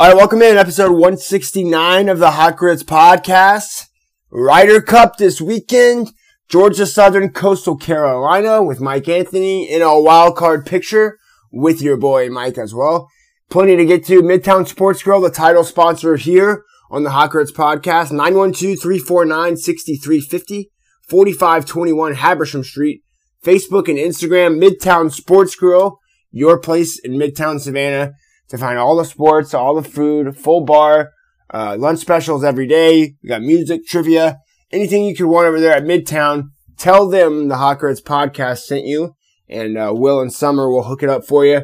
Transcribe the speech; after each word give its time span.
All 0.00 0.08
right, 0.08 0.16
welcome 0.16 0.40
in 0.40 0.56
episode 0.56 0.92
169 0.92 2.08
of 2.08 2.20
the 2.20 2.30
Hot 2.30 2.56
Grits 2.56 2.82
podcast. 2.82 3.88
Ryder 4.30 4.80
Cup 4.80 5.18
this 5.18 5.42
weekend. 5.42 6.12
Georgia 6.48 6.86
Southern 6.86 7.34
Coastal 7.34 7.76
Carolina 7.76 8.62
with 8.62 8.80
Mike 8.80 9.08
Anthony 9.08 9.70
in 9.70 9.82
a 9.82 10.00
wild 10.00 10.36
card 10.36 10.64
picture 10.64 11.18
with 11.52 11.82
your 11.82 11.98
boy 11.98 12.30
Mike 12.30 12.56
as 12.56 12.74
well. 12.74 13.10
Plenty 13.50 13.76
to 13.76 13.84
get 13.84 14.06
to. 14.06 14.22
Midtown 14.22 14.66
Sports 14.66 15.02
Grill, 15.02 15.20
the 15.20 15.28
title 15.28 15.64
sponsor 15.64 16.16
here 16.16 16.64
on 16.90 17.02
the 17.02 17.10
Hot 17.10 17.30
Grits 17.30 17.52
podcast. 17.52 18.10
912-349-6350, 18.10 20.70
4521 21.10 22.14
Habersham 22.14 22.64
Street. 22.64 23.02
Facebook 23.44 23.86
and 23.86 23.98
Instagram, 23.98 24.58
Midtown 24.58 25.12
Sports 25.12 25.54
Grill, 25.54 25.98
your 26.30 26.58
place 26.58 26.98
in 26.98 27.18
Midtown 27.18 27.60
Savannah 27.60 28.14
to 28.50 28.58
find 28.58 28.78
all 28.78 28.96
the 28.96 29.04
sports, 29.04 29.54
all 29.54 29.74
the 29.74 29.88
food, 29.88 30.36
full 30.36 30.64
bar, 30.64 31.12
uh, 31.52 31.76
lunch 31.78 32.00
specials 32.00 32.44
every 32.44 32.66
day. 32.66 33.14
We 33.22 33.28
got 33.28 33.42
music, 33.42 33.86
trivia, 33.86 34.38
anything 34.70 35.04
you 35.04 35.16
could 35.16 35.26
want 35.26 35.46
over 35.46 35.60
there 35.60 35.72
at 35.72 35.84
Midtown. 35.84 36.50
Tell 36.76 37.08
them 37.08 37.48
the 37.48 37.76
Grits 37.78 38.00
podcast 38.00 38.60
sent 38.60 38.84
you, 38.84 39.14
and 39.48 39.78
uh, 39.78 39.92
Will 39.94 40.20
and 40.20 40.32
Summer 40.32 40.68
will 40.68 40.84
hook 40.84 41.02
it 41.02 41.08
up 41.08 41.24
for 41.24 41.44
you 41.44 41.62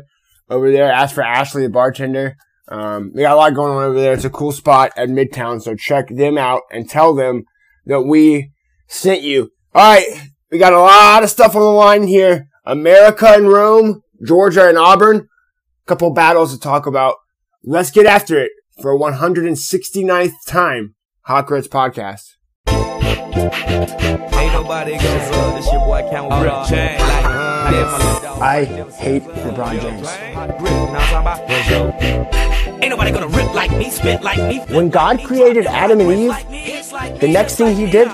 over 0.48 0.70
there. 0.70 0.90
Ask 0.90 1.14
for 1.14 1.24
Ashley, 1.24 1.62
the 1.62 1.70
bartender. 1.70 2.36
Um, 2.68 3.12
we 3.14 3.22
got 3.22 3.32
a 3.32 3.36
lot 3.36 3.54
going 3.54 3.76
on 3.76 3.84
over 3.84 4.00
there. 4.00 4.12
It's 4.12 4.24
a 4.24 4.30
cool 4.30 4.52
spot 4.52 4.92
at 4.96 5.08
Midtown, 5.08 5.62
so 5.62 5.74
check 5.74 6.08
them 6.08 6.36
out 6.36 6.62
and 6.70 6.88
tell 6.88 7.14
them 7.14 7.44
that 7.86 8.02
we 8.02 8.52
sent 8.88 9.22
you. 9.22 9.50
All 9.74 9.94
right, 9.94 10.30
we 10.50 10.58
got 10.58 10.72
a 10.72 10.80
lot 10.80 11.22
of 11.22 11.30
stuff 11.30 11.54
on 11.54 11.62
the 11.62 11.68
line 11.68 12.06
here. 12.06 12.48
America 12.64 13.28
and 13.28 13.48
Rome, 13.48 14.02
Georgia 14.26 14.68
and 14.68 14.78
Auburn 14.78 15.28
couple 15.86 16.10
battles 16.10 16.52
to 16.52 16.60
talk 16.60 16.86
about. 16.86 17.14
Let's 17.62 17.90
get 17.90 18.06
after 18.06 18.38
it 18.38 18.50
for 18.82 18.98
169th 18.98 20.32
time. 20.46 20.94
Hot 21.22 21.46
Grits 21.46 21.68
Podcast. 21.68 22.34
Ain't 22.68 24.52
nobody 24.52 24.92
goes 24.92 25.02
this 25.54 25.72
your 25.72 25.80
boy 25.86 26.06
Count 26.10 26.68
Chain. 26.68 27.00
I 28.38 28.64
hate 28.98 29.22
LeBron 29.22 29.80
James. 29.80 30.08
Ain't 32.82 32.90
nobody 32.90 33.10
gonna 33.10 33.28
rip 33.28 33.54
like 33.54 33.70
me, 33.72 33.90
spit 33.90 34.22
like 34.22 34.38
me. 34.38 34.58
When 34.74 34.90
God 34.90 35.22
created 35.24 35.66
Adam 35.66 36.00
and 36.00 36.10
Eve, 36.10 37.20
the 37.20 37.28
next 37.28 37.56
thing 37.56 37.76
he 37.76 37.90
did 37.90 38.08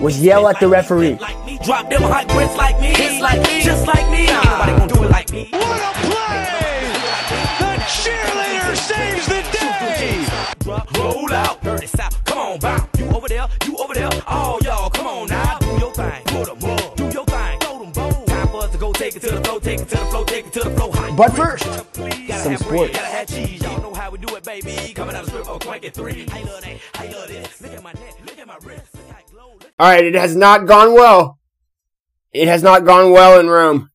was 0.00 0.20
yell 0.20 0.48
at 0.48 0.60
the 0.60 0.68
referee. 0.68 1.18
Drop 1.64 1.88
them 1.88 2.02
hot 2.02 2.28
grits 2.28 2.56
like 2.56 2.80
me, 2.80 2.92
just 3.62 3.86
like 3.86 4.10
me. 4.10 4.28
Ain't 4.28 4.44
nobody 4.44 4.72
gonna 4.72 4.94
do 4.94 5.02
it 5.04 5.10
like 5.10 5.32
me. 5.32 5.50
Day. 10.64 11.00
Roll 11.00 11.32
out, 11.32 11.62
dirty 11.62 11.86
south. 11.86 12.24
Come 12.24 12.38
on, 12.38 12.58
bounce. 12.58 12.98
You 12.98 13.08
over 13.10 13.28
there, 13.28 13.48
you 13.66 13.76
over 13.78 13.94
there. 13.94 14.10
All 14.26 14.58
y'all, 14.62 14.90
come 14.90 15.06
on 15.06 15.28
now. 15.28 15.58
Do 15.58 15.66
your 15.78 15.92
thing. 15.92 16.22
Put 16.26 16.46
them 16.46 16.70
up. 16.70 16.96
Do 16.96 17.04
your 17.04 17.24
thing. 17.24 17.60
Throw 17.60 17.78
them 17.78 17.92
bones. 17.92 18.26
Time 18.26 18.48
for 18.48 18.56
us 18.58 18.72
to 18.72 18.78
go 18.78 18.92
take 18.92 19.16
it 19.16 19.22
to 19.22 19.30
the 19.30 19.44
flow, 19.44 19.58
take 19.58 19.80
it 19.80 19.88
to 19.88 19.96
the 19.96 20.04
flow, 20.06 20.24
take 20.24 20.46
it 20.46 20.52
to 20.52 20.60
the 20.60 20.70
flow. 20.70 21.16
But 21.16 21.32
first, 21.36 21.64
some 21.64 22.56
sports. 22.56 22.92
Gotta 22.92 23.06
have 23.06 23.28
cheese. 23.28 23.62
Y'all 23.62 23.80
know 23.82 23.92
how 23.92 24.10
we 24.10 24.18
do 24.18 24.34
it, 24.34 24.44
baby. 24.44 24.94
Coming 24.94 25.14
out 25.14 25.24
of 25.24 25.28
script, 25.28 25.46
oh, 25.48 25.58
crank 25.58 25.84
it 25.84 25.94
three. 25.94 26.26
I 26.30 26.42
love 26.42 26.62
that. 26.62 26.78
I 26.94 27.06
love 27.08 27.28
this. 27.28 27.60
Look 27.60 27.72
at 27.72 27.82
my 27.82 27.92
neck. 27.92 28.14
Look 28.26 28.38
at 28.38 28.46
my 28.46 28.56
wrist. 28.62 28.96
All 29.78 29.88
right, 29.88 30.04
it 30.04 30.14
has 30.14 30.36
not 30.36 30.66
gone 30.66 30.94
well. 30.94 31.38
It 32.32 32.48
has 32.48 32.62
not 32.62 32.84
gone 32.84 33.10
well 33.10 33.38
in 33.38 33.48
Rome. 33.48 33.90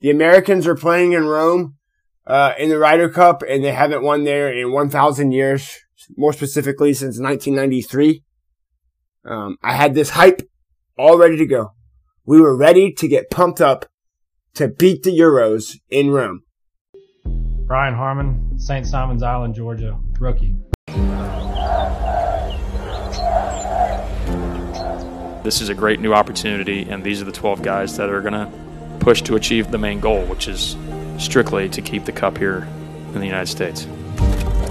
The 0.00 0.10
Americans 0.10 0.66
are 0.66 0.74
playing 0.74 1.12
in 1.12 1.26
Rome 1.26 1.76
uh, 2.26 2.54
in 2.58 2.68
the 2.68 2.78
Ryder 2.78 3.10
Cup, 3.10 3.42
and 3.46 3.62
they 3.62 3.72
haven't 3.72 4.02
won 4.02 4.24
there 4.24 4.52
in 4.52 4.72
1,000 4.72 5.32
years, 5.32 5.78
more 6.16 6.32
specifically 6.32 6.92
since 6.94 7.18
1993. 7.18 8.22
Um, 9.24 9.56
I 9.62 9.74
had 9.74 9.94
this 9.94 10.10
hype 10.10 10.42
all 10.96 11.18
ready 11.18 11.36
to 11.36 11.46
go. 11.46 11.72
We 12.24 12.40
were 12.40 12.56
ready 12.56 12.92
to 12.92 13.08
get 13.08 13.30
pumped 13.30 13.60
up 13.60 13.86
to 14.54 14.68
beat 14.68 15.02
the 15.02 15.18
Euros 15.18 15.76
in 15.90 16.10
Rome. 16.10 16.42
Brian 17.24 17.94
Harman, 17.94 18.58
St. 18.58 18.86
Simons 18.86 19.22
Island, 19.22 19.54
Georgia, 19.54 19.98
rookie. 20.18 20.56
This 25.44 25.60
is 25.60 25.68
a 25.68 25.74
great 25.74 26.00
new 26.00 26.12
opportunity, 26.12 26.82
and 26.82 27.02
these 27.02 27.22
are 27.22 27.24
the 27.24 27.32
12 27.32 27.62
guys 27.62 27.96
that 27.96 28.10
are 28.10 28.20
going 28.20 28.34
to 28.34 28.50
push 28.98 29.22
to 29.22 29.36
achieve 29.36 29.70
the 29.70 29.78
main 29.78 30.00
goal, 30.00 30.22
which 30.26 30.48
is 30.48 30.76
strictly 31.18 31.68
to 31.70 31.80
keep 31.80 32.04
the 32.04 32.12
cup 32.12 32.36
here 32.36 32.68
in 33.14 33.20
the 33.20 33.26
United 33.26 33.46
States. 33.46 33.86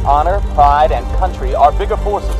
Honor, 0.05 0.39
pride, 0.53 0.91
and 0.91 1.05
country 1.17 1.53
are 1.53 1.71
bigger 1.71 1.97
forces. 1.97 2.35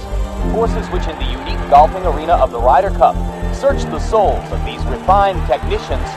Forces 0.54 0.88
which, 0.88 1.08
in 1.08 1.18
the 1.20 1.26
unique 1.26 1.60
golfing 1.70 2.06
arena 2.06 2.34
of 2.34 2.52
the 2.52 2.60
Ryder 2.60 2.92
Cup, 2.92 3.16
search 3.54 3.84
the 3.84 4.00
souls 4.00 4.52
of 4.52 4.64
these 4.66 4.84
refined 4.86 5.46
technicians 5.48 6.08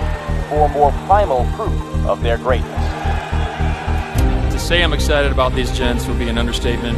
for 0.48 0.68
more 0.68 0.92
primal 1.06 1.44
proof 1.56 1.72
of 2.06 2.22
their 2.22 2.38
greatness. 2.38 2.70
To 4.52 4.58
say 4.58 4.82
I'm 4.82 4.92
excited 4.92 5.32
about 5.32 5.54
these 5.54 5.76
gents 5.76 6.06
would 6.06 6.18
be 6.18 6.28
an 6.28 6.38
understatement. 6.38 6.96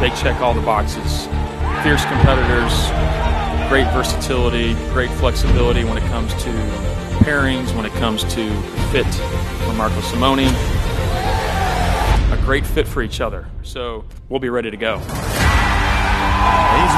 They 0.00 0.10
check 0.16 0.40
all 0.40 0.54
the 0.54 0.62
boxes. 0.62 1.26
Fierce 1.82 2.04
competitors, 2.06 2.72
great 3.68 3.86
versatility, 3.92 4.74
great 4.92 5.10
flexibility 5.10 5.84
when 5.84 5.98
it 5.98 6.04
comes 6.04 6.32
to 6.42 6.50
pairings, 7.20 7.74
when 7.76 7.84
it 7.84 7.92
comes 7.94 8.24
to 8.34 8.50
fit 8.90 9.06
for 9.64 9.74
Marco 9.74 10.00
Simone. 10.00 10.48
A 12.40 12.42
great 12.42 12.64
fit 12.64 12.88
for 12.88 13.02
each 13.02 13.20
other. 13.20 13.46
So 13.62 14.06
we'll 14.30 14.40
be 14.40 14.48
ready 14.48 14.70
to 14.70 14.76
go. 14.76 14.98
He's 14.98 15.06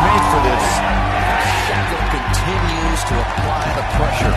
made 0.06 0.24
for 0.30 0.40
this. 0.46 0.64
Scheffler 1.66 2.04
continues 2.14 3.02
to 3.04 3.14
apply 3.20 3.74
the 3.74 3.82
pressure. 3.98 4.34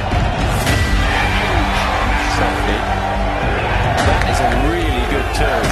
That 4.06 4.22
is 4.30 4.40
a 4.42 4.44
really 4.68 5.06
good 5.12 5.28
turn. 5.36 5.66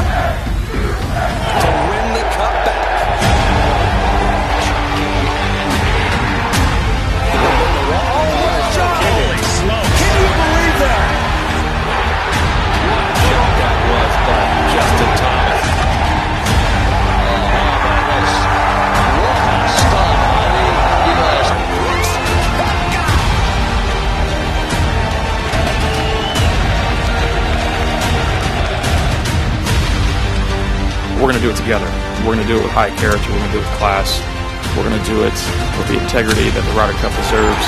We're 31.24 31.32
going 31.32 31.42
to 31.42 31.48
do 31.48 31.54
it 31.54 31.56
together. 31.56 31.86
We're 32.28 32.36
going 32.36 32.46
to 32.46 32.54
do 32.54 32.60
it 32.60 32.64
with 32.64 32.72
high 32.72 32.90
character. 32.98 33.32
We're 33.32 33.38
going 33.38 33.52
to 33.52 33.54
do 33.54 33.60
it 33.60 33.70
with 33.70 33.78
class. 33.80 34.20
We're 34.76 34.84
going 34.84 35.00
to 35.00 35.06
do 35.08 35.24
it 35.24 35.32
with 35.80 35.88
the 35.88 35.98
integrity 36.04 36.50
that 36.50 36.66
the 36.68 36.74
Ryder 36.76 36.92
Cup 37.00 37.16
deserves. 37.16 37.64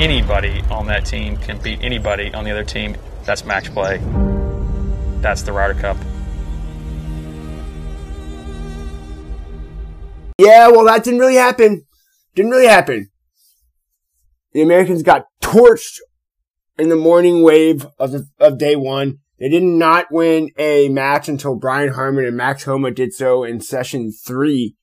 Anybody 0.00 0.62
on 0.70 0.86
that 0.86 1.04
team 1.04 1.36
can 1.38 1.58
beat 1.58 1.82
anybody 1.82 2.32
on 2.32 2.44
the 2.44 2.52
other 2.52 2.62
team. 2.62 2.96
That's 3.24 3.44
match 3.44 3.72
play. 3.72 3.98
That's 5.20 5.42
the 5.42 5.52
Ryder 5.52 5.74
Cup. 5.80 5.96
Yeah, 10.38 10.68
well, 10.68 10.84
that 10.84 11.04
didn't 11.04 11.20
really 11.20 11.36
happen. 11.36 11.86
Didn't 12.34 12.50
really 12.50 12.68
happen. 12.68 13.10
The 14.52 14.62
Americans 14.62 15.02
got 15.02 15.26
torched 15.40 15.98
in 16.78 16.88
the 16.88 16.96
morning 16.96 17.42
wave 17.42 17.86
of, 17.98 18.12
the, 18.12 18.28
of 18.38 18.58
day 18.58 18.76
one. 18.76 19.18
They 19.38 19.48
did 19.48 19.62
not 19.62 20.06
win 20.10 20.50
a 20.58 20.88
match 20.88 21.28
until 21.28 21.56
Brian 21.56 21.92
Harman 21.92 22.24
and 22.24 22.36
Max 22.36 22.64
Homa 22.64 22.90
did 22.90 23.12
so 23.12 23.44
in 23.44 23.60
session 23.60 24.12
three. 24.12 24.76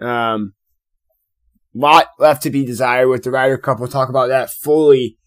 Um, 0.00 0.54
lot 1.74 2.08
left 2.18 2.42
to 2.42 2.50
be 2.50 2.64
desired 2.64 3.08
with 3.08 3.22
the 3.22 3.30
Ryder 3.30 3.58
Cup. 3.58 3.78
We'll 3.78 3.88
talk 3.88 4.08
about 4.08 4.28
that 4.28 4.50
fully 4.50 5.18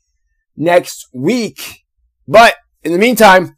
next 0.55 1.07
week. 1.13 1.85
But 2.27 2.55
in 2.83 2.91
the 2.91 2.99
meantime, 2.99 3.57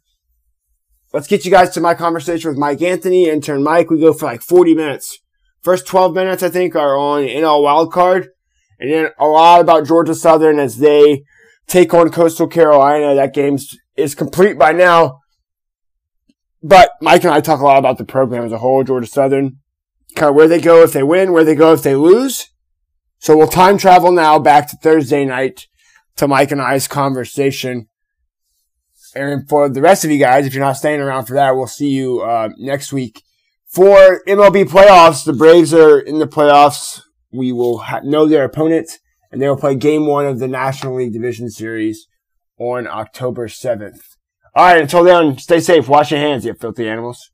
let's 1.12 1.26
get 1.26 1.44
you 1.44 1.50
guys 1.50 1.70
to 1.70 1.80
my 1.80 1.94
conversation 1.94 2.50
with 2.50 2.58
Mike 2.58 2.82
Anthony. 2.82 3.28
Intern 3.28 3.62
Mike, 3.62 3.90
we 3.90 4.00
go 4.00 4.12
for 4.12 4.26
like 4.26 4.42
40 4.42 4.74
minutes. 4.74 5.18
First 5.64 5.86
12 5.86 6.14
minutes, 6.14 6.42
I 6.42 6.50
think, 6.50 6.76
are 6.76 6.94
on 6.94 7.22
NL 7.22 7.62
Wild 7.62 7.90
Card. 7.90 8.28
And 8.78 8.92
then 8.92 9.08
a 9.18 9.26
lot 9.26 9.62
about 9.62 9.86
Georgia 9.86 10.14
Southern 10.14 10.58
as 10.58 10.76
they 10.76 11.24
take 11.66 11.94
on 11.94 12.10
Coastal 12.10 12.46
Carolina. 12.46 13.14
That 13.14 13.32
game 13.32 13.56
is 13.96 14.14
complete 14.14 14.58
by 14.58 14.72
now. 14.72 15.20
But 16.62 16.90
Mike 17.00 17.24
and 17.24 17.32
I 17.32 17.40
talk 17.40 17.60
a 17.60 17.64
lot 17.64 17.78
about 17.78 17.96
the 17.96 18.04
program 18.04 18.44
as 18.44 18.52
a 18.52 18.58
whole, 18.58 18.84
Georgia 18.84 19.06
Southern. 19.06 19.56
kind 20.14 20.28
of 20.28 20.36
where 20.36 20.48
they 20.48 20.60
go 20.60 20.82
if 20.82 20.92
they 20.92 21.02
win, 21.02 21.32
where 21.32 21.44
they 21.44 21.54
go 21.54 21.72
if 21.72 21.82
they 21.82 21.96
lose. 21.96 22.50
So 23.18 23.34
we'll 23.34 23.48
time 23.48 23.78
travel 23.78 24.12
now 24.12 24.38
back 24.38 24.68
to 24.68 24.76
Thursday 24.76 25.24
night 25.24 25.66
to 26.16 26.28
Mike 26.28 26.50
and 26.50 26.60
I's 26.60 26.86
conversation. 26.86 27.88
And 29.14 29.48
for 29.48 29.70
the 29.70 29.80
rest 29.80 30.04
of 30.04 30.10
you 30.10 30.18
guys, 30.18 30.44
if 30.44 30.52
you're 30.52 30.64
not 30.64 30.76
staying 30.76 31.00
around 31.00 31.24
for 31.24 31.34
that, 31.34 31.56
we'll 31.56 31.66
see 31.66 31.88
you 31.88 32.20
uh, 32.20 32.50
next 32.58 32.92
week 32.92 33.22
for 33.74 34.22
MLB 34.28 34.66
playoffs. 34.66 35.24
The 35.24 35.32
Braves 35.32 35.74
are 35.74 35.98
in 35.98 36.20
the 36.20 36.28
playoffs. 36.28 37.02
We 37.32 37.50
will 37.50 37.78
ha- 37.78 38.02
know 38.04 38.26
their 38.26 38.44
opponent, 38.44 39.00
and 39.32 39.42
they 39.42 39.48
will 39.48 39.56
play 39.56 39.74
Game 39.74 40.06
One 40.06 40.26
of 40.26 40.38
the 40.38 40.46
National 40.46 40.94
League 40.94 41.12
Division 41.12 41.50
Series 41.50 42.06
on 42.56 42.86
October 42.86 43.48
7th. 43.48 44.16
All 44.54 44.66
right, 44.66 44.80
until 44.80 45.02
then, 45.02 45.36
stay 45.38 45.58
safe. 45.58 45.88
Wash 45.88 46.12
your 46.12 46.20
hands, 46.20 46.44
you 46.44 46.54
filthy 46.54 46.88
animals. 46.88 47.32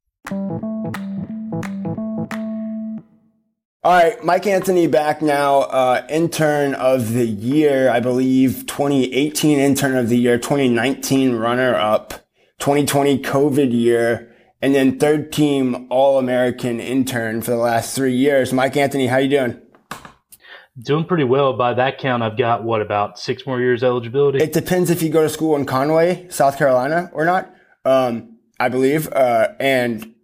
All 3.82 3.92
right, 3.92 4.22
Mike 4.24 4.46
Anthony 4.46 4.86
back 4.86 5.20
now, 5.20 5.60
uh, 5.60 6.06
intern 6.08 6.74
of 6.74 7.12
the 7.12 7.26
year, 7.26 7.90
I 7.90 8.00
believe, 8.00 8.66
2018 8.66 9.58
intern 9.58 9.96
of 9.96 10.08
the 10.08 10.16
year, 10.16 10.38
2019 10.38 11.34
runner 11.34 11.74
up, 11.74 12.14
2020 12.58 13.18
COVID 13.18 13.72
year, 13.72 14.29
and 14.62 14.74
then 14.74 14.98
third 14.98 15.32
team 15.32 15.86
All 15.90 16.18
American 16.18 16.80
intern 16.80 17.42
for 17.42 17.52
the 17.52 17.56
last 17.56 17.94
three 17.94 18.14
years. 18.14 18.52
Mike 18.52 18.76
Anthony, 18.76 19.06
how 19.06 19.18
you 19.18 19.28
doing? 19.28 19.60
Doing 20.78 21.04
pretty 21.04 21.24
well. 21.24 21.56
By 21.56 21.74
that 21.74 21.98
count, 21.98 22.22
I've 22.22 22.38
got 22.38 22.64
what 22.64 22.80
about 22.80 23.18
six 23.18 23.46
more 23.46 23.60
years 23.60 23.82
eligibility? 23.82 24.38
It 24.38 24.52
depends 24.52 24.88
if 24.90 25.02
you 25.02 25.10
go 25.10 25.22
to 25.22 25.28
school 25.28 25.56
in 25.56 25.66
Conway, 25.66 26.28
South 26.30 26.56
Carolina, 26.56 27.10
or 27.12 27.24
not. 27.24 27.52
Um, 27.84 28.38
I 28.58 28.68
believe, 28.68 29.10
uh, 29.12 29.48
and 29.58 30.14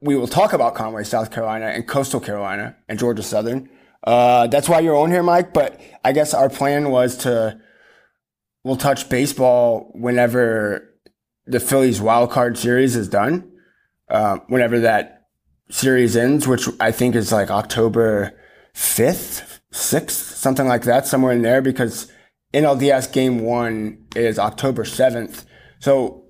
we 0.00 0.16
will 0.16 0.26
talk 0.26 0.52
about 0.52 0.74
Conway, 0.74 1.04
South 1.04 1.30
Carolina, 1.30 1.66
and 1.66 1.86
Coastal 1.86 2.20
Carolina 2.20 2.76
and 2.88 2.98
Georgia 2.98 3.22
Southern. 3.22 3.68
Uh, 4.02 4.46
that's 4.46 4.68
why 4.68 4.80
you're 4.80 4.96
on 4.96 5.10
here, 5.10 5.22
Mike. 5.22 5.52
But 5.52 5.80
I 6.04 6.12
guess 6.12 6.34
our 6.34 6.48
plan 6.48 6.90
was 6.90 7.16
to 7.18 7.60
we'll 8.64 8.76
touch 8.76 9.08
baseball 9.08 9.90
whenever 9.94 10.90
the 11.46 11.60
Phillies 11.60 12.00
wild 12.00 12.30
card 12.30 12.56
series 12.58 12.96
is 12.96 13.08
done. 13.08 13.50
Uh, 14.08 14.38
whenever 14.48 14.80
that 14.80 15.28
series 15.70 16.16
ends, 16.16 16.46
which 16.46 16.68
I 16.80 16.92
think 16.92 17.14
is 17.14 17.32
like 17.32 17.50
October 17.50 18.38
fifth, 18.74 19.60
sixth, 19.72 20.36
something 20.36 20.66
like 20.66 20.82
that, 20.82 21.06
somewhere 21.06 21.32
in 21.32 21.42
there, 21.42 21.62
because 21.62 22.10
NLDS 22.52 23.12
game 23.12 23.40
one 23.40 24.06
is 24.14 24.38
October 24.38 24.84
seventh. 24.84 25.46
So 25.80 26.24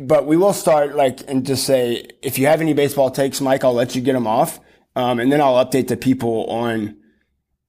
but 0.00 0.26
we 0.26 0.36
will 0.36 0.52
start 0.52 0.94
like 0.96 1.28
and 1.28 1.46
just 1.46 1.64
say 1.64 2.08
if 2.22 2.38
you 2.38 2.46
have 2.46 2.60
any 2.60 2.72
baseball 2.72 3.10
takes, 3.10 3.40
Mike, 3.40 3.64
I'll 3.64 3.74
let 3.74 3.94
you 3.94 4.02
get 4.02 4.12
them 4.12 4.26
off, 4.26 4.60
um, 4.96 5.20
and 5.20 5.32
then 5.32 5.40
I'll 5.40 5.64
update 5.64 5.88
the 5.88 5.96
people 5.96 6.46
on 6.46 6.96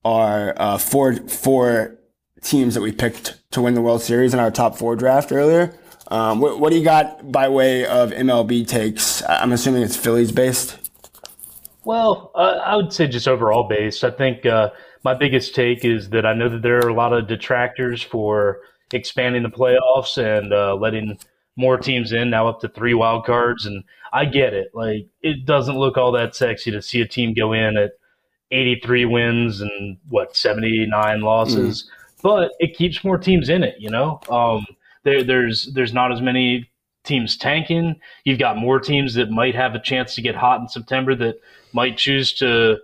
our 0.06 0.54
uh, 0.60 0.78
four 0.78 1.16
four 1.28 2.00
teams 2.42 2.74
that 2.75 2.81
we 2.81 2.92
picked 2.92 3.42
to 3.52 3.62
win 3.62 3.74
the 3.74 3.81
World 3.81 4.02
Series 4.02 4.34
in 4.34 4.40
our 4.40 4.52
top 4.52 4.78
four 4.78 4.95
draft 4.95 5.31
earlier. 5.31 5.78
Um, 6.09 6.39
what, 6.39 6.59
what, 6.59 6.71
do 6.71 6.77
you 6.77 6.83
got 6.83 7.31
by 7.31 7.50
way 7.50 7.85
of 7.85 8.11
MLB 8.11 8.67
takes? 8.67 9.21
I'm 9.29 9.51
assuming 9.51 9.83
it's 9.83 9.95
Phillies 9.95 10.31
based. 10.31 10.77
Well, 11.85 12.31
uh, 12.35 12.59
I 12.63 12.75
would 12.75 12.91
say 12.91 13.07
just 13.07 13.27
overall 13.27 13.67
based. 13.67 14.03
I 14.03 14.11
think 14.11 14.45
uh, 14.45 14.71
my 15.03 15.13
biggest 15.13 15.53
take 15.53 15.85
is 15.85 16.09
that 16.09 16.25
I 16.25 16.33
know 16.33 16.50
that 16.50 16.61
there 16.61 16.77
are 16.77 16.89
a 16.89 16.94
lot 16.94 17.13
of 17.13 17.27
detractors 17.27 18.01
for 18.01 18.59
expanding 18.91 19.44
the 19.44 19.50
playoffs 19.50 20.17
and 20.17 20.51
uh, 20.51 20.75
letting 20.75 21.19
more 21.59 21.77
teams 21.77 22.13
in 22.13 22.29
now 22.29 22.47
up 22.47 22.61
to 22.61 22.69
three 22.69 22.94
wild 22.94 23.25
cards 23.25 23.65
and 23.65 23.83
i 24.13 24.23
get 24.23 24.53
it 24.53 24.71
like 24.73 25.06
it 25.21 25.45
doesn't 25.45 25.77
look 25.77 25.97
all 25.97 26.13
that 26.13 26.33
sexy 26.33 26.71
to 26.71 26.81
see 26.81 27.01
a 27.01 27.07
team 27.07 27.33
go 27.33 27.51
in 27.51 27.75
at 27.75 27.91
83 28.51 29.06
wins 29.06 29.59
and 29.59 29.97
what 30.07 30.38
79 30.38 31.19
losses 31.19 31.83
mm. 31.83 32.21
but 32.21 32.51
it 32.59 32.77
keeps 32.77 33.03
more 33.03 33.17
teams 33.17 33.50
in 33.50 33.61
it 33.61 33.75
you 33.77 33.89
know 33.89 34.21
um, 34.29 34.65
there, 35.09 35.23
there's 35.23 35.71
there's 35.73 35.94
not 35.94 36.11
as 36.11 36.21
many 36.21 36.69
teams 37.03 37.38
tanking 37.38 37.95
you've 38.25 38.39
got 38.39 38.57
more 38.57 38.79
teams 38.79 39.13
that 39.13 39.31
might 39.31 39.56
have 39.56 39.73
a 39.73 39.79
chance 39.79 40.15
to 40.15 40.21
get 40.21 40.35
hot 40.35 40.59
in 40.59 40.67
september 40.67 41.15
that 41.15 41.39
might 41.73 41.97
choose 41.97 42.33
to 42.33 42.77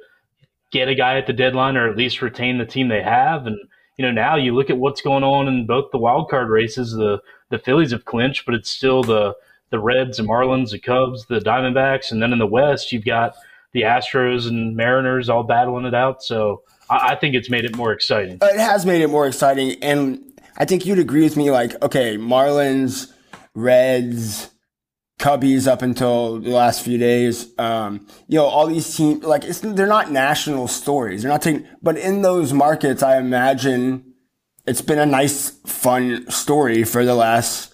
get 0.71 0.87
a 0.87 0.95
guy 0.95 1.17
at 1.17 1.27
the 1.27 1.33
deadline 1.33 1.77
or 1.77 1.89
at 1.89 1.97
least 1.97 2.21
retain 2.21 2.57
the 2.57 2.65
team 2.65 2.87
they 2.87 3.01
have 3.01 3.45
and 3.45 3.57
you 3.97 4.05
know 4.05 4.11
now 4.11 4.35
you 4.35 4.55
look 4.55 4.69
at 4.69 4.77
what's 4.77 5.01
going 5.01 5.23
on 5.23 5.47
in 5.47 5.65
both 5.65 5.91
the 5.91 5.97
wild 5.97 6.29
card 6.29 6.49
races 6.49 6.91
the 6.93 7.21
the 7.49 7.59
Phillies 7.59 7.91
have 7.91 8.05
clinched, 8.05 8.45
but 8.45 8.55
it's 8.55 8.69
still 8.69 9.03
the 9.03 9.35
the 9.71 9.79
Reds, 9.79 10.17
the 10.17 10.23
Marlins, 10.23 10.71
the 10.71 10.79
Cubs, 10.79 11.25
the 11.25 11.39
Diamondbacks, 11.39 12.11
and 12.11 12.21
then 12.21 12.31
in 12.31 12.39
the 12.39 12.47
West 12.47 12.91
you've 12.91 13.05
got 13.05 13.35
the 13.73 13.81
Astros 13.81 14.47
and 14.47 14.75
Mariners 14.75 15.27
all 15.27 15.43
battling 15.43 15.85
it 15.85 15.93
out. 15.93 16.23
So 16.23 16.61
I, 16.89 17.09
I 17.09 17.15
think 17.15 17.35
it's 17.35 17.49
made 17.49 17.65
it 17.65 17.75
more 17.75 17.91
exciting. 17.91 18.37
It 18.41 18.59
has 18.59 18.85
made 18.85 19.01
it 19.01 19.09
more 19.09 19.27
exciting, 19.27 19.83
and 19.83 20.24
I 20.57 20.65
think 20.65 20.85
you'd 20.85 20.99
agree 20.99 21.23
with 21.23 21.37
me. 21.37 21.51
Like, 21.51 21.81
okay, 21.81 22.17
Marlins, 22.17 23.11
Reds. 23.53 24.49
Cubbies 25.17 25.65
up 25.65 25.81
until 25.81 26.41
the 26.41 26.49
last 26.49 26.83
few 26.83 26.97
days. 26.97 27.47
Um, 27.57 28.05
you 28.27 28.37
know, 28.37 28.43
all 28.45 28.67
these 28.67 28.97
teams, 28.97 29.23
like, 29.23 29.43
they're 29.43 29.87
not 29.87 30.11
national 30.11 30.67
stories. 30.67 31.21
They're 31.21 31.31
not 31.31 31.41
taking, 31.41 31.65
but 31.81 31.97
in 31.97 32.21
those 32.21 32.51
markets, 32.51 33.01
I 33.01 33.17
imagine 33.17 34.13
it's 34.67 34.81
been 34.81 34.99
a 34.99 35.05
nice, 35.05 35.51
fun 35.65 36.29
story 36.29 36.83
for 36.83 37.05
the 37.05 37.15
last 37.15 37.73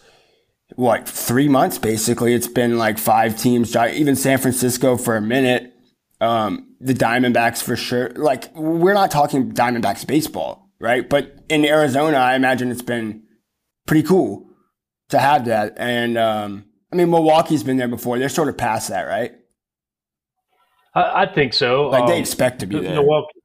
what 0.75 1.07
three 1.07 1.47
months 1.47 1.77
basically. 1.77 2.33
It's 2.33 2.47
been 2.47 2.77
like 2.77 2.97
five 2.97 3.37
teams, 3.37 3.75
even 3.75 4.15
San 4.15 4.37
Francisco 4.37 4.97
for 4.97 5.15
a 5.15 5.21
minute. 5.21 5.73
Um, 6.19 6.75
the 6.79 6.93
Diamondbacks 6.93 7.61
for 7.63 7.75
sure. 7.75 8.09
Like 8.11 8.55
we're 8.55 8.93
not 8.93 9.11
talking 9.11 9.51
Diamondbacks 9.51 10.05
baseball, 10.05 10.60
right? 10.81 11.07
But 11.07 11.35
in 11.49 11.65
Arizona, 11.65 12.17
I 12.17 12.35
imagine 12.35 12.71
it's 12.71 12.81
been 12.81 13.23
pretty 13.85 14.03
cool 14.07 14.49
to 15.09 15.19
have 15.19 15.45
that. 15.45 15.73
And 15.77 16.17
um, 16.17 16.65
I 16.91 16.95
mean, 16.95 17.09
Milwaukee's 17.09 17.63
been 17.63 17.77
there 17.77 17.87
before. 17.87 18.19
They're 18.19 18.29
sort 18.29 18.49
of 18.49 18.57
past 18.57 18.89
that, 18.89 19.03
right? 19.03 19.33
I, 20.93 21.23
I 21.23 21.33
think 21.33 21.53
so. 21.53 21.83
Like 21.87 22.07
they 22.07 22.15
um, 22.15 22.19
expect 22.19 22.59
to 22.59 22.65
be 22.65 22.79
there. 22.79 22.95
Milwaukee, 22.95 23.39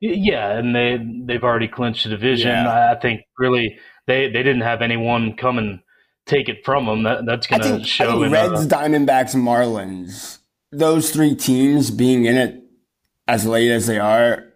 yeah, 0.00 0.58
and 0.58 0.74
they 0.74 0.98
they've 1.24 1.42
already 1.42 1.68
clinched 1.68 2.04
the 2.04 2.10
division. 2.10 2.50
Yeah. 2.50 2.92
I 2.92 3.00
think 3.00 3.22
really 3.38 3.78
they 4.06 4.26
they 4.26 4.42
didn't 4.42 4.60
have 4.60 4.82
anyone 4.82 5.36
come 5.36 5.58
and 5.58 5.80
take 6.26 6.48
it 6.48 6.64
from 6.64 6.86
them. 6.86 7.02
That, 7.02 7.26
that's 7.26 7.46
going 7.46 7.62
to 7.62 7.84
show. 7.84 8.22
in 8.22 8.32
Reds, 8.32 8.66
Diamondbacks, 8.66 9.34
Marlins. 9.34 10.38
Those 10.70 11.10
three 11.10 11.34
teams 11.34 11.90
being 11.90 12.24
in 12.24 12.36
it 12.36 12.60
as 13.28 13.46
late 13.46 13.70
as 13.70 13.86
they 13.86 13.98
are 13.98 14.53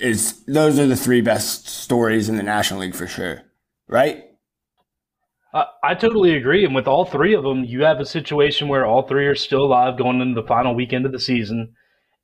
is 0.00 0.44
those 0.44 0.78
are 0.78 0.86
the 0.86 0.96
three 0.96 1.20
best 1.20 1.68
stories 1.68 2.28
in 2.28 2.36
the 2.36 2.42
National 2.42 2.80
League 2.80 2.94
for 2.94 3.06
sure, 3.06 3.42
right? 3.88 4.24
I 5.82 5.94
totally 5.94 6.36
agree. 6.36 6.64
And 6.64 6.76
with 6.76 6.86
all 6.86 7.04
three 7.04 7.34
of 7.34 7.42
them, 7.42 7.64
you 7.64 7.82
have 7.82 7.98
a 7.98 8.06
situation 8.06 8.68
where 8.68 8.86
all 8.86 9.02
three 9.02 9.26
are 9.26 9.34
still 9.34 9.64
alive 9.64 9.98
going 9.98 10.20
into 10.20 10.40
the 10.40 10.46
final 10.46 10.76
weekend 10.76 11.06
of 11.06 11.12
the 11.12 11.18
season. 11.18 11.74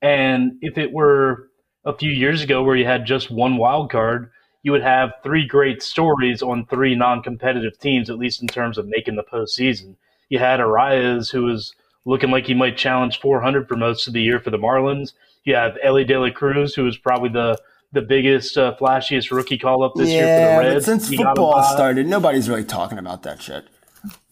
And 0.01 0.53
if 0.61 0.77
it 0.77 0.93
were 0.93 1.49
a 1.83 1.97
few 1.97 2.11
years 2.11 2.41
ago 2.41 2.63
where 2.63 2.77
you 2.77 2.85
had 2.85 3.05
just 3.05 3.29
one 3.29 3.57
wild 3.57 3.91
card, 3.91 4.31
you 4.63 4.71
would 4.71 4.83
have 4.83 5.11
three 5.23 5.45
great 5.45 5.83
stories 5.83 6.41
on 6.41 6.65
three 6.65 6.95
non-competitive 6.95 7.77
teams, 7.79 8.09
at 8.09 8.17
least 8.17 8.41
in 8.41 8.47
terms 8.47 8.77
of 8.77 8.87
making 8.87 9.17
the 9.17 9.23
postseason. 9.23 9.95
You 10.29 10.39
had 10.39 10.61
Arraez, 10.61 11.31
who 11.31 11.43
was 11.43 11.73
looking 12.05 12.31
like 12.31 12.45
he 12.45 12.53
might 12.53 12.77
challenge 12.77 13.19
400 13.19 13.67
for 13.67 13.75
most 13.75 14.07
of 14.07 14.13
the 14.13 14.21
year 14.21 14.39
for 14.39 14.51
the 14.51 14.57
Marlins. 14.57 15.11
You 15.47 15.55
have 15.55 15.77
Elly 15.81 16.03
De 16.03 16.19
La 16.19 16.29
Cruz, 16.29 16.75
who 16.75 16.83
was 16.83 16.97
probably 16.97 17.29
the 17.29 17.57
the 17.93 18.01
biggest, 18.01 18.57
uh, 18.57 18.75
flashiest 18.77 19.31
rookie 19.31 19.57
call 19.57 19.81
up 19.81 19.93
this 19.95 20.09
yeah, 20.09 20.15
year 20.15 20.57
for 20.57 20.63
the 20.63 20.73
Reds. 20.73 20.85
But 20.85 20.91
since 20.91 21.15
football 21.15 21.63
started, 21.63 22.05
nobody's 22.05 22.49
really 22.49 22.65
talking 22.65 22.97
about 22.97 23.23
that 23.23 23.41
shit. 23.41 23.63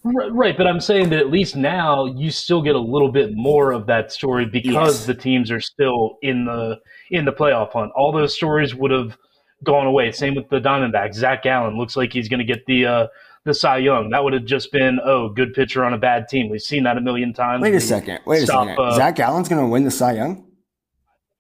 Right, 0.04 0.58
but 0.58 0.68
I'm 0.68 0.82
saying 0.82 1.10
that 1.12 1.20
at 1.20 1.32
least 1.32 1.56
now 1.56 2.06
you 2.06 2.32
still 2.32 2.62
get 2.62 2.76
a 2.76 2.80
little 2.80 3.14
bit 3.14 3.32
more 3.34 3.72
of 3.72 3.88
that 3.88 4.12
story 4.12 4.46
because 4.46 4.98
yes. 4.98 5.06
the 5.06 5.14
teams 5.16 5.50
are 5.52 5.62
still 5.62 6.18
in 6.22 6.44
the 6.44 6.80
in 7.10 7.24
the 7.24 7.32
playoff 7.32 7.72
hunt. 7.72 7.94
All 7.96 8.12
those 8.12 8.36
stories 8.36 8.76
would 8.76 8.92
have 8.92 9.18
gone 9.64 9.88
away. 9.88 10.12
Same 10.12 10.36
with 10.36 10.50
the 10.50 10.60
Diamondbacks. 10.60 11.14
Zach 11.14 11.44
Gallen 11.44 11.78
looks 11.78 11.96
like 11.96 12.12
he's 12.12 12.28
going 12.28 12.46
to 12.46 12.46
get 12.46 12.66
the 12.66 12.86
uh, 12.86 13.08
the 13.46 13.54
Cy 13.54 13.78
Young. 13.78 14.10
That 14.10 14.24
would 14.24 14.34
have 14.34 14.46
just 14.46 14.72
been 14.74 15.00
oh, 15.04 15.30
good 15.30 15.54
pitcher 15.54 15.86
on 15.86 15.94
a 15.94 15.98
bad 15.98 16.28
team. 16.28 16.50
We've 16.50 16.62
seen 16.62 16.84
that 16.84 16.98
a 16.98 17.02
million 17.02 17.34
times. 17.34 17.62
Wait 17.62 17.74
a 17.74 17.80
second. 17.80 18.20
Wait 18.26 18.44
stop, 18.44 18.68
a 18.68 18.70
second. 18.72 18.86
Uh, 18.86 18.96
Zach 18.96 19.16
Gallen's 19.16 19.48
going 19.48 19.62
to 19.62 19.68
win 19.68 19.86
the 19.86 19.92
Cy 19.92 20.14
Young. 20.14 20.45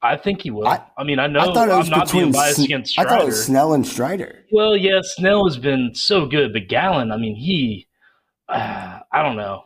I 0.05 0.17
think 0.17 0.41
he 0.41 0.51
will. 0.51 0.67
I, 0.67 0.81
I 0.97 1.03
mean, 1.03 1.19
I 1.19 1.27
know 1.27 1.39
I 1.39 1.53
thought 1.53 1.69
it 1.69 1.75
was 1.75 1.91
I'm 1.91 1.99
not 1.99 2.11
being 2.11 2.31
biased 2.31 2.63
against 2.63 2.91
Strider. 2.91 3.09
I 3.09 3.11
thought 3.11 3.21
it 3.23 3.25
was 3.25 3.45
Snell 3.45 3.73
and 3.73 3.85
Strider. 3.85 4.45
Well, 4.51 4.75
yeah, 4.77 4.99
Snell 5.01 5.47
has 5.47 5.57
been 5.57 5.91
so 5.93 6.25
good, 6.25 6.53
but 6.53 6.67
Gallen, 6.67 7.11
I 7.11 7.17
mean, 7.17 7.35
he 7.35 7.87
uh, 8.49 8.99
I 9.11 9.23
don't 9.23 9.37
know. 9.37 9.63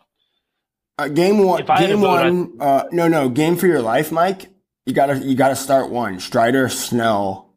Uh, 0.98 1.08
game 1.08 1.40
one. 1.40 1.66
Game 1.78 2.02
one. 2.02 2.58
uh, 2.60 2.84
no, 2.92 3.08
no. 3.08 3.30
Game 3.30 3.56
for 3.56 3.68
your 3.68 3.82
life, 3.82 4.12
Mike. 4.12 4.48
You 4.86 4.94
gotta, 4.94 5.18
you 5.20 5.36
gotta 5.36 5.56
start 5.56 5.90
one. 5.90 6.20
Strider, 6.20 6.70
Snell, 6.70 7.54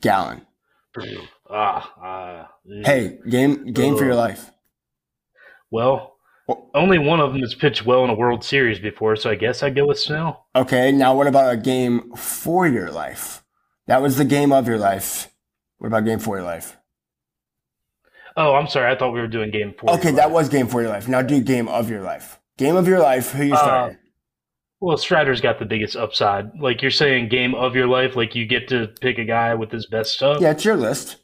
Gallen. 0.00 0.42
Ah, 1.48 1.94
uh, 2.02 2.46
hey, 2.84 3.20
game, 3.30 3.66
game 3.72 3.96
for 3.96 4.04
your 4.04 4.16
life. 4.16 4.50
Well, 5.70 6.15
Only 6.74 6.98
one 6.98 7.18
of 7.20 7.32
them 7.32 7.40
has 7.40 7.54
pitched 7.54 7.84
well 7.84 8.04
in 8.04 8.10
a 8.10 8.14
World 8.14 8.44
Series 8.44 8.78
before, 8.78 9.16
so 9.16 9.30
I 9.30 9.34
guess 9.34 9.62
I'd 9.62 9.74
go 9.74 9.86
with 9.86 9.98
Snell. 9.98 10.46
Okay, 10.54 10.92
now 10.92 11.14
what 11.16 11.26
about 11.26 11.52
a 11.52 11.56
game 11.56 12.12
for 12.14 12.68
your 12.68 12.90
life? 12.92 13.42
That 13.88 14.00
was 14.02 14.16
the 14.16 14.24
game 14.24 14.52
of 14.52 14.68
your 14.68 14.78
life. 14.78 15.28
What 15.78 15.88
about 15.88 16.04
game 16.04 16.18
for 16.20 16.36
your 16.36 16.44
life? 16.44 16.76
Oh, 18.36 18.54
I'm 18.54 18.68
sorry. 18.68 18.92
I 18.92 18.96
thought 18.98 19.12
we 19.12 19.20
were 19.20 19.26
doing 19.28 19.50
game 19.50 19.74
four. 19.78 19.90
Okay, 19.94 20.10
that 20.12 20.30
was 20.30 20.48
game 20.48 20.68
for 20.68 20.82
your 20.82 20.90
life. 20.90 21.08
Now 21.08 21.22
do 21.22 21.40
game 21.40 21.68
of 21.68 21.88
your 21.90 22.02
life. 22.02 22.38
Game 22.58 22.76
of 22.76 22.86
your 22.86 23.00
life. 23.00 23.32
Who 23.32 23.44
you 23.44 23.54
Uh, 23.54 23.56
starting? 23.56 23.98
Well, 24.80 24.96
Strider's 24.98 25.40
got 25.40 25.58
the 25.58 25.64
biggest 25.64 25.96
upside. 25.96 26.50
Like 26.60 26.82
you're 26.82 26.90
saying, 26.90 27.28
game 27.30 27.54
of 27.54 27.74
your 27.74 27.86
life. 27.86 28.14
Like 28.14 28.34
you 28.34 28.46
get 28.46 28.68
to 28.68 28.88
pick 29.00 29.18
a 29.18 29.24
guy 29.24 29.54
with 29.54 29.72
his 29.72 29.86
best 29.86 30.12
stuff. 30.12 30.40
yeah, 30.40 30.50
it's 30.50 30.64
your 30.64 30.76
list. 30.76 31.16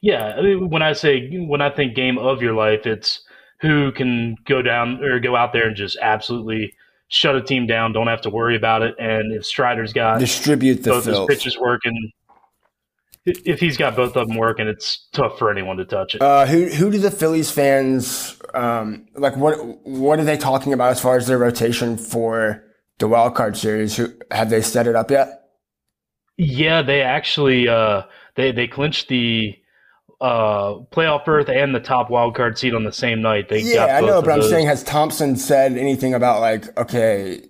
Yeah, 0.00 0.34
I 0.36 0.42
mean, 0.42 0.70
when 0.70 0.82
I 0.82 0.94
say 0.94 1.28
when 1.46 1.60
I 1.60 1.70
think 1.70 1.94
game 1.94 2.16
of 2.18 2.40
your 2.42 2.54
life, 2.54 2.86
it's 2.86 3.22
who 3.60 3.92
can 3.92 4.36
go 4.44 4.62
down 4.62 5.02
or 5.02 5.20
go 5.20 5.36
out 5.36 5.52
there 5.52 5.68
and 5.68 5.76
just 5.76 5.96
absolutely 6.00 6.74
shut 7.08 7.36
a 7.36 7.42
team 7.42 7.66
down. 7.66 7.92
Don't 7.92 8.08
have 8.08 8.22
to 8.22 8.30
worry 8.30 8.56
about 8.56 8.82
it. 8.82 8.94
And 8.98 9.32
if 9.32 9.44
Strider's 9.44 9.92
got 9.92 10.18
Distribute 10.18 10.82
the 10.82 10.90
both 10.90 11.04
his 11.04 11.18
pitches 11.28 11.58
working, 11.58 12.12
if 13.24 13.58
he's 13.58 13.76
got 13.76 13.96
both 13.96 14.16
of 14.16 14.28
them 14.28 14.36
working, 14.36 14.68
it's 14.68 15.08
tough 15.12 15.38
for 15.38 15.50
anyone 15.50 15.76
to 15.78 15.84
touch 15.84 16.14
it. 16.14 16.22
Uh, 16.22 16.46
who 16.46 16.66
who 16.66 16.90
do 16.90 16.98
the 16.98 17.10
Phillies 17.10 17.50
fans 17.50 18.40
um, 18.54 19.06
like? 19.14 19.36
What 19.36 19.56
what 19.84 20.20
are 20.20 20.24
they 20.24 20.36
talking 20.36 20.72
about 20.72 20.92
as 20.92 21.00
far 21.00 21.16
as 21.16 21.26
their 21.26 21.38
rotation 21.38 21.96
for 21.96 22.64
the 22.98 23.08
wild 23.08 23.34
card 23.34 23.56
series? 23.56 23.96
Who 23.96 24.12
have 24.30 24.50
they 24.50 24.62
set 24.62 24.86
it 24.86 24.94
up 24.94 25.10
yet? 25.10 25.42
Yeah, 26.36 26.82
they 26.82 27.02
actually 27.02 27.68
uh, 27.68 28.02
they 28.36 28.52
they 28.52 28.68
clinched 28.68 29.08
the 29.08 29.56
uh, 30.20 30.74
playoff 30.92 31.24
berth 31.24 31.48
and 31.48 31.74
the 31.74 31.80
top 31.80 32.10
wild 32.10 32.34
card 32.34 32.58
seat 32.58 32.74
on 32.74 32.84
the 32.84 32.92
same 32.92 33.20
night. 33.20 33.48
They 33.48 33.60
Yeah, 33.62 33.86
got 33.86 34.02
I 34.02 34.06
know, 34.06 34.22
but 34.22 34.32
I'm 34.32 34.40
those. 34.40 34.50
saying, 34.50 34.66
has 34.66 34.82
Thomson 34.82 35.36
said 35.36 35.76
anything 35.76 36.14
about 36.14 36.40
like, 36.40 36.76
okay, 36.78 37.42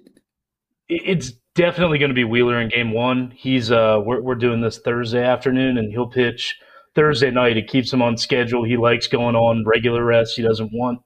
it's 0.88 1.32
definitely 1.54 1.98
going 1.98 2.10
to 2.10 2.14
be 2.14 2.24
Wheeler 2.24 2.60
in 2.60 2.68
game 2.68 2.92
one. 2.92 3.30
He's 3.30 3.70
uh, 3.70 4.00
we're 4.04 4.20
we're 4.20 4.34
doing 4.34 4.60
this 4.60 4.78
Thursday 4.78 5.24
afternoon, 5.24 5.78
and 5.78 5.90
he'll 5.92 6.08
pitch 6.08 6.56
Thursday 6.94 7.30
night. 7.30 7.56
It 7.56 7.68
keeps 7.68 7.92
him 7.92 8.02
on 8.02 8.16
schedule. 8.16 8.64
He 8.64 8.76
likes 8.76 9.06
going 9.06 9.36
on 9.36 9.64
regular 9.66 10.04
rest. 10.04 10.36
He 10.36 10.42
doesn't 10.42 10.72
want 10.72 11.00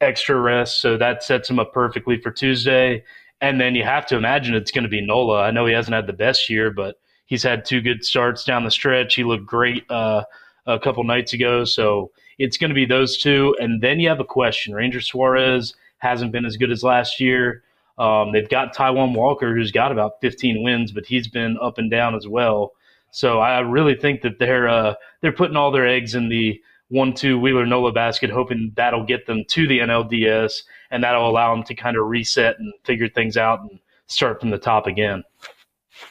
extra 0.00 0.38
rest, 0.40 0.80
so 0.80 0.96
that 0.96 1.22
sets 1.22 1.48
him 1.50 1.58
up 1.58 1.72
perfectly 1.72 2.18
for 2.20 2.30
Tuesday. 2.30 3.02
And 3.40 3.60
then 3.60 3.74
you 3.74 3.82
have 3.84 4.06
to 4.06 4.16
imagine 4.16 4.54
it's 4.54 4.70
going 4.70 4.84
to 4.84 4.88
be 4.88 5.04
Nola. 5.04 5.42
I 5.42 5.50
know 5.50 5.66
he 5.66 5.74
hasn't 5.74 5.94
had 5.94 6.06
the 6.06 6.12
best 6.14 6.48
year, 6.48 6.70
but 6.70 6.96
he's 7.26 7.42
had 7.42 7.64
two 7.64 7.80
good 7.82 8.04
starts 8.04 8.44
down 8.44 8.64
the 8.64 8.70
stretch. 8.70 9.14
He 9.14 9.24
looked 9.24 9.44
great 9.44 9.84
uh, 9.90 10.24
a 10.66 10.78
couple 10.78 11.04
nights 11.04 11.32
ago, 11.32 11.64
so 11.64 12.10
it's 12.38 12.56
going 12.56 12.70
to 12.70 12.74
be 12.74 12.86
those 12.86 13.18
two. 13.18 13.54
And 13.60 13.80
then 13.80 14.00
you 14.00 14.08
have 14.08 14.20
a 14.20 14.24
question: 14.24 14.74
Ranger 14.74 15.00
Suarez 15.00 15.74
hasn't 15.98 16.32
been 16.32 16.44
as 16.44 16.56
good 16.56 16.70
as 16.70 16.82
last 16.82 17.20
year. 17.20 17.62
Um, 17.98 18.32
they've 18.32 18.48
got 18.48 18.74
Taijuan 18.74 19.14
Walker, 19.14 19.54
who's 19.54 19.70
got 19.70 19.92
about 19.92 20.20
15 20.20 20.62
wins, 20.62 20.92
but 20.92 21.06
he's 21.06 21.28
been 21.28 21.56
up 21.62 21.78
and 21.78 21.90
down 21.90 22.14
as 22.14 22.26
well. 22.26 22.72
So 23.10 23.38
I 23.38 23.60
really 23.60 23.94
think 23.94 24.22
that 24.22 24.38
they're 24.38 24.68
uh, 24.68 24.94
they're 25.20 25.32
putting 25.32 25.56
all 25.56 25.70
their 25.70 25.86
eggs 25.86 26.14
in 26.14 26.28
the 26.28 26.60
one-two 26.88 27.38
Wheeler 27.38 27.64
Nola 27.64 27.92
basket, 27.92 28.30
hoping 28.30 28.72
that'll 28.76 29.04
get 29.04 29.26
them 29.26 29.44
to 29.48 29.66
the 29.66 29.78
NLDS, 29.78 30.62
and 30.90 31.02
that'll 31.02 31.28
allow 31.28 31.54
them 31.54 31.64
to 31.64 31.74
kind 31.74 31.96
of 31.96 32.06
reset 32.06 32.58
and 32.58 32.72
figure 32.84 33.08
things 33.08 33.36
out 33.36 33.60
and 33.60 33.78
start 34.06 34.40
from 34.40 34.50
the 34.50 34.58
top 34.58 34.86
again. 34.86 35.22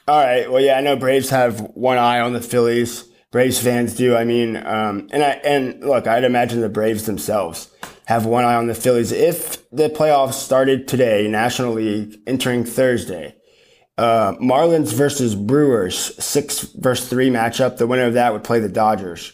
All 0.07 0.23
right. 0.23 0.49
Well, 0.49 0.61
yeah, 0.61 0.77
I 0.77 0.81
know 0.81 0.95
Braves 0.95 1.29
have 1.29 1.59
one 1.59 1.97
eye 1.97 2.19
on 2.19 2.33
the 2.33 2.41
Phillies. 2.41 3.05
Braves 3.33 3.59
fans 3.59 3.95
do. 3.95 4.15
I 4.15 4.25
mean, 4.25 4.55
um, 4.57 5.09
and 5.11 5.23
I 5.23 5.31
and 5.43 5.83
look, 5.83 6.05
I'd 6.05 6.23
imagine 6.23 6.61
the 6.61 6.69
Braves 6.69 7.07
themselves 7.07 7.71
have 8.05 8.27
one 8.27 8.43
eye 8.43 8.53
on 8.53 8.67
the 8.67 8.75
Phillies. 8.75 9.11
If 9.11 9.67
the 9.71 9.89
playoffs 9.89 10.33
started 10.33 10.87
today, 10.87 11.27
National 11.27 11.73
League 11.73 12.19
entering 12.27 12.63
Thursday, 12.63 13.35
uh, 13.97 14.33
Marlins 14.33 14.93
versus 14.93 15.33
Brewers, 15.33 16.23
six 16.23 16.61
versus 16.75 17.09
three 17.09 17.31
matchup. 17.31 17.77
The 17.77 17.87
winner 17.87 18.05
of 18.05 18.13
that 18.13 18.33
would 18.33 18.43
play 18.43 18.59
the 18.59 18.69
Dodgers. 18.69 19.33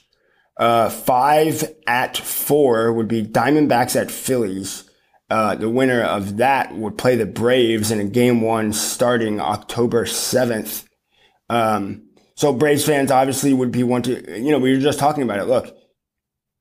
Uh, 0.57 0.89
five 0.89 1.65
at 1.85 2.15
four 2.15 2.93
would 2.93 3.09
be 3.09 3.21
Diamondbacks 3.21 3.99
at 3.99 4.11
Phillies. 4.11 4.89
Uh, 5.29 5.55
the 5.55 5.69
winner 5.69 6.01
of 6.01 6.37
that 6.37 6.73
would 6.73 6.97
play 6.97 7.17
the 7.17 7.25
Braves 7.25 7.91
in 7.91 7.99
a 7.99 8.05
game 8.05 8.39
one 8.39 8.71
starting 8.71 9.41
October 9.41 10.05
7th. 10.05 10.85
Um, 11.49 12.08
so 12.39 12.53
Braves 12.53 12.85
fans 12.85 13.11
obviously 13.11 13.51
would 13.51 13.69
be 13.69 13.83
one 13.83 14.01
to, 14.03 14.41
you 14.41 14.49
know, 14.49 14.59
we 14.59 14.73
were 14.73 14.79
just 14.79 14.97
talking 14.97 15.23
about 15.23 15.39
it. 15.39 15.47
Look, 15.47 15.75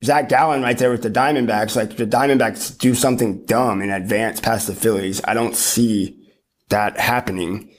Zach 0.04 0.28
Gallen 0.28 0.60
right 0.60 0.76
there 0.76 0.90
with 0.90 1.02
the 1.02 1.08
Diamondbacks. 1.08 1.76
Like 1.76 1.96
the 1.96 2.04
Diamondbacks 2.04 2.76
do 2.76 2.96
something 2.96 3.44
dumb 3.44 3.80
and 3.80 3.92
advance 3.92 4.40
past 4.40 4.66
the 4.66 4.74
Phillies. 4.74 5.20
I 5.22 5.34
don't 5.34 5.54
see 5.54 6.32
that 6.68 6.98
happening. 6.98 7.70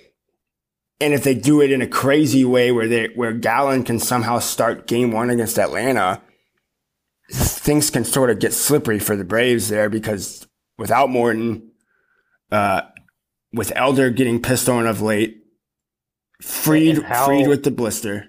And 1.01 1.13
if 1.13 1.25
they 1.25 1.35
do 1.35 1.59
it 1.59 1.73
in 1.73 1.81
a 1.81 1.87
crazy 1.87 2.45
way 2.45 2.71
where 2.71 2.87
they, 2.87 3.07
where 3.15 3.33
Gallen 3.33 3.83
can 3.83 3.99
somehow 3.99 4.39
start 4.39 4.87
game 4.87 5.11
one 5.11 5.29
against 5.29 5.59
Atlanta, 5.59 6.21
things 7.29 7.89
can 7.89 8.05
sort 8.05 8.29
of 8.29 8.39
get 8.39 8.53
slippery 8.53 8.99
for 8.99 9.17
the 9.17 9.25
Braves 9.25 9.67
there 9.67 9.89
because 9.89 10.47
without 10.77 11.09
Morton, 11.09 11.69
uh, 12.49 12.83
with 13.51 13.73
Elder 13.75 14.09
getting 14.09 14.41
pissed 14.41 14.69
on 14.69 14.87
of 14.87 15.01
late, 15.01 15.39
Fried, 16.41 17.03
how- 17.03 17.25
Fried 17.25 17.47
with 17.47 17.63
the 17.63 17.71
blister. 17.71 18.27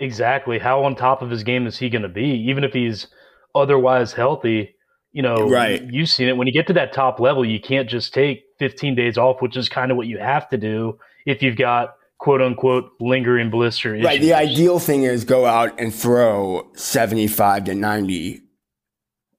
Exactly. 0.00 0.58
How 0.58 0.82
on 0.84 0.96
top 0.96 1.22
of 1.22 1.30
his 1.30 1.44
game 1.44 1.66
is 1.66 1.78
he 1.78 1.88
going 1.88 2.02
to 2.02 2.08
be? 2.08 2.24
Even 2.48 2.64
if 2.64 2.72
he's 2.72 3.06
otherwise 3.54 4.12
healthy, 4.12 4.74
you 5.12 5.22
know, 5.22 5.48
Right. 5.48 5.82
you've 5.90 6.08
seen 6.08 6.28
it. 6.28 6.36
When 6.36 6.46
you 6.46 6.52
get 6.52 6.66
to 6.68 6.72
that 6.72 6.92
top 6.92 7.20
level, 7.20 7.44
you 7.44 7.60
can't 7.60 7.88
just 7.88 8.12
take 8.12 8.42
15 8.58 8.94
days 8.94 9.16
off, 9.18 9.40
which 9.40 9.56
is 9.56 9.68
kind 9.68 9.90
of 9.90 9.96
what 9.96 10.06
you 10.06 10.18
have 10.18 10.48
to 10.48 10.56
do 10.56 10.98
if 11.26 11.42
you've 11.42 11.56
got 11.56 11.94
quote 12.18 12.40
unquote 12.42 12.90
lingering 13.00 13.50
blister 13.50 13.94
issues. 13.94 14.04
Right. 14.06 14.20
The 14.20 14.32
ideal 14.34 14.78
thing 14.78 15.02
is 15.04 15.24
go 15.24 15.44
out 15.46 15.78
and 15.78 15.94
throw 15.94 16.68
75 16.74 17.64
to 17.64 17.74
90. 17.74 18.40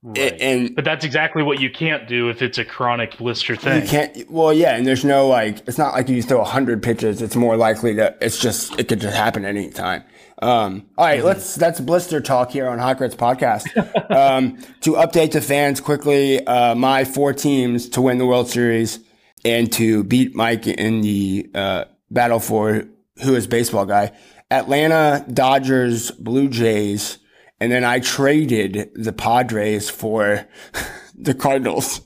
Right. 0.03 0.35
And 0.41 0.75
but 0.75 0.83
that's 0.83 1.05
exactly 1.05 1.43
what 1.43 1.61
you 1.61 1.71
can't 1.71 2.09
do 2.09 2.29
if 2.29 2.41
it's 2.41 2.57
a 2.57 2.65
chronic 2.65 3.17
blister 3.17 3.55
thing. 3.55 3.83
you 3.83 3.87
can't, 3.87 4.29
well, 4.29 4.51
yeah. 4.51 4.75
And 4.75 4.85
there's 4.85 5.05
no 5.05 5.29
like, 5.29 5.65
it's 5.65 5.77
not 5.77 5.93
like 5.93 6.09
you 6.09 6.21
throw 6.21 6.39
100 6.39 6.83
pitches. 6.83 7.21
It's 7.21 7.37
more 7.37 7.55
likely 7.55 7.93
that 7.93 8.17
it's 8.19 8.37
just, 8.37 8.77
it 8.77 8.89
could 8.89 8.99
just 8.99 9.15
happen 9.15 9.45
at 9.45 9.55
any 9.55 9.69
time. 9.69 10.03
Um, 10.41 10.89
all 10.97 11.05
right, 11.05 11.23
let's, 11.23 11.55
that's 11.55 11.79
blister 11.79 12.19
talk 12.19 12.51
here 12.51 12.67
on 12.67 12.79
Hot 12.79 12.97
Grits 12.97 13.15
podcast. 13.15 13.65
um, 14.11 14.57
to 14.81 14.93
update 14.93 15.31
the 15.31 15.39
fans 15.39 15.79
quickly, 15.79 16.45
uh, 16.45 16.75
my 16.75 17.05
four 17.05 17.31
teams 17.31 17.87
to 17.89 18.01
win 18.01 18.17
the 18.17 18.25
World 18.25 18.49
Series 18.49 18.99
and 19.45 19.71
to 19.71 20.03
beat 20.03 20.35
Mike 20.35 20.67
in 20.67 20.99
the, 20.99 21.49
uh, 21.55 21.85
battle 22.11 22.39
for 22.41 22.83
who 23.23 23.35
is 23.35 23.47
baseball 23.47 23.85
guy. 23.85 24.11
Atlanta, 24.51 25.25
Dodgers, 25.31 26.11
Blue 26.11 26.49
Jays, 26.49 27.19
and 27.59 27.71
then 27.71 27.83
I 27.83 27.99
traded 27.99 28.91
the 28.95 29.13
Padres 29.13 29.89
for 29.89 30.47
the 31.15 31.33
Cardinals. 31.33 32.01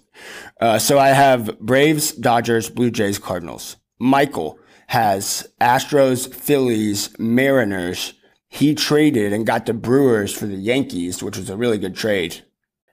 Uh, 0.59 0.79
so 0.79 0.97
I 0.97 1.09
have 1.09 1.59
Braves, 1.59 2.11
Dodgers, 2.11 2.69
Blue 2.69 2.91
Jays, 2.91 3.19
Cardinals. 3.19 3.77
Michael 3.99 4.59
has 4.87 5.47
Astros, 5.61 6.33
Phillies, 6.33 7.17
Mariners. 7.19 8.13
He 8.47 8.73
traded 8.73 9.33
and 9.33 9.45
got 9.45 9.65
the 9.65 9.73
Brewers 9.73 10.33
for 10.33 10.45
the 10.45 10.55
Yankees, 10.55 11.21
which 11.21 11.37
was 11.37 11.49
a 11.49 11.57
really 11.57 11.77
good 11.77 11.95
trade. 11.95 12.43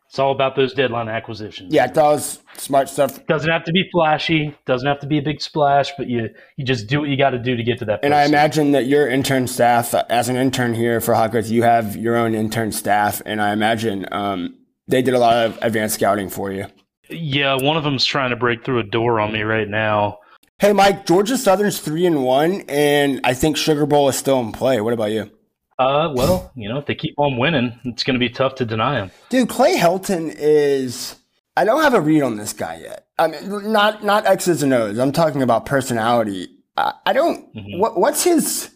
It's 0.09 0.19
all 0.19 0.33
about 0.33 0.57
those 0.57 0.75
deadline 0.75 1.09
acquisitions. 1.09 1.73
Yeah, 1.73 1.85
I 1.85 1.89
thought 1.89 2.11
it 2.11 2.15
was 2.15 2.44
smart 2.59 2.89
stuff. 2.89 3.25
Doesn't 3.27 3.51
have 3.51 3.65
to 3.65 3.73
be 3.73 3.89
flashy. 3.93 4.57
Doesn't 4.67 4.87
have 4.87 5.01
to 5.01 5.07
be 5.07 5.19
a 5.19 5.23
big 5.23 5.41
splash, 5.41 5.93
but 5.97 6.09
you 6.09 6.31
you 6.57 6.65
just 6.65 6.87
do 6.87 7.01
what 7.01 7.09
you 7.09 7.17
got 7.17 7.31
to 7.31 7.39
do 7.39 7.57
to 7.57 7.63
get 7.63 7.79
to 7.79 7.85
that. 7.87 8.01
And 8.03 8.15
I 8.15 8.25
imagine 8.25 8.73
that 8.73 8.87
your 8.87 9.09
intern 9.09 9.47
staff, 9.47 9.95
uh, 9.95 10.05
as 10.09 10.29
an 10.29 10.37
intern 10.37 10.75
here 10.75 11.01
for 11.01 11.15
Grits, 11.29 11.51
you 11.51 11.63
have 11.63 11.97
your 11.97 12.17
own 12.17 12.35
intern 12.35 12.73
staff, 12.73 13.23
and 13.25 13.41
I 13.41 13.53
imagine 13.53 14.07
um, 14.13 14.57
they 14.89 15.03
did 15.03 15.15
a 15.15 15.19
lot 15.19 15.47
of 15.47 15.59
advanced 15.63 15.97
scouting 15.97 16.29
for 16.29 16.53
you. 16.53 16.67
Yeah, 17.11 17.57
one 17.57 17.77
of 17.77 17.85
them's 17.85 18.05
trying 18.05 18.31
to 18.31 18.37
break 18.37 18.65
through 18.65 18.79
a 18.79 18.85
door 18.85 19.21
on 19.21 19.33
me 19.33 19.43
right 19.43 19.69
now. 19.69 20.19
Hey, 20.59 20.73
Mike, 20.73 21.05
Georgia 21.05 21.37
Southern's 21.37 21.81
three 21.81 22.07
and 22.07 22.25
one, 22.25 22.63
and 22.69 23.21
I 23.25 23.35
think 23.35 23.57
Sugar 23.57 23.87
Bowl 23.87 24.09
is 24.09 24.17
still 24.17 24.41
in 24.41 24.53
play. 24.53 24.81
What 24.81 24.95
about 24.95 25.11
you? 25.11 25.31
Uh, 25.79 26.13
well, 26.15 26.53
you 26.55 26.69
know, 26.69 26.79
if 26.79 26.87
they 26.87 26.95
keep 26.95 27.15
on 27.19 27.37
winning, 27.37 27.79
it's 27.85 28.05
going 28.05 28.15
to 28.15 28.21
be 28.21 28.31
tough 28.31 28.55
to 28.55 28.65
deny 28.65 28.95
them. 28.95 29.11
Dude, 29.29 29.49
Clay 29.49 29.77
Helton 29.77 30.33
is. 30.37 31.17
I 31.57 31.65
don't 31.65 31.83
have 31.83 31.95
a 31.95 32.01
read 32.01 32.23
on 32.23 32.37
this 32.37 32.53
guy 32.53 32.81
yet. 32.83 33.07
I 33.19 33.29
mean, 33.29 33.73
not 33.73 34.03
not 34.03 34.27
X's 34.27 34.63
and 34.63 34.73
O's. 34.73 34.99
I'm 34.99 35.13
talking 35.13 35.43
about 35.43 35.67
personality. 35.67 36.49
I, 36.77 36.93
I 37.07 37.13
don't. 37.13 37.49
What 37.79 37.99
what's 37.99 38.25
his 38.25 38.71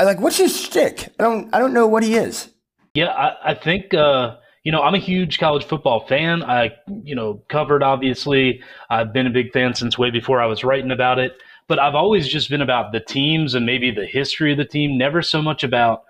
like? 0.00 0.20
What's 0.20 0.38
his 0.38 0.58
shtick? 0.58 1.12
I 1.18 1.24
don't. 1.24 1.54
I 1.54 1.58
don't 1.58 1.74
know 1.74 1.86
what 1.86 2.02
he 2.02 2.14
is. 2.14 2.48
Yeah, 2.94 3.08
I, 3.08 3.52
I 3.52 3.54
think 3.54 3.92
uh, 3.92 4.36
you 4.64 4.72
know 4.72 4.82
I'm 4.82 4.94
a 4.94 4.98
huge 4.98 5.38
college 5.38 5.64
football 5.64 6.06
fan. 6.06 6.42
I 6.42 6.72
you 7.04 7.14
know 7.14 7.42
covered 7.48 7.82
obviously. 7.82 8.62
I've 8.88 9.12
been 9.12 9.26
a 9.26 9.30
big 9.30 9.52
fan 9.52 9.74
since 9.74 9.98
way 9.98 10.10
before 10.10 10.40
I 10.40 10.46
was 10.46 10.64
writing 10.64 10.90
about 10.90 11.18
it. 11.18 11.36
But 11.68 11.78
I've 11.78 11.94
always 11.94 12.28
just 12.28 12.50
been 12.50 12.60
about 12.62 12.92
the 12.92 13.00
teams 13.00 13.54
and 13.54 13.64
maybe 13.64 13.90
the 13.90 14.06
history 14.06 14.52
of 14.52 14.58
the 14.58 14.64
team. 14.64 14.98
Never 14.98 15.22
so 15.22 15.40
much 15.40 15.62
about 15.62 16.04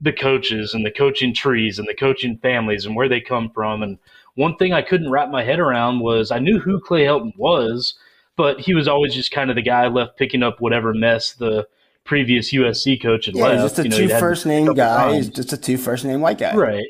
the 0.00 0.12
coaches 0.12 0.74
and 0.74 0.84
the 0.84 0.90
coaching 0.90 1.32
trees 1.34 1.78
and 1.78 1.88
the 1.88 1.94
coaching 1.94 2.38
families 2.38 2.84
and 2.84 2.96
where 2.96 3.08
they 3.08 3.20
come 3.20 3.50
from 3.50 3.82
and 3.82 3.98
one 4.36 4.56
thing 4.56 4.72
I 4.72 4.80
couldn't 4.82 5.10
wrap 5.10 5.28
my 5.30 5.42
head 5.44 5.58
around 5.58 6.00
was 6.00 6.30
I 6.30 6.38
knew 6.38 6.58
who 6.60 6.80
Clay 6.80 7.04
Helton 7.04 7.36
was, 7.36 7.94
but 8.36 8.60
he 8.60 8.74
was 8.74 8.86
always 8.88 9.14
just 9.14 9.32
kind 9.32 9.50
of 9.50 9.56
the 9.56 9.62
guy 9.62 9.86
left 9.88 10.16
picking 10.16 10.42
up 10.42 10.60
whatever 10.60 10.94
mess 10.94 11.32
the 11.32 11.66
previous 12.04 12.52
USC 12.52 13.02
coach 13.02 13.26
had 13.26 13.34
Yeah, 13.34 13.44
left. 13.46 13.62
just 13.62 13.78
a 13.80 13.82
You 13.84 13.88
know, 13.88 13.96
two 13.96 14.08
first 14.08 14.46
name 14.46 14.72
guy. 14.74 15.16
He's 15.16 15.28
just 15.28 15.52
a 15.52 15.56
two 15.56 15.76
first 15.76 16.04
name 16.04 16.20
white 16.20 16.38
guy. 16.38 16.54
Right. 16.54 16.86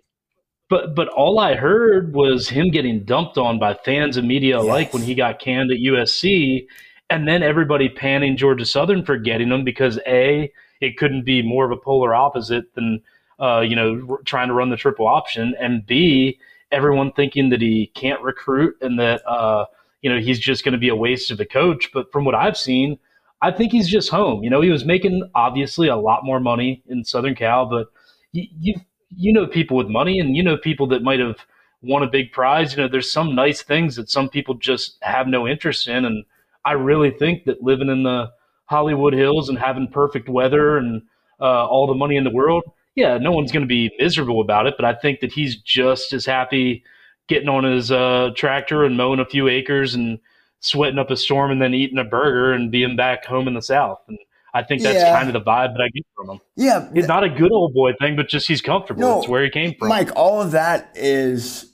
But 0.69 0.95
but 0.97 1.09
all 1.09 1.39
I 1.39 1.55
heard 1.55 2.13
was 2.15 2.49
him 2.49 2.71
getting 2.71 3.05
dumped 3.05 3.39
on 3.39 3.59
by 3.59 3.75
fans 3.75 4.17
and 4.17 4.27
media 4.27 4.59
alike 4.59 4.89
Yes. 4.89 4.95
when 4.95 5.03
he 5.05 5.15
got 5.15 5.39
canned 5.39 5.71
at 5.71 5.79
USC, 5.79 6.67
and 7.09 7.29
then 7.29 7.43
everybody 7.45 7.89
panning 7.89 8.37
Georgia 8.37 8.67
Southern 8.67 9.05
for 9.05 9.17
getting 9.17 9.51
him 9.53 9.63
because 9.65 10.01
a 10.09 10.51
it 10.81 10.97
couldn't 10.99 11.23
be 11.25 11.41
more 11.41 11.65
of 11.65 11.71
a 11.71 11.77
polar 11.77 12.15
opposite 12.15 12.75
than 12.75 13.01
uh, 13.39 13.61
you 13.61 13.77
know 13.77 14.05
r- 14.11 14.19
trying 14.25 14.49
to 14.49 14.55
run 14.55 14.71
the 14.71 14.77
triple 14.77 15.07
option, 15.07 15.55
and 15.61 15.87
b 15.87 16.37
everyone 16.73 17.13
thinking 17.13 17.51
that 17.51 17.61
he 17.61 17.91
can't 17.95 18.23
recruit 18.23 18.77
and 18.81 18.99
that 18.99 19.27
uh, 19.27 19.67
you 20.03 20.11
know 20.13 20.21
he's 20.21 20.39
just 20.39 20.65
going 20.65 20.73
to 20.73 20.79
be 20.79 20.89
a 20.89 20.97
waste 20.97 21.31
of 21.31 21.41
a 21.41 21.45
coach. 21.45 21.91
But 21.93 22.11
from 22.13 22.25
what 22.25 22.35
I've 22.35 22.57
seen, 22.57 22.99
I 23.43 23.51
think 23.51 23.73
he's 23.73 23.89
just 23.89 24.11
home. 24.11 24.43
You 24.43 24.51
know, 24.51 24.61
he 24.61 24.71
was 24.71 24.85
making 24.85 25.29
obviously 25.35 25.89
a 25.89 25.97
lot 25.97 26.25
more 26.25 26.41
money 26.41 26.83
in 26.89 27.05
Southern 27.05 27.35
Cal, 27.35 27.67
but 27.67 27.89
you, 28.33 28.47
you 28.59 28.75
you 29.17 29.33
know 29.33 29.47
people 29.47 29.77
with 29.77 29.89
money 29.89 30.19
and 30.19 30.37
you 30.37 30.43
know 30.43 30.57
people 30.57 30.87
that 30.89 31.03
might 31.03 31.21
have 31.21 31.39
won 31.83 32.03
a 32.03 32.09
big 32.09 32.33
prize. 32.33 32.77
You 32.77 32.83
know, 32.83 32.89
there's 32.89 33.11
some 33.11 33.35
nice 33.35 33.63
things 33.63 33.97
that 33.97 34.11
some 34.11 34.29
people 34.29 34.55
just 34.55 34.99
have 35.03 35.27
no 35.29 35.47
interest 35.47 35.89
in, 35.89 36.05
and 36.05 36.25
I 36.65 36.73
really 36.73 37.11
think 37.11 37.45
that 37.45 37.63
living 37.63 37.89
in 37.89 38.03
the 38.03 38.31
Hollywood 38.67 39.15
Hills 39.15 39.49
and 39.49 39.59
having 39.59 39.89
perfect 39.89 40.29
weather 40.29 40.77
and 40.77 41.03
uh, 41.41 41.67
all 41.67 41.87
the 41.87 41.95
money 41.95 42.17
in 42.17 42.25
the 42.25 42.31
world, 42.31 42.65
yeah, 42.97 43.19
no 43.19 43.31
one's 43.31 43.53
going 43.53 43.63
to 43.63 43.69
be 43.69 43.93
miserable 43.99 44.41
about 44.41 44.67
it. 44.67 44.75
But 44.77 44.85
I 44.85 44.95
think 44.95 45.21
that 45.21 45.31
he's 45.33 45.57
just 45.57 46.13
as 46.13 46.27
happy 46.27 46.83
getting 47.29 47.49
on 47.49 47.63
his 47.65 47.93
uh, 47.93 48.31
tractor 48.37 48.85
and 48.85 48.97
mowing 48.97 49.21
a 49.21 49.25
few 49.27 49.47
acres 49.49 49.95
and 49.95 50.19
sweating 50.61 50.99
up 50.99 51.11
a 51.11 51.17
storm 51.17 51.51
and 51.53 51.63
then 51.63 51.75
eating 51.75 51.99
a 51.99 52.05
burger 52.05 52.53
and 52.53 52.71
being 52.73 52.97
back 52.97 53.25
home 53.25 53.47
in 53.47 53.55
the 53.55 53.63
South. 53.63 53.99
And 54.09 54.19
I 54.55 54.63
think 54.63 54.83
that's 54.83 54.99
Yeah. 55.03 55.15
kind 55.17 55.29
of 55.29 55.35
the 55.35 55.41
vibe 55.49 55.75
that 55.75 55.83
I 55.83 55.89
get 55.91 56.05
from 56.17 56.31
him. 56.31 56.41
Yeah, 56.57 56.89
It's 56.95 57.09
not 57.09 57.23
a 57.25 57.29
good 57.29 57.53
old 57.53 57.75
boy 57.75 57.93
thing, 58.01 58.17
but 58.17 58.29
just 58.29 58.49
he's 58.49 58.63
comfortable. 58.63 59.01
No, 59.03 59.19
it's 59.19 59.29
where 59.29 59.45
he 59.45 59.51
came 59.51 59.75
from. 59.79 59.89
Mike, 59.89 60.11
all 60.17 60.41
of 60.41 60.53
that 60.53 60.91
is 60.95 61.73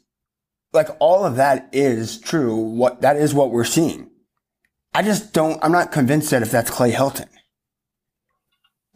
like 0.73 0.89
all 0.99 1.25
of 1.25 1.37
that 1.37 1.69
is 1.73 2.19
true. 2.19 2.57
What 2.57 3.03
that 3.03 3.17
is 3.17 3.33
what 3.35 3.51
we're 3.51 3.65
seeing. 3.65 4.11
I 4.95 5.03
just 5.03 5.33
don't. 5.33 5.63
I'm 5.63 5.71
not 5.73 5.93
convinced 5.93 6.31
that 6.33 6.43
if 6.43 6.51
that's 6.51 6.71
Clay 6.71 6.93
Helton. 6.93 7.29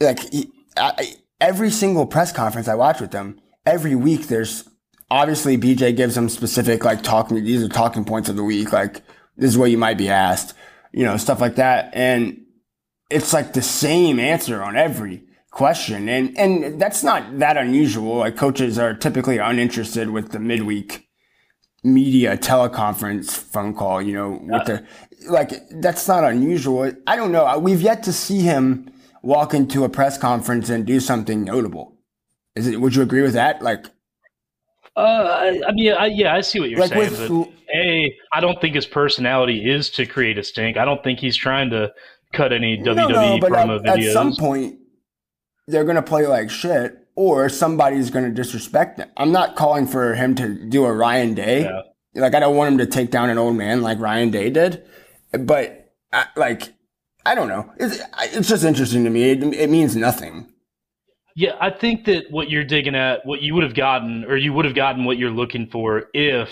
Like 0.01 0.19
he, 0.33 0.51
I, 0.77 0.93
I- 0.99 1.15
every 1.41 1.71
single 1.71 2.07
press 2.07 2.33
conference 2.33 2.69
I 2.69 2.75
watch 2.75 3.01
with 3.01 3.11
them, 3.11 3.41
every 3.65 3.95
week 3.95 4.29
there's 4.29 4.69
obviously 5.11 5.57
BJ 5.57 5.97
gives 5.97 6.15
them 6.15 6.29
specific 6.29 6.85
like 6.85 7.03
talking. 7.03 7.43
These 7.43 7.63
are 7.63 7.69
talking 7.69 8.05
points 8.05 8.29
of 8.29 8.37
the 8.37 8.45
week. 8.45 8.73
Like 8.73 9.03
this 9.37 9.51
is 9.51 9.59
what 9.59 9.71
you 9.71 9.79
might 9.79 9.99
be 9.99 10.09
asked. 10.09 10.55
You 10.93 11.05
know 11.05 11.17
stuff 11.17 11.41
like 11.41 11.57
that, 11.57 11.91
and 11.93 12.43
it's 13.11 13.33
like 13.33 13.53
the 13.53 13.63
same 13.63 14.19
answer 14.19 14.63
on 14.63 14.77
every 14.77 15.25
question. 15.51 16.09
And, 16.09 16.37
and 16.37 16.81
that's 16.81 17.03
not 17.03 17.39
that 17.39 17.57
unusual. 17.57 18.17
Like 18.17 18.37
coaches 18.37 18.79
are 18.79 18.95
typically 18.95 19.39
uninterested 19.39 20.11
with 20.11 20.33
the 20.33 20.39
midweek 20.39 21.09
media 21.83 22.37
teleconference 22.37 23.31
phone 23.31 23.75
call, 23.75 24.03
you 24.03 24.13
know, 24.13 24.39
with 24.43 24.67
the, 24.67 24.87
like, 25.31 25.53
that's 25.81 26.07
not 26.09 26.25
unusual. 26.25 26.93
I 27.07 27.17
don't 27.17 27.33
know. 27.33 27.59
We've 27.59 27.81
yet 27.81 28.03
to 28.03 28.13
see 28.13 28.41
him 28.41 28.93
walk 29.27 29.53
into 29.53 29.83
a 29.83 29.89
press 29.89 30.17
conference 30.17 30.71
and 30.71 30.87
do 30.87 31.01
something 31.01 31.43
notable. 31.43 31.97
Is 32.55 32.69
it, 32.69 32.81
would 32.81 32.95
you 32.95 33.03
agree 33.03 33.23
with 33.23 33.35
that? 33.35 33.61
Like, 33.61 33.87
Uh, 34.97 35.01
I, 35.01 35.61
I 35.69 35.73
mean, 35.73 35.93
I, 35.93 36.07
yeah, 36.07 36.35
I 36.35 36.41
see 36.41 36.61
what 36.61 36.71
you're 36.71 36.79
like 36.79 36.91
saying. 36.91 37.11
with, 37.11 37.29
but 37.29 37.53
a, 37.75 38.17
I 38.33 38.41
don't 38.41 38.61
think 38.61 38.77
his 38.77 38.87
personality 38.87 39.69
is 39.69 39.91
to 39.91 40.07
create 40.07 40.39
a 40.39 40.45
stink. 40.45 40.77
I 40.77 40.85
don't 40.85 41.03
think 41.03 41.19
he's 41.19 41.37
trying 41.37 41.71
to 41.71 41.93
cut 42.33 42.53
any 42.53 42.77
no, 42.79 42.95
WWE 42.95 43.09
no, 43.11 43.39
but 43.41 43.53
promo 43.53 43.79
at, 43.79 43.99
videos. 43.99 44.07
at 44.07 44.13
some 44.13 44.37
point, 44.37 44.79
they're 45.67 45.85
going 45.85 45.97
to 45.97 46.03
play 46.03 46.27
like 46.27 46.49
shit 46.49 46.97
or 47.17 47.49
somebody's 47.49 48.11
going 48.11 48.25
to 48.25 48.31
disrespect 48.31 48.99
them. 48.99 49.11
I'm 49.17 49.33
not 49.33 49.57
calling 49.57 49.87
for 49.87 50.15
him 50.15 50.37
to 50.37 50.55
do 50.55 50.85
a 50.85 50.93
Ryan 50.93 51.35
Day. 51.35 51.63
Yeah. 51.63 51.83
Like, 52.15 52.35
I 52.35 52.41
don't 52.41 52.57
want 52.57 52.73
him 52.73 52.79
to 52.79 52.87
take 52.87 53.11
down 53.11 53.29
an 53.29 53.39
old 53.39 53.57
man 53.57 53.83
like 53.83 53.99
Ryan 53.99 54.31
Day 54.31 54.51
did. 54.51 54.85
But, 55.33 55.93
I, 56.13 56.27
like, 56.37 56.73
I 57.27 57.35
don't 57.35 57.49
know. 57.49 57.73
It's, 57.79 58.01
it's 58.35 58.49
just 58.49 58.65
interesting 58.65 59.03
to 59.03 59.11
me. 59.11 59.31
It, 59.31 59.43
it 59.43 59.69
means 59.69 59.97
nothing. 59.97 60.47
Yeah, 61.35 61.57
I 61.61 61.71
think 61.71 62.07
that 62.07 62.31
what 62.31 62.49
you're 62.49 62.65
digging 62.65 62.95
at, 62.95 63.27
what 63.27 63.43
you 63.43 63.55
would 63.55 63.65
have 63.65 63.75
gotten, 63.75 64.25
or 64.25 64.37
you 64.37 64.53
would 64.53 64.65
have 64.65 64.75
gotten 64.77 65.05
what 65.05 65.19
you're 65.19 65.31
looking 65.31 65.67
for 65.67 66.05
if 66.15 66.49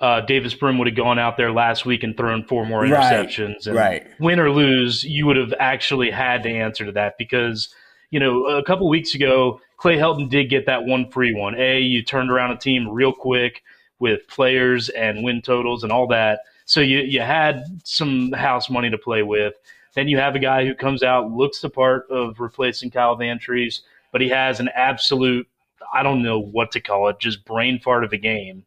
uh, 0.00 0.22
Davis 0.22 0.54
Brin 0.54 0.78
would 0.78 0.88
have 0.88 0.96
gone 0.96 1.18
out 1.18 1.36
there 1.36 1.52
last 1.52 1.84
week 1.84 2.02
and 2.02 2.16
thrown 2.16 2.44
four 2.44 2.64
more 2.64 2.80
Right, 2.80 3.28
interceptions. 3.28 3.66
And 3.66 3.76
right. 3.76 4.06
Win 4.18 4.40
or 4.40 4.50
lose, 4.50 5.04
you 5.04 5.26
would 5.26 5.36
have 5.36 5.52
actually 5.60 6.10
had 6.10 6.42
the 6.42 6.56
answer 6.56 6.86
to 6.86 6.92
that 6.92 7.18
because, 7.18 7.72
you 8.10 8.18
know, 8.18 8.46
a 8.46 8.64
couple 8.64 8.88
weeks 8.88 9.14
ago, 9.14 9.60
Clay 9.76 9.96
Helton 9.96 10.30
did 10.30 10.48
get 10.48 10.66
that 10.66 10.84
one 10.84 11.10
free 11.10 11.34
one. 11.34 11.54
A, 11.56 11.78
you 11.78 12.02
turned 12.02 12.30
around 12.30 12.52
a 12.52 12.56
team 12.56 12.88
real 12.88 13.12
quick 13.12 13.62
with 13.98 14.26
players 14.28 14.88
and 14.88 15.22
win 15.22 15.42
totals 15.42 15.84
and 15.84 15.92
all 15.92 16.06
that. 16.08 16.40
So 16.64 16.80
you, 16.80 17.00
you 17.00 17.20
had 17.20 17.62
some 17.84 18.32
house 18.32 18.70
money 18.70 18.90
to 18.90 18.98
play 18.98 19.22
with. 19.22 19.54
Then 19.94 20.08
you 20.08 20.18
have 20.18 20.34
a 20.34 20.40
guy 20.40 20.64
who 20.64 20.74
comes 20.74 21.02
out, 21.02 21.30
looks 21.30 21.60
the 21.60 21.70
part 21.70 22.06
of 22.10 22.40
replacing 22.40 22.90
Kyle 22.90 23.16
Vantrease, 23.16 23.80
but 24.12 24.20
he 24.20 24.28
has 24.28 24.60
an 24.60 24.70
absolute, 24.74 25.48
I 25.92 26.02
don't 26.02 26.22
know 26.22 26.38
what 26.38 26.70
to 26.72 26.80
call 26.80 27.08
it, 27.08 27.18
just 27.18 27.44
brain 27.44 27.78
fart 27.78 28.04
of 28.04 28.12
a 28.12 28.18
game. 28.18 28.64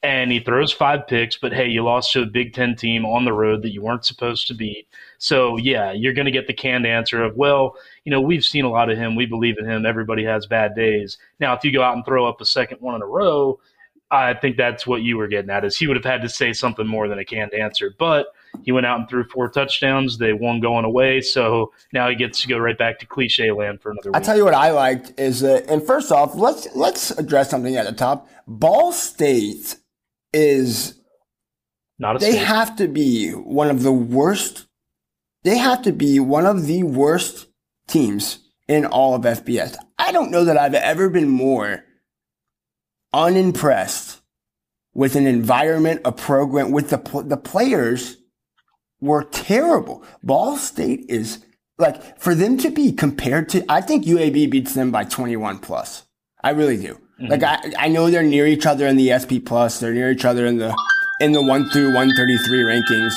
And 0.00 0.30
he 0.30 0.38
throws 0.38 0.72
five 0.72 1.08
picks, 1.08 1.36
but 1.36 1.52
hey, 1.52 1.66
you 1.66 1.82
lost 1.82 2.12
to 2.12 2.22
a 2.22 2.26
Big 2.26 2.54
Ten 2.54 2.76
team 2.76 3.04
on 3.04 3.24
the 3.24 3.32
road 3.32 3.62
that 3.62 3.72
you 3.72 3.82
weren't 3.82 4.04
supposed 4.04 4.46
to 4.46 4.54
beat. 4.54 4.86
So, 5.18 5.56
yeah, 5.56 5.90
you're 5.90 6.12
going 6.12 6.26
to 6.26 6.30
get 6.30 6.46
the 6.46 6.52
canned 6.52 6.86
answer 6.86 7.24
of, 7.24 7.36
well, 7.36 7.74
you 8.04 8.12
know, 8.12 8.20
we've 8.20 8.44
seen 8.44 8.64
a 8.64 8.70
lot 8.70 8.90
of 8.90 8.96
him. 8.96 9.16
We 9.16 9.26
believe 9.26 9.58
in 9.58 9.64
him. 9.64 9.84
Everybody 9.84 10.22
has 10.24 10.46
bad 10.46 10.76
days. 10.76 11.18
Now, 11.40 11.54
if 11.54 11.64
you 11.64 11.72
go 11.72 11.82
out 11.82 11.96
and 11.96 12.04
throw 12.04 12.28
up 12.28 12.40
a 12.40 12.44
second 12.44 12.80
one 12.80 12.94
in 12.94 13.02
a 13.02 13.06
row, 13.06 13.58
I 14.10 14.34
think 14.34 14.56
that's 14.56 14.86
what 14.86 15.02
you 15.02 15.16
were 15.16 15.28
getting 15.28 15.50
at 15.50 15.64
is 15.64 15.76
he 15.76 15.86
would 15.88 15.96
have 15.96 16.04
had 16.04 16.22
to 16.22 16.28
say 16.28 16.52
something 16.52 16.86
more 16.86 17.08
than 17.08 17.18
a 17.18 17.24
canned 17.24 17.52
answer. 17.52 17.92
But 17.98 18.28
he 18.64 18.72
went 18.72 18.86
out 18.86 19.00
and 19.00 19.08
threw 19.08 19.24
four 19.24 19.48
touchdowns. 19.48 20.18
They 20.18 20.32
won 20.32 20.60
going 20.60 20.84
away. 20.84 21.20
So 21.20 21.72
now 21.92 22.08
he 22.08 22.14
gets 22.14 22.40
to 22.42 22.48
go 22.48 22.58
right 22.58 22.76
back 22.76 22.98
to 23.00 23.06
cliche 23.06 23.50
land 23.50 23.80
for 23.80 23.90
another 23.90 24.10
one. 24.10 24.20
I 24.20 24.24
tell 24.24 24.36
you 24.36 24.44
what 24.44 24.54
I 24.54 24.70
liked 24.70 25.18
is 25.18 25.40
that, 25.40 25.68
and 25.70 25.82
first 25.82 26.12
off, 26.12 26.34
let's 26.34 26.68
let's 26.74 27.10
address 27.12 27.50
something 27.50 27.76
at 27.76 27.86
the 27.86 27.92
top. 27.92 28.28
Ball 28.46 28.92
State 28.92 29.76
is 30.32 30.98
Not 31.98 32.16
a 32.16 32.18
they 32.18 32.32
state. 32.32 32.44
have 32.44 32.76
to 32.76 32.88
be 32.88 33.30
one 33.32 33.70
of 33.70 33.82
the 33.82 33.92
worst. 33.92 34.66
They 35.44 35.58
have 35.58 35.82
to 35.82 35.92
be 35.92 36.20
one 36.20 36.46
of 36.46 36.66
the 36.66 36.82
worst 36.82 37.46
teams 37.86 38.40
in 38.68 38.84
all 38.84 39.14
of 39.14 39.22
FBS. 39.22 39.76
I 39.98 40.12
don't 40.12 40.30
know 40.30 40.44
that 40.44 40.58
I've 40.58 40.74
ever 40.74 41.08
been 41.08 41.28
more 41.28 41.84
unimpressed 43.14 44.20
with 44.94 45.16
an 45.16 45.26
environment, 45.26 46.02
a 46.04 46.12
program, 46.12 46.70
with 46.70 46.90
the 46.90 46.98
the 47.24 47.36
players 47.36 48.17
were 49.00 49.24
terrible. 49.24 50.02
Ball 50.22 50.56
State 50.56 51.06
is 51.08 51.44
like 51.78 52.18
for 52.20 52.34
them 52.34 52.56
to 52.58 52.70
be 52.70 52.92
compared 52.92 53.48
to. 53.50 53.64
I 53.68 53.80
think 53.80 54.04
UAB 54.04 54.50
beats 54.50 54.74
them 54.74 54.90
by 54.90 55.04
twenty 55.04 55.36
one 55.36 55.58
plus. 55.58 56.04
I 56.42 56.50
really 56.50 56.76
do. 56.76 56.98
Like 57.20 57.42
I, 57.42 57.58
I 57.78 57.88
know 57.88 58.10
they're 58.10 58.22
near 58.22 58.46
each 58.46 58.64
other 58.66 58.86
in 58.86 58.96
the 58.96 59.10
SP 59.18 59.42
plus. 59.44 59.80
They're 59.80 59.92
near 59.94 60.10
each 60.10 60.24
other 60.24 60.46
in 60.46 60.58
the 60.58 60.76
in 61.20 61.32
the 61.32 61.42
one 61.42 61.68
through 61.70 61.94
one 61.94 62.14
thirty 62.14 62.36
three 62.38 62.62
rankings. 62.62 63.12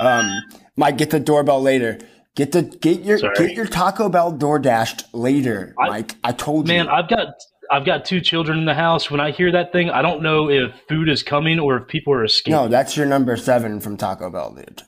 Um, 0.00 0.42
Mike, 0.76 0.98
get 0.98 1.10
the 1.10 1.20
doorbell 1.20 1.62
later. 1.62 1.98
Get 2.34 2.52
the 2.52 2.62
get 2.62 3.00
your 3.00 3.16
Sorry. 3.16 3.34
get 3.38 3.56
your 3.56 3.64
Taco 3.66 4.10
Bell 4.10 4.30
door 4.30 4.58
dashed 4.58 5.04
later, 5.14 5.74
I- 5.80 5.88
Mike. 5.88 6.16
I 6.22 6.32
told 6.32 6.66
Man, 6.68 6.84
you. 6.84 6.90
Man, 6.90 6.94
I've 7.02 7.08
got 7.08 7.28
I've 7.70 7.86
got 7.86 8.04
two 8.04 8.20
children 8.20 8.58
in 8.58 8.66
the 8.66 8.74
house. 8.74 9.10
When 9.10 9.20
I 9.20 9.30
hear 9.30 9.50
that 9.52 9.72
thing, 9.72 9.88
I 9.88 10.02
don't 10.02 10.22
know 10.22 10.50
if 10.50 10.70
food 10.86 11.08
is 11.08 11.22
coming 11.22 11.58
or 11.58 11.78
if 11.78 11.88
people 11.88 12.12
are 12.12 12.24
escaping. 12.24 12.52
no, 12.52 12.68
that's 12.68 12.94
your 12.96 13.06
number 13.06 13.36
seven 13.38 13.80
from 13.80 13.96
Taco 13.96 14.28
Bell, 14.30 14.52
dude. 14.54 14.82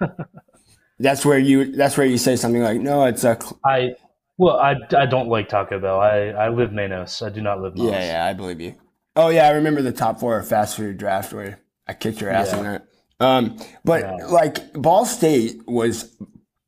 that's 0.98 1.24
where 1.24 1.38
you. 1.38 1.72
That's 1.72 1.96
where 1.96 2.06
you 2.06 2.18
say 2.18 2.36
something 2.36 2.62
like, 2.62 2.80
"No, 2.80 3.04
it's 3.04 3.24
a." 3.24 3.38
Cl- 3.40 3.58
I 3.64 3.94
well, 4.38 4.56
I, 4.58 4.76
I 4.96 5.06
don't 5.06 5.28
like 5.28 5.48
Taco 5.48 5.78
Bell. 5.78 6.00
I, 6.00 6.28
I 6.28 6.48
live 6.48 6.72
Manos. 6.72 7.20
I 7.22 7.28
do 7.28 7.40
not 7.42 7.60
live 7.60 7.76
Moss. 7.76 7.90
yeah, 7.90 8.04
yeah, 8.12 8.26
I 8.26 8.32
believe 8.32 8.60
you. 8.60 8.74
Oh 9.16 9.28
yeah, 9.28 9.46
I 9.46 9.50
remember 9.50 9.82
the 9.82 9.92
top 9.92 10.18
four 10.20 10.42
fast 10.42 10.76
food 10.76 10.96
draft 10.98 11.32
where 11.32 11.60
I 11.86 11.92
kicked 11.94 12.20
your 12.20 12.30
ass 12.30 12.52
Yeah. 12.52 12.58
on 12.58 12.64
that. 12.64 12.86
Um, 13.20 13.58
but 13.84 14.00
Yeah. 14.02 14.26
like 14.26 14.72
Ball 14.72 15.04
State 15.04 15.60
was 15.66 16.16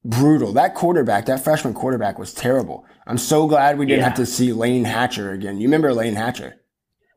brutal. 0.04 0.52
That 0.52 0.74
quarterback, 0.74 1.26
that 1.26 1.42
freshman 1.42 1.72
quarterback, 1.72 2.18
was 2.18 2.34
terrible. 2.34 2.84
I'm 3.06 3.16
so 3.18 3.46
glad 3.46 3.78
we 3.78 3.86
didn't 3.86 4.00
Yeah. 4.00 4.08
have 4.08 4.16
to 4.16 4.26
see 4.26 4.52
Lane 4.52 4.84
Hatcher 4.84 5.30
again. 5.30 5.58
You 5.58 5.66
remember 5.68 5.94
Lane 5.94 6.14
Hatcher? 6.14 6.56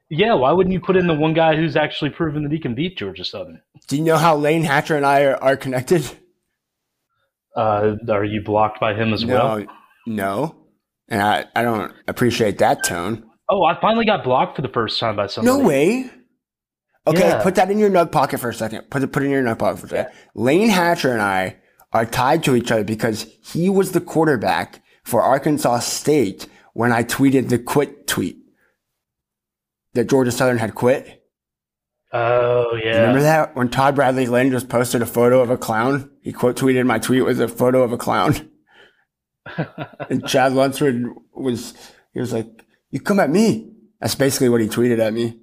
Yeah, 0.10 0.34
why 0.36 0.52
wouldn't 0.52 0.74
you 0.74 0.80
put 0.80 0.96
in 0.98 1.08
the 1.08 1.13
one 1.15 1.34
guy 1.34 1.56
who's 1.56 1.76
actually 1.76 2.12
proven 2.12 2.44
that 2.44 2.52
he 2.52 2.60
can 2.60 2.76
beat 2.76 2.98
Georgia 2.98 3.26
Southern? 3.26 3.62
Do 3.88 3.98
you 3.98 4.04
know 4.04 4.18
how 4.18 4.36
Lane 4.36 4.63
Hatcher 4.63 4.96
and 4.96 5.06
I 5.06 5.24
are, 5.24 5.36
are 5.44 5.58
connected? 5.58 6.08
Uh, 7.56 7.96
are 8.10 8.24
you 8.26 8.41
blocked 8.44 8.80
by 8.80 8.94
him 8.94 9.13
as 9.13 9.26
well? 9.26 9.60
No, 9.60 9.65
no. 10.06 10.56
And 11.08 11.22
I, 11.22 11.46
I 11.56 11.63
don't 11.63 11.94
appreciate 12.08 12.58
that 12.60 12.84
tone. 12.84 13.24
Oh, 13.50 13.63
I 13.63 13.80
finally 13.80 14.06
got 14.06 14.24
blocked 14.24 14.56
for 14.56 14.62
the 14.62 14.68
first 14.70 15.00
time 15.00 15.15
by 15.15 15.28
somebody. 15.28 15.58
No 15.58 15.65
way. 15.68 16.10
Okay, 17.08 17.20
Yeah. 17.20 17.41
put 17.44 17.56
that 17.56 17.70
in 17.70 17.78
your 17.78 17.89
nug 17.91 18.12
pocket 18.12 18.39
for 18.39 18.50
a 18.50 18.54
second. 18.54 18.89
Put 18.89 19.04
it 19.04 19.12
put 19.12 19.22
it 19.22 19.28
in 19.28 19.32
your 19.32 19.44
nug 19.44 19.60
pocket 19.60 19.80
for 19.80 19.86
a 19.86 19.89
second. 19.89 20.13
Lane 20.34 20.70
Hatcher 20.70 21.13
and 21.13 21.22
I 21.22 21.58
are 21.94 22.06
tied 22.06 22.44
to 22.44 22.56
each 22.56 22.72
other 22.72 22.84
because 22.84 23.28
he 23.41 23.70
was 23.70 23.91
the 23.91 24.02
quarterback 24.02 24.82
for 25.04 25.22
Arkansas 25.22 25.80
State 25.80 26.48
when 26.74 26.91
I 26.91 27.04
tweeted 27.04 27.50
the 27.50 27.60
quit 27.60 28.08
tweet 28.08 28.38
that 29.95 30.10
Georgia 30.10 30.31
Southern 30.31 30.58
had 30.60 30.75
quit. 30.75 31.23
Oh 32.13 32.79
yeah. 32.81 32.99
Remember 32.99 33.21
that 33.21 33.55
when 33.55 33.69
Todd 33.69 33.95
Bradley 33.95 34.27
Lynn 34.27 34.51
just 34.51 34.69
posted 34.69 35.01
a 35.01 35.05
photo 35.05 35.41
of 35.41 35.49
a 35.49 35.58
clown? 35.58 36.12
He 36.21 36.31
quote 36.31 36.55
tweeted 36.58 36.86
my 36.86 36.99
tweet 36.99 37.25
was 37.25 37.39
a 37.39 37.47
photo 37.47 37.81
of 37.81 37.91
a 37.91 37.97
clown. 37.97 38.49
and 40.10 40.25
Chad 40.27 40.53
Lunsford 40.53 41.05
was 41.34 41.73
he 42.13 42.19
was 42.19 42.31
like, 42.31 42.47
"You 42.91 42.99
come 42.99 43.19
at 43.19 43.29
me." 43.29 43.71
That's 43.99 44.15
basically 44.15 44.49
what 44.49 44.62
he 44.62 44.67
tweeted 44.67 44.99
at 44.99 45.13
me. 45.13 45.39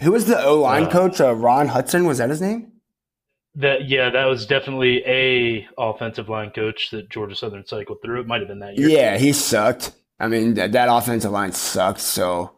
Who 0.00 0.12
was 0.12 0.26
the 0.26 0.42
O 0.42 0.60
line 0.60 0.84
Uh, 0.84 0.90
coach? 0.90 1.20
Uh, 1.20 1.34
Ron 1.34 1.68
Hudson 1.68 2.04
was 2.06 2.18
that 2.18 2.30
his 2.30 2.40
name? 2.40 2.72
That 3.54 3.88
yeah, 3.88 4.10
that 4.10 4.26
was 4.26 4.46
definitely 4.46 5.02
a 5.06 5.66
offensive 5.78 6.28
line 6.28 6.50
coach 6.50 6.90
that 6.90 7.10
Georgia 7.10 7.36
Southern 7.36 7.66
cycled 7.66 7.98
through. 8.04 8.20
It 8.20 8.26
might 8.26 8.40
have 8.40 8.48
been 8.48 8.60
that 8.60 8.76
year. 8.78 8.88
Yeah, 8.88 9.18
he 9.18 9.32
sucked. 9.32 9.92
I 10.18 10.28
mean, 10.28 10.54
that, 10.54 10.72
that 10.72 10.88
offensive 10.90 11.32
line 11.32 11.52
sucked. 11.52 12.00
So 12.00 12.52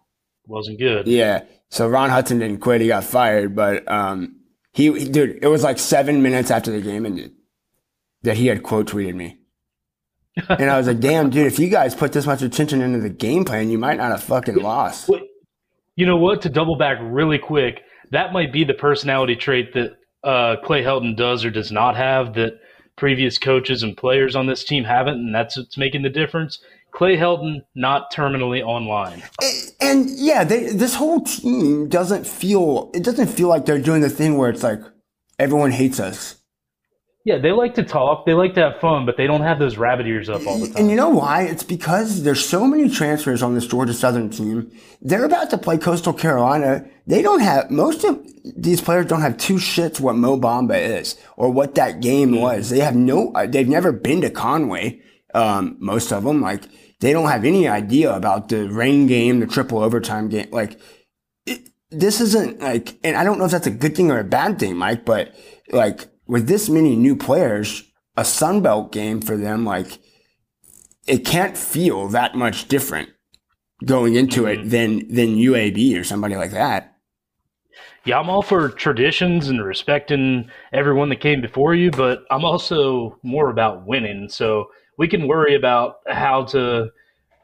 wasn't 0.46 0.78
good. 0.78 1.06
yeah, 1.06 1.44
so 1.70 1.88
Ron 1.88 2.10
Hudson 2.10 2.38
didn't 2.38 2.60
quit; 2.60 2.80
he 2.80 2.88
got 2.88 3.04
fired. 3.04 3.54
But 3.54 3.90
um, 3.90 4.40
he, 4.72 5.08
dude, 5.08 5.38
it 5.42 5.48
was 5.48 5.62
like 5.62 5.78
seven 5.78 6.22
minutes 6.22 6.50
after 6.50 6.70
the 6.70 6.80
game 6.80 7.06
ended 7.06 7.32
that 8.22 8.36
he 8.36 8.46
had 8.46 8.62
quote 8.62 8.88
tweeted 8.88 9.14
me. 9.14 9.38
and 10.48 10.68
I 10.68 10.76
was 10.78 10.88
like, 10.88 11.00
damn, 11.00 11.30
dude, 11.30 11.46
if 11.46 11.58
you 11.58 11.68
guys 11.68 11.94
put 11.94 12.12
this 12.12 12.26
much 12.26 12.42
attention 12.42 12.82
into 12.82 12.98
the 12.98 13.08
game 13.08 13.44
plan, 13.44 13.70
you 13.70 13.78
might 13.78 13.98
not 13.98 14.10
have 14.10 14.24
fucking 14.24 14.56
lost. 14.56 15.08
You 15.94 16.06
know 16.06 16.16
what? 16.16 16.42
To 16.42 16.48
double 16.48 16.76
back 16.76 16.98
really 17.00 17.38
quick, 17.38 17.82
that 18.10 18.32
might 18.32 18.52
be 18.52 18.64
the 18.64 18.74
personality 18.74 19.36
trait 19.36 19.74
that 19.74 19.96
uh, 20.24 20.56
Clay 20.64 20.82
Helton 20.82 21.16
does 21.16 21.44
or 21.44 21.50
does 21.50 21.70
not 21.70 21.96
have 21.96 22.34
that 22.34 22.58
previous 22.96 23.38
coaches 23.38 23.82
and 23.82 23.96
players 23.96 24.34
on 24.34 24.46
this 24.46 24.64
team 24.64 24.84
haven't, 24.84 25.14
and 25.14 25.34
that's 25.34 25.56
what's 25.56 25.78
making 25.78 26.02
the 26.02 26.08
difference. 26.08 26.58
Clay 26.94 27.16
Helton 27.16 27.62
not 27.74 28.12
terminally 28.12 28.62
online. 28.62 29.22
And, 29.42 29.72
and 29.80 30.10
yeah, 30.10 30.44
they, 30.44 30.66
this 30.68 30.94
whole 30.94 31.22
team 31.22 31.88
doesn't 31.88 32.24
feel, 32.24 32.92
it 32.94 33.02
doesn't 33.02 33.26
feel 33.26 33.48
like 33.48 33.66
they're 33.66 33.80
doing 33.80 34.00
the 34.00 34.08
thing 34.08 34.38
where 34.38 34.48
it's 34.48 34.62
like, 34.62 34.80
everyone 35.38 35.72
hates 35.72 35.98
us. 35.98 36.36
Yeah, 37.24 37.38
they 37.38 37.52
like 37.52 37.74
to 37.76 37.82
talk, 37.82 38.26
they 38.26 38.34
like 38.34 38.54
to 38.54 38.60
have 38.60 38.80
fun, 38.80 39.06
but 39.06 39.16
they 39.16 39.26
don't 39.26 39.40
have 39.40 39.58
those 39.58 39.76
rabbit 39.76 40.06
ears 40.06 40.28
up 40.28 40.46
all 40.46 40.58
the 40.58 40.66
time. 40.66 40.76
And 40.76 40.90
you 40.90 40.94
know 40.94 41.08
why? 41.08 41.42
It's 41.44 41.62
because 41.62 42.22
there's 42.22 42.46
so 42.46 42.66
many 42.66 42.88
transfers 42.88 43.42
on 43.42 43.54
this 43.54 43.66
Georgia 43.66 43.94
Southern 43.94 44.30
team. 44.30 44.70
They're 45.00 45.24
about 45.24 45.50
to 45.50 45.58
play 45.58 45.78
Coastal 45.78 46.12
Carolina. 46.12 46.86
They 47.06 47.22
don't 47.22 47.40
have 47.40 47.70
most 47.70 48.04
of 48.04 48.24
these 48.54 48.82
players 48.82 49.06
don't 49.06 49.22
have 49.22 49.38
two 49.38 49.54
shits 49.54 50.00
what 50.00 50.16
Mo 50.16 50.38
Bamba 50.38 50.78
is 50.78 51.18
or 51.36 51.50
what 51.50 51.74
that 51.76 52.00
game 52.00 52.40
was. 52.40 52.68
They 52.68 52.80
have 52.80 52.94
no. 52.94 53.32
They've 53.48 53.66
never 53.66 53.90
been 53.90 54.20
to 54.20 54.30
Conway. 54.30 55.00
Um, 55.32 55.76
most 55.80 56.12
of 56.12 56.24
them 56.24 56.40
like 56.40 56.62
they 57.04 57.12
don't 57.12 57.28
have 57.28 57.44
any 57.44 57.68
idea 57.68 58.10
about 58.10 58.48
the 58.48 58.66
rain 58.70 59.06
game, 59.06 59.40
the 59.40 59.46
triple 59.46 59.80
overtime 59.80 60.30
game. 60.30 60.48
Like 60.50 60.80
it, 61.44 61.68
this 61.90 62.18
isn't 62.18 62.60
like, 62.60 62.96
and 63.04 63.14
I 63.14 63.24
don't 63.24 63.38
know 63.38 63.44
if 63.44 63.50
that's 63.50 63.66
a 63.66 63.70
good 63.70 63.94
thing 63.94 64.10
or 64.10 64.18
a 64.18 64.24
bad 64.24 64.58
thing, 64.58 64.76
Mike. 64.76 65.04
But 65.04 65.34
like 65.70 66.08
with 66.26 66.48
this 66.48 66.70
many 66.70 66.96
new 66.96 67.14
players, 67.14 67.84
a 68.16 68.22
Sunbelt 68.22 68.90
game 68.90 69.20
for 69.20 69.36
them, 69.36 69.66
like 69.66 69.98
it 71.06 71.26
can't 71.26 71.58
feel 71.58 72.08
that 72.08 72.36
much 72.36 72.68
different 72.68 73.10
going 73.84 74.14
into 74.14 74.46
it 74.46 74.60
mm-hmm. 74.60 74.68
than 74.70 75.14
than 75.14 75.36
UAB 75.36 76.00
or 76.00 76.04
somebody 76.04 76.36
like 76.36 76.52
that. 76.52 76.96
Yeah, 78.06 78.18
I'm 78.18 78.30
all 78.30 78.40
for 78.40 78.70
traditions 78.70 79.48
and 79.48 79.62
respecting 79.62 80.50
everyone 80.72 81.10
that 81.10 81.20
came 81.20 81.42
before 81.42 81.74
you, 81.74 81.90
but 81.90 82.24
I'm 82.30 82.46
also 82.46 83.18
more 83.22 83.50
about 83.50 83.86
winning. 83.86 84.30
So 84.30 84.68
we 84.98 85.08
can 85.08 85.26
worry 85.26 85.54
about 85.54 85.96
how 86.06 86.44
to 86.44 86.90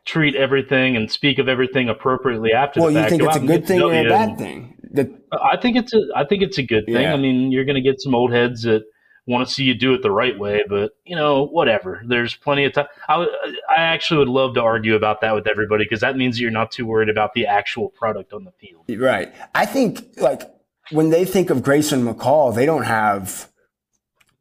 treat 0.05 0.35
everything 0.35 0.97
and 0.97 1.11
speak 1.11 1.39
of 1.39 1.49
everything 1.49 1.89
appropriately 1.89 2.53
after 2.53 2.81
Well, 2.81 2.91
you 2.91 3.09
think 3.09 3.23
Go 3.23 3.29
it's 3.29 3.37
a 3.37 3.41
good 3.41 3.67
thing 3.67 3.83
or 3.83 3.93
a 3.93 4.09
bad 4.09 4.39
thing? 4.39 4.77
The, 4.93 5.21
I 5.33 5.57
think 5.57 5.77
it's 5.77 5.95
a 5.95 6.01
I 6.17 6.25
think 6.25 6.43
it's 6.43 6.59
a 6.59 6.63
good 6.63 6.87
thing. 6.87 7.03
Yeah. 7.03 7.15
I 7.15 7.17
mean, 7.17 7.53
you're 7.53 7.65
going 7.65 7.77
to 7.77 7.83
get 7.83 8.01
some 8.01 8.15
old 8.15 8.33
heads 8.33 8.63
that 8.63 8.83
want 9.27 9.47
to 9.47 9.55
see 9.55 9.63
you 9.63 9.75
do 9.75 9.95
it 9.95 10.03
the 10.03 10.11
right 10.11 10.37
way, 10.37 10.65
but 10.69 10.93
you 11.05 11.15
know, 11.15 11.47
whatever. 11.47 12.03
There's 12.07 12.35
plenty 12.35 12.65
of 12.65 12.73
time. 12.73 12.87
I 13.09 13.27
I 13.69 13.77
actually 13.83 14.19
would 14.19 14.29
love 14.29 14.55
to 14.55 14.63
argue 14.63 14.97
about 14.97 15.21
that 15.21 15.35
with 15.35 15.47
everybody 15.47 15.85
because 15.85 16.01
that 16.01 16.17
means 16.17 16.41
you're 16.41 16.51
not 16.51 16.73
too 16.73 16.87
worried 16.87 17.09
about 17.09 17.35
the 17.35 17.47
actual 17.47 17.91
product 17.91 18.33
on 18.33 18.45
the 18.45 18.53
field. 18.53 18.85
right. 19.01 19.33
I 19.55 19.67
think 19.67 20.17
like 20.17 20.43
when 20.91 21.11
they 21.11 21.25
think 21.25 21.51
of 21.51 21.63
Grayson 21.63 22.05
McCall, 22.05 22.55
they 22.55 22.67
don't 22.67 22.85
have 22.85 23.49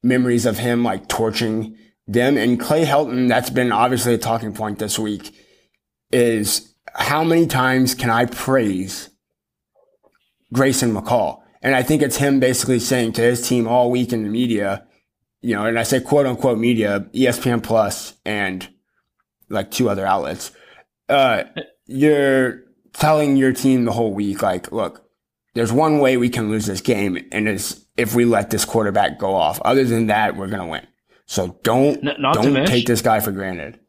memories 0.01 0.45
of 0.45 0.57
him 0.57 0.83
like 0.83 1.07
torching 1.07 1.77
them. 2.09 2.37
And 2.37 2.59
Clay 2.59 2.85
Helton, 2.85 3.29
that's 3.29 3.49
been 3.49 3.71
obviously 3.71 4.15
a 4.15 4.17
talking 4.17 4.53
point 4.53 4.79
this 4.79 4.97
week, 4.97 5.33
is 6.11 6.73
how 6.93 7.23
many 7.23 7.45
times 7.47 7.93
can 7.93 8.09
I 8.09 8.25
praise 8.25 9.09
Grayson 10.51 10.93
McCall? 10.93 11.41
And 11.61 11.75
I 11.75 11.83
think 11.83 12.01
it's 12.01 12.17
him 12.17 12.39
basically 12.39 12.79
saying 12.79 13.13
to 13.13 13.21
his 13.21 13.47
team 13.47 13.67
all 13.67 13.91
week 13.91 14.11
in 14.11 14.23
the 14.23 14.29
media, 14.29 14.87
you 15.41 15.55
know, 15.55 15.65
and 15.65 15.77
I 15.77 15.83
say 15.83 15.99
quote 15.99 16.25
unquote 16.25 16.57
media, 16.57 17.01
ESPN 17.13 17.61
Plus 17.63 18.15
and 18.25 18.67
like 19.49 19.71
two 19.71 19.89
other 19.89 20.05
outlets. 20.05 20.51
Uh, 21.07 21.43
you're 21.85 22.63
telling 22.93 23.35
your 23.35 23.53
team 23.53 23.85
the 23.85 23.91
whole 23.91 24.13
week, 24.13 24.41
like, 24.41 24.71
look, 24.71 25.05
there's 25.53 25.71
one 25.71 25.99
way 25.99 26.17
we 26.17 26.29
can 26.29 26.49
lose 26.49 26.65
this 26.65 26.81
game, 26.81 27.17
and 27.31 27.47
it's 27.47 27.83
if 27.97 28.13
we 28.13 28.25
let 28.25 28.51
this 28.51 28.65
quarterback 28.65 29.17
go 29.17 29.33
off. 29.33 29.59
Other 29.65 29.83
than 29.83 30.07
that, 30.07 30.35
we're 30.35 30.47
gonna 30.47 30.67
win. 30.67 30.87
So 31.29 31.59
don't 31.61 32.07
N- 32.07 32.15
not 32.19 32.33
don't 32.35 32.53
mention- 32.53 32.75
take 32.75 32.87
this 32.87 33.03
guy 33.03 33.19
for 33.19 33.31
granted. 33.31 33.79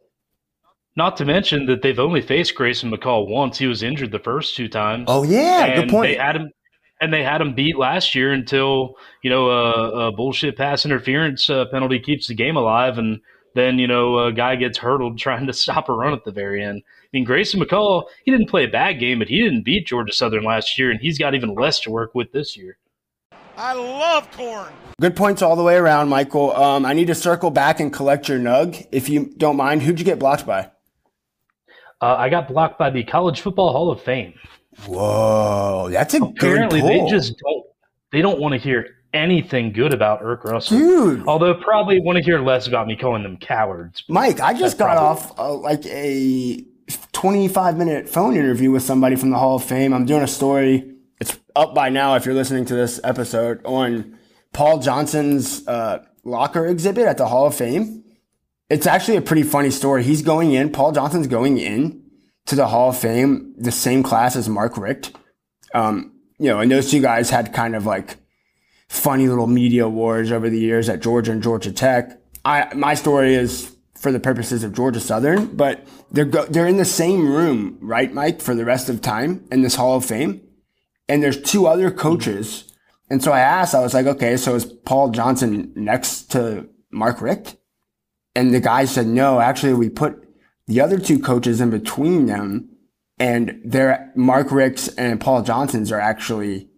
Not 0.94 1.16
to 1.16 1.24
mention 1.24 1.64
that 1.66 1.81
they've 1.81 1.98
only 1.98 2.20
faced 2.20 2.55
Grayson 2.55 2.90
McCall 2.90 3.26
once. 3.26 3.57
He 3.57 3.66
was 3.66 3.83
injured 3.83 4.11
the 4.12 4.18
first 4.18 4.55
two 4.57 4.68
times. 4.68 5.07
Oh 5.09 5.22
yeah, 5.22 5.64
and 5.64 5.83
good 5.83 5.90
point. 5.90 6.09
They 6.11 6.16
had 6.22 6.37
him, 6.37 6.50
and 7.00 7.11
they 7.11 7.22
had 7.22 7.40
him 7.40 7.55
beat 7.55 7.79
last 7.79 8.14
year 8.14 8.33
until 8.35 8.96
you 9.22 9.31
know 9.31 9.48
a, 9.48 10.09
a 10.09 10.12
bullshit 10.12 10.59
pass 10.59 10.85
interference 10.85 11.48
uh, 11.48 11.64
penalty 11.72 11.98
keeps 11.98 12.29
the 12.29 12.35
game 12.35 12.57
alive, 12.57 12.98
and 12.98 13.20
then 13.55 13.79
you 13.79 13.87
know 13.87 14.18
a 14.18 14.33
guy 14.33 14.57
gets 14.57 14.76
hurdled 14.76 15.18
trying 15.26 15.46
to 15.46 15.55
stop 15.55 15.88
a 15.88 15.94
run 15.94 16.12
at 16.12 16.24
the 16.26 16.33
very 16.33 16.62
end. 16.62 16.83
I 16.85 17.09
mean, 17.14 17.24
Grayson 17.24 17.59
McCall, 17.59 18.05
he 18.26 18.31
didn't 18.31 18.50
play 18.50 18.64
a 18.64 18.68
bad 18.68 19.00
game, 19.00 19.18
but 19.18 19.29
he 19.29 19.40
didn't 19.40 19.64
beat 19.64 19.87
Georgia 19.87 20.12
Southern 20.12 20.44
last 20.44 20.79
year, 20.79 20.90
and 20.90 21.00
he's 21.00 21.18
got 21.18 21.35
even 21.35 21.55
less 21.55 21.81
to 21.81 21.90
work 21.90 22.14
with 22.14 22.33
this 22.33 22.55
year. 22.55 22.76
I 23.57 23.72
love 23.72 24.31
corn. 24.33 24.72
Good 25.00 25.16
points 25.16 25.40
all 25.40 25.56
the 25.56 25.62
way 25.62 25.76
around, 25.76 26.10
Michael. 26.10 26.54
Um, 26.54 26.84
I 26.84 26.92
need 26.92 27.06
to 27.06 27.14
circle 27.14 27.50
back 27.50 27.80
and 27.80 27.90
collect 27.90 28.28
your 28.28 28.38
nug, 28.38 28.86
if 28.92 29.08
you 29.08 29.32
don't 29.38 29.56
mind. 29.56 29.82
Who'd 29.82 29.98
you 29.98 30.04
get 30.04 30.18
blocked 30.18 30.44
by? 30.44 30.70
Uh, 32.02 32.16
I 32.16 32.28
got 32.28 32.48
blocked 32.48 32.78
by 32.78 32.90
the 32.90 33.02
College 33.04 33.40
Football 33.40 33.72
Hall 33.72 33.90
of 33.90 34.02
Fame. 34.02 34.34
Whoa, 34.86 35.88
that's 35.90 36.12
a 36.12 36.18
good 36.18 36.24
one. 36.24 36.34
Apparently, 36.36 36.80
they 36.82 37.06
just 37.08 37.34
don't. 37.38 37.64
They 38.12 38.20
don't 38.20 38.40
want 38.40 38.52
to 38.52 38.58
hear 38.60 38.96
anything 39.14 39.72
good 39.72 39.94
about 39.94 40.22
Erk 40.22 40.44
Russell. 40.44 40.76
dude. 40.78 41.26
Although 41.26 41.54
probably 41.54 41.98
want 42.00 42.18
to 42.18 42.22
hear 42.22 42.38
less 42.38 42.66
about 42.66 42.86
me 42.86 42.94
calling 42.94 43.22
them 43.22 43.38
cowards. 43.38 44.04
Mike, 44.06 44.40
I 44.40 44.52
just 44.52 44.76
got 44.76 44.98
off 44.98 45.38
uh, 45.38 45.54
like 45.54 45.84
a 45.86 46.62
25 47.12 47.78
minute 47.78 48.06
phone 48.06 48.36
interview 48.36 48.70
with 48.70 48.82
somebody 48.82 49.16
from 49.16 49.30
the 49.30 49.38
Hall 49.38 49.56
of 49.56 49.64
Fame. 49.64 49.94
I'm 49.94 50.04
doing 50.04 50.22
a 50.22 50.28
story. 50.28 50.94
It's 51.20 51.38
up 51.56 51.74
by 51.74 51.88
now 51.88 52.16
if 52.16 52.26
you're 52.26 52.34
listening 52.34 52.66
to 52.66 52.74
this 52.74 53.00
episode 53.02 53.60
on 53.64 54.18
Paul 54.52 54.80
Johnson's 54.80 55.66
uh, 55.66 56.04
locker 56.24 56.66
exhibit 56.66 57.06
at 57.06 57.18
the 57.18 57.28
Hall 57.28 57.46
of 57.46 57.54
Fame. 57.54 58.04
It's 58.68 58.86
actually 58.86 59.16
a 59.16 59.22
pretty 59.22 59.42
funny 59.42 59.70
story. 59.70 60.02
He's 60.02 60.22
going 60.22 60.52
in, 60.52 60.70
Paul 60.70 60.92
Johnson's 60.92 61.26
going 61.26 61.58
in 61.58 62.04
to 62.46 62.56
the 62.56 62.68
Hall 62.68 62.90
of 62.90 62.98
Fame, 62.98 63.54
the 63.56 63.72
same 63.72 64.02
class 64.02 64.36
as 64.36 64.48
Mark 64.48 64.76
Richt. 64.76 65.16
Um, 65.74 66.12
you 66.38 66.46
know, 66.46 66.60
and 66.60 66.70
those 66.70 66.90
two 66.90 67.00
guys 67.00 67.30
had 67.30 67.52
kind 67.52 67.76
of 67.76 67.86
like 67.86 68.16
funny 68.88 69.28
little 69.28 69.46
media 69.46 69.88
wars 69.88 70.32
over 70.32 70.50
the 70.50 70.58
years 70.58 70.88
at 70.88 71.00
Georgia 71.00 71.32
and 71.32 71.42
Georgia 71.42 71.72
Tech. 71.72 72.18
I 72.44 72.72
my 72.74 72.94
story 72.94 73.34
is 73.34 73.76
for 74.00 74.10
the 74.10 74.18
purposes 74.18 74.64
of 74.64 74.72
Georgia 74.72 74.98
Southern, 74.98 75.54
but 75.54 75.86
they're 76.10 76.24
go, 76.24 76.46
they're 76.46 76.66
in 76.66 76.78
the 76.78 76.84
same 76.86 77.30
room, 77.30 77.78
right, 77.82 78.12
Mike, 78.12 78.40
for 78.40 78.54
the 78.54 78.64
rest 78.64 78.88
of 78.88 79.02
time 79.02 79.46
in 79.52 79.60
this 79.60 79.74
Hall 79.74 79.96
of 79.96 80.04
Fame. 80.04 80.40
And 81.08 81.22
there's 81.22 81.40
two 81.40 81.66
other 81.66 81.90
coaches. 81.90 82.69
And 83.10 83.22
so 83.22 83.32
I 83.32 83.40
asked, 83.40 83.74
I 83.74 83.80
was 83.80 83.92
like, 83.92 84.06
okay, 84.06 84.36
so 84.36 84.54
is 84.54 84.64
Paul 84.64 85.10
Johnson 85.10 85.72
next 85.74 86.30
to 86.32 86.68
Mark 86.90 87.20
Richt? 87.20 87.56
And 88.36 88.54
the 88.54 88.60
guy 88.60 88.84
said, 88.84 89.08
no, 89.08 89.40
actually, 89.40 89.74
we 89.74 89.88
put 89.88 90.24
the 90.68 90.80
other 90.80 90.98
two 90.98 91.18
coaches 91.18 91.60
in 91.60 91.70
between 91.70 92.26
them, 92.26 92.68
and 93.18 93.60
they're 93.64 94.12
Mark 94.14 94.52
Richt 94.52 94.88
and 94.96 95.20
Paul 95.20 95.42
Johnson's 95.42 95.90
are 95.90 96.00
actually 96.00 96.68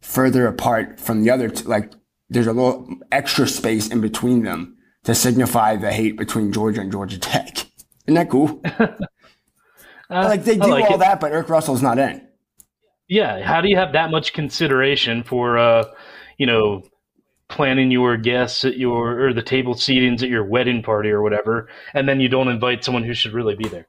further 0.00 0.46
apart 0.46 0.98
from 0.98 1.22
the 1.22 1.30
other. 1.30 1.50
T- 1.50 1.64
like 1.64 1.92
there's 2.30 2.46
a 2.46 2.52
little 2.54 2.88
extra 3.12 3.46
space 3.46 3.88
in 3.88 4.00
between 4.00 4.42
them 4.42 4.78
to 5.04 5.14
signify 5.14 5.76
the 5.76 5.92
hate 5.92 6.16
between 6.16 6.50
Georgia 6.50 6.80
and 6.80 6.90
Georgia 6.90 7.18
Tech. 7.18 7.58
Isn't 8.06 8.14
that 8.14 8.30
cool? 8.30 8.62
Uh, 10.08 10.22
like 10.28 10.44
they 10.44 10.56
do 10.56 10.68
like 10.68 10.84
all 10.84 10.94
it. 10.94 10.98
that, 10.98 11.18
but 11.18 11.32
Erk 11.32 11.48
Russell's 11.48 11.82
not 11.82 11.98
in. 11.98 12.24
Yeah, 13.08 13.42
how 13.42 13.60
do 13.60 13.68
you 13.68 13.76
have 13.76 13.92
that 13.92 14.10
much 14.10 14.32
consideration 14.32 15.22
for, 15.22 15.58
uh, 15.58 15.84
you 16.38 16.46
know, 16.46 16.82
planning 17.48 17.92
your 17.92 18.16
guests 18.16 18.64
at 18.64 18.76
your 18.76 19.28
or 19.28 19.32
the 19.32 19.42
table 19.42 19.74
seatings 19.74 20.22
at 20.22 20.28
your 20.28 20.44
wedding 20.44 20.82
party 20.82 21.10
or 21.10 21.22
whatever, 21.22 21.68
and 21.94 22.08
then 22.08 22.20
you 22.20 22.28
don't 22.28 22.48
invite 22.48 22.82
someone 22.82 23.04
who 23.04 23.14
should 23.14 23.32
really 23.32 23.54
be 23.54 23.68
there? 23.68 23.86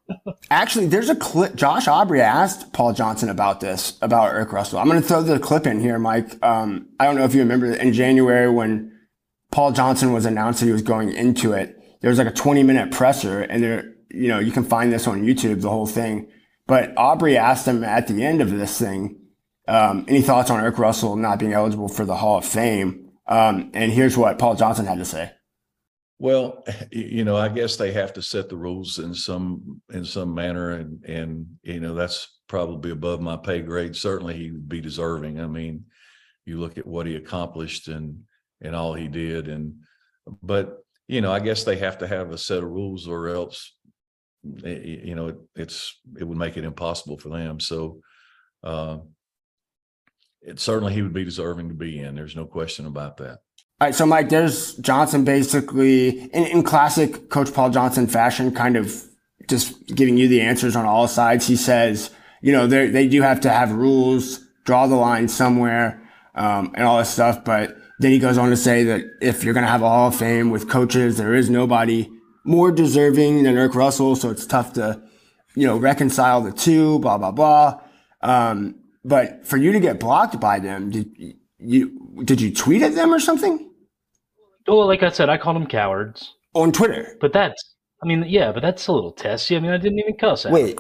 Actually, 0.51 0.85
there's 0.85 1.09
a 1.09 1.15
clip. 1.15 1.55
Josh 1.55 1.87
Aubrey 1.87 2.21
asked 2.21 2.71
Paul 2.73 2.93
Johnson 2.93 3.29
about 3.29 3.59
this 3.59 3.97
about 4.01 4.33
Erk 4.33 4.51
Russell. 4.51 4.79
I'm 4.79 4.87
going 4.87 5.01
to 5.01 5.07
throw 5.07 5.21
the 5.21 5.39
clip 5.39 5.65
in 5.65 5.79
here, 5.79 5.97
Mike. 5.97 6.43
Um, 6.43 6.89
I 6.99 7.05
don't 7.05 7.15
know 7.15 7.25
if 7.25 7.33
you 7.33 7.39
remember 7.39 7.73
in 7.73 7.93
January 7.93 8.49
when 8.49 8.91
Paul 9.51 9.71
Johnson 9.71 10.13
was 10.13 10.25
announced 10.25 10.59
that 10.59 10.67
he 10.67 10.71
was 10.71 10.83
going 10.83 11.11
into 11.11 11.53
it. 11.53 11.75
There 12.01 12.09
was 12.09 12.19
like 12.19 12.27
a 12.27 12.31
20 12.31 12.61
minute 12.63 12.91
presser, 12.91 13.41
and 13.41 13.63
there, 13.63 13.95
you 14.11 14.27
know, 14.27 14.39
you 14.39 14.51
can 14.51 14.63
find 14.63 14.93
this 14.93 15.07
on 15.07 15.23
YouTube, 15.23 15.61
the 15.61 15.69
whole 15.69 15.87
thing. 15.87 16.29
But 16.67 16.93
Aubrey 16.97 17.37
asked 17.37 17.67
him 17.67 17.83
at 17.83 18.07
the 18.07 18.23
end 18.23 18.41
of 18.41 18.51
this 18.51 18.77
thing, 18.77 19.17
um, 19.67 20.05
any 20.07 20.21
thoughts 20.21 20.49
on 20.49 20.61
Erk 20.61 20.77
Russell 20.77 21.15
not 21.15 21.39
being 21.39 21.53
eligible 21.53 21.87
for 21.87 22.05
the 22.05 22.15
Hall 22.15 22.37
of 22.37 22.45
Fame? 22.45 23.09
Um, 23.25 23.71
and 23.73 23.91
here's 23.91 24.17
what 24.17 24.39
Paul 24.39 24.55
Johnson 24.55 24.85
had 24.85 24.97
to 24.99 25.05
say. 25.05 25.31
Well, 26.19 26.65
you 26.91 27.23
know, 27.23 27.35
I 27.35 27.49
guess 27.49 27.75
they 27.75 27.91
have 27.91 28.13
to 28.13 28.21
set 28.21 28.49
the 28.49 28.57
rules 28.57 28.97
in 28.97 29.13
some 29.13 29.81
in 29.93 30.03
some 30.03 30.33
manner, 30.33 30.71
and 30.71 31.03
and 31.05 31.45
you 31.61 31.79
know 31.79 31.93
that's 31.93 32.39
probably 32.47 32.91
above 32.91 33.21
my 33.21 33.37
pay 33.37 33.61
grade. 33.61 33.95
Certainly, 33.95 34.35
he 34.35 34.51
would 34.51 34.67
be 34.67 34.81
deserving. 34.81 35.39
I 35.39 35.45
mean, 35.45 35.85
you 36.45 36.59
look 36.59 36.77
at 36.77 36.87
what 36.87 37.05
he 37.05 37.15
accomplished 37.15 37.87
and 37.87 38.23
and 38.61 38.75
all 38.75 38.93
he 38.95 39.07
did, 39.07 39.47
and 39.47 39.75
but 40.41 40.79
you 41.07 41.21
know, 41.21 41.31
I 41.31 41.39
guess 41.39 41.63
they 41.63 41.77
have 41.77 41.99
to 41.99 42.07
have 42.07 42.31
a 42.31 42.37
set 42.37 42.63
of 42.63 42.69
rules, 42.69 43.07
or 43.07 43.27
else 43.27 43.76
you 44.63 45.15
know, 45.15 45.27
it, 45.27 45.37
it's 45.55 45.99
it 46.19 46.23
would 46.23 46.37
make 46.37 46.57
it 46.57 46.63
impossible 46.63 47.17
for 47.17 47.29
them. 47.29 47.59
So, 47.59 48.01
uh, 48.63 48.97
it 50.41 50.59
certainly 50.59 50.93
he 50.93 51.01
would 51.01 51.13
be 51.13 51.25
deserving 51.25 51.69
to 51.69 51.75
be 51.75 51.99
in. 51.99 52.15
There's 52.15 52.35
no 52.35 52.45
question 52.45 52.85
about 52.85 53.17
that. 53.17 53.39
All 53.79 53.87
right, 53.87 53.95
so 53.95 54.05
Mike, 54.05 54.29
there's 54.29 54.75
Johnson 54.77 55.23
basically 55.23 56.21
in, 56.33 56.45
in 56.45 56.63
classic 56.63 57.29
Coach 57.29 57.53
Paul 57.53 57.69
Johnson 57.69 58.07
fashion, 58.07 58.51
kind 58.51 58.75
of 58.75 59.03
just 59.47 59.85
giving 59.87 60.17
you 60.17 60.27
the 60.27 60.41
answers 60.41 60.75
on 60.75 60.85
all 60.85 61.07
sides. 61.07 61.45
He 61.45 61.55
says, 61.55 62.09
you 62.41 62.51
know, 62.51 62.65
they 62.65 62.87
they 62.87 63.07
do 63.07 63.21
have 63.21 63.41
to 63.41 63.49
have 63.49 63.71
rules, 63.71 64.39
draw 64.65 64.87
the 64.87 64.95
line 64.95 65.27
somewhere, 65.27 66.01
um, 66.33 66.71
and 66.75 66.85
all 66.85 66.97
this 66.97 67.09
stuff. 67.09 67.43
But 67.45 67.77
then 67.99 68.11
he 68.11 68.19
goes 68.19 68.37
on 68.37 68.49
to 68.49 68.57
say 68.57 68.83
that 68.85 69.01
if 69.21 69.43
you're 69.43 69.53
going 69.53 69.65
to 69.65 69.71
have 69.71 69.83
a 69.83 69.89
Hall 69.89 70.07
of 70.07 70.15
Fame 70.15 70.49
with 70.49 70.69
coaches, 70.69 71.17
there 71.17 71.35
is 71.35 71.49
nobody 71.49 72.09
more 72.47 72.71
deserving 72.71 73.43
than 73.43 73.55
Erk 73.55 73.75
Russell, 73.75 74.15
so 74.15 74.29
it's 74.29 74.45
tough 74.45 74.73
to, 74.73 75.01
you 75.55 75.67
know, 75.67 75.77
reconcile 75.77 76.41
the 76.41 76.51
two, 76.51 76.97
blah, 76.99 77.17
blah, 77.17 77.31
blah. 77.31 77.81
Um, 78.21 78.75
but 79.03 79.45
for 79.45 79.57
you 79.57 79.71
to 79.73 79.79
get 79.79 79.99
blocked 79.99 80.39
by 80.39 80.59
them, 80.59 80.89
did 80.89 81.11
you, 81.59 82.23
did 82.23 82.39
you 82.39 82.53
tweet 82.53 82.81
at 82.81 82.95
them 82.95 83.13
or 83.13 83.19
something? 83.19 83.69
Well, 84.67 84.87
like 84.87 85.03
I 85.03 85.09
said, 85.09 85.29
I 85.29 85.37
called 85.37 85.57
them 85.57 85.67
cowards. 85.67 86.33
On 86.53 86.71
Twitter? 86.71 87.17
But 87.21 87.33
that's, 87.33 87.75
I 88.01 88.07
mean, 88.07 88.25
yeah, 88.27 88.51
but 88.51 88.61
that's 88.61 88.87
a 88.87 88.93
little 88.93 89.11
testy. 89.11 89.55
I 89.55 89.59
mean, 89.59 89.71
I 89.71 89.77
didn't 89.77 89.99
even 89.99 90.15
cuss 90.15 90.45
at 90.45 90.51
Wait. 90.51 90.79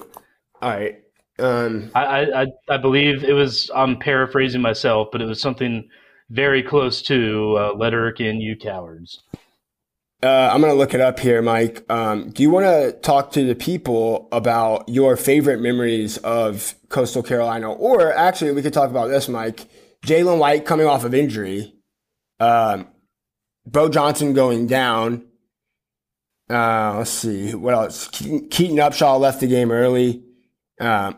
All 0.61 0.69
right. 0.69 0.99
Um, 1.39 1.91
I, 1.93 2.23
I, 2.25 2.45
I 2.69 2.77
believe 2.77 3.23
it 3.23 3.33
was, 3.33 3.69
I'm 3.75 3.99
paraphrasing 3.99 4.61
myself, 4.61 5.09
but 5.11 5.21
it 5.21 5.25
was 5.25 5.39
something 5.39 5.87
very 6.29 6.63
close 6.63 7.01
to 7.03 7.55
uh, 7.57 7.73
let 7.75 7.93
Erk 7.93 8.19
in, 8.19 8.41
you 8.41 8.55
cowards. 8.57 9.23
Uh, 10.23 10.49
I'm 10.51 10.61
going 10.61 10.73
to 10.73 10.77
look 10.77 10.95
it 10.95 11.01
up 11.01 11.19
here, 11.19 11.43
Mike. 11.43 11.85
Um, 11.91 12.31
do 12.31 12.41
you 12.41 12.49
want 12.49 12.65
to 12.65 12.93
talk 13.01 13.31
to 13.33 13.45
the 13.45 13.53
people 13.53 14.27
about 14.31 14.89
your 14.89 15.15
favorite 15.15 15.61
memories 15.61 16.17
of 16.19 16.73
Coastal 16.89 17.21
Carolina? 17.21 17.71
Or 17.71 18.11
actually, 18.11 18.51
we 18.51 18.63
could 18.63 18.73
talk 18.73 18.89
about 18.89 19.09
this, 19.09 19.29
Mike. 19.29 19.67
Jalen 20.05 20.39
White 20.39 20.65
coming 20.65 20.87
off 20.87 21.03
of 21.03 21.13
injury, 21.13 21.75
um, 22.39 22.87
Bo 23.65 23.89
Johnson 23.89 24.33
going 24.33 24.65
down. 24.65 25.25
Uh, 26.49 26.95
let's 26.97 27.11
see 27.11 27.53
what 27.53 27.73
else. 27.73 28.07
Keaton 28.07 28.77
Upshaw 28.77 29.19
left 29.19 29.41
the 29.41 29.47
game 29.47 29.69
early, 29.69 30.23
um, 30.79 31.17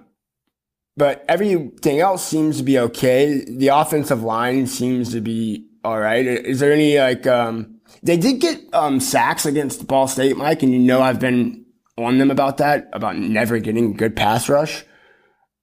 but 0.98 1.24
everything 1.30 2.00
else 2.00 2.26
seems 2.26 2.58
to 2.58 2.64
be 2.64 2.80
okay. 2.80 3.46
The 3.46 3.68
offensive 3.68 4.24
line 4.24 4.66
seems 4.66 5.12
to 5.12 5.22
be 5.22 5.68
all 5.84 6.00
right. 6.00 6.26
Is 6.26 6.60
there 6.60 6.74
any 6.74 6.98
like? 6.98 7.28
Um, 7.28 7.79
they 8.04 8.18
did 8.18 8.40
get 8.40 8.62
um, 8.74 9.00
sacks 9.00 9.46
against 9.46 9.88
Ball 9.88 10.08
State, 10.08 10.38
Mike, 10.38 10.64
and 10.64 10.74
you 10.74 10.80
know 10.80 11.02
I've 11.02 11.20
been 11.20 11.66
on 11.98 12.18
them 12.18 12.32
about 12.32 12.58
that, 12.58 12.90
about 12.94 13.18
never 13.18 13.60
getting 13.60 13.92
a 13.92 13.94
good 13.94 14.16
pass 14.16 14.50
rush. 14.50 14.84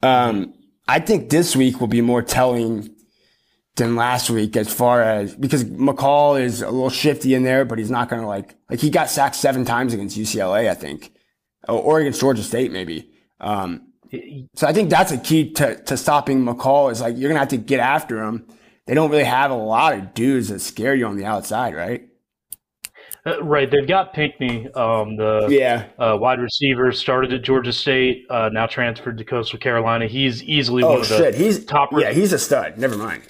Um, 0.02 0.54
I 0.88 1.00
think 1.00 1.30
this 1.30 1.56
week 1.56 1.80
will 1.80 1.88
be 1.88 2.00
more 2.00 2.22
telling 2.22 2.94
than 3.76 3.96
last 3.96 4.30
week 4.30 4.56
as 4.56 4.72
far 4.72 5.02
as 5.02 5.34
because 5.34 5.64
McCall 5.64 6.40
is 6.40 6.62
a 6.62 6.70
little 6.70 6.90
shifty 6.90 7.34
in 7.34 7.42
there, 7.42 7.64
but 7.64 7.78
he's 7.78 7.90
not 7.90 8.08
going 8.08 8.22
to 8.22 8.28
like 8.28 8.54
like 8.70 8.80
he 8.80 8.90
got 8.90 9.10
sacked 9.10 9.36
seven 9.36 9.64
times 9.64 9.92
against 9.94 10.18
UCLA, 10.18 10.70
I 10.70 10.74
think, 10.74 11.12
or 11.68 12.00
against 12.00 12.20
Georgia 12.20 12.42
State 12.42 12.72
maybe. 12.72 13.10
Um, 13.40 13.92
so 14.54 14.66
I 14.66 14.72
think 14.72 14.88
that's 14.90 15.12
a 15.12 15.18
key 15.18 15.52
to 15.54 15.76
to 15.84 15.96
stopping 15.96 16.44
McCall 16.44 16.90
is 16.90 17.00
like 17.00 17.16
you're 17.16 17.28
gonna 17.28 17.40
have 17.40 17.48
to 17.48 17.56
get 17.56 17.80
after 17.80 18.22
him. 18.22 18.46
They 18.86 18.94
don't 18.94 19.10
really 19.10 19.24
have 19.24 19.50
a 19.50 19.56
lot 19.56 19.94
of 19.94 20.14
dudes 20.14 20.48
that 20.48 20.60
scare 20.60 20.94
you 20.94 21.06
on 21.06 21.16
the 21.16 21.24
outside, 21.24 21.74
right? 21.74 22.08
Uh, 23.26 23.42
right, 23.42 23.68
they've 23.70 23.88
got 23.88 24.12
Pinckney, 24.12 24.68
um, 24.74 25.16
the 25.16 25.48
yeah 25.50 25.86
uh, 25.98 26.16
wide 26.18 26.40
receiver, 26.40 26.92
started 26.92 27.32
at 27.32 27.42
Georgia 27.42 27.72
State, 27.72 28.24
uh, 28.30 28.48
now 28.52 28.66
transferred 28.66 29.18
to 29.18 29.24
Coastal 29.24 29.58
Carolina. 29.58 30.06
He's 30.06 30.44
easily 30.44 30.84
oh, 30.84 30.90
one 30.90 31.00
of 31.00 31.06
shit. 31.06 31.34
he's, 31.34 31.64
top. 31.64 31.90
Yeah, 31.92 32.12
he's 32.12 32.32
a 32.32 32.38
stud. 32.38 32.78
Never 32.78 32.96
mind. 32.96 33.24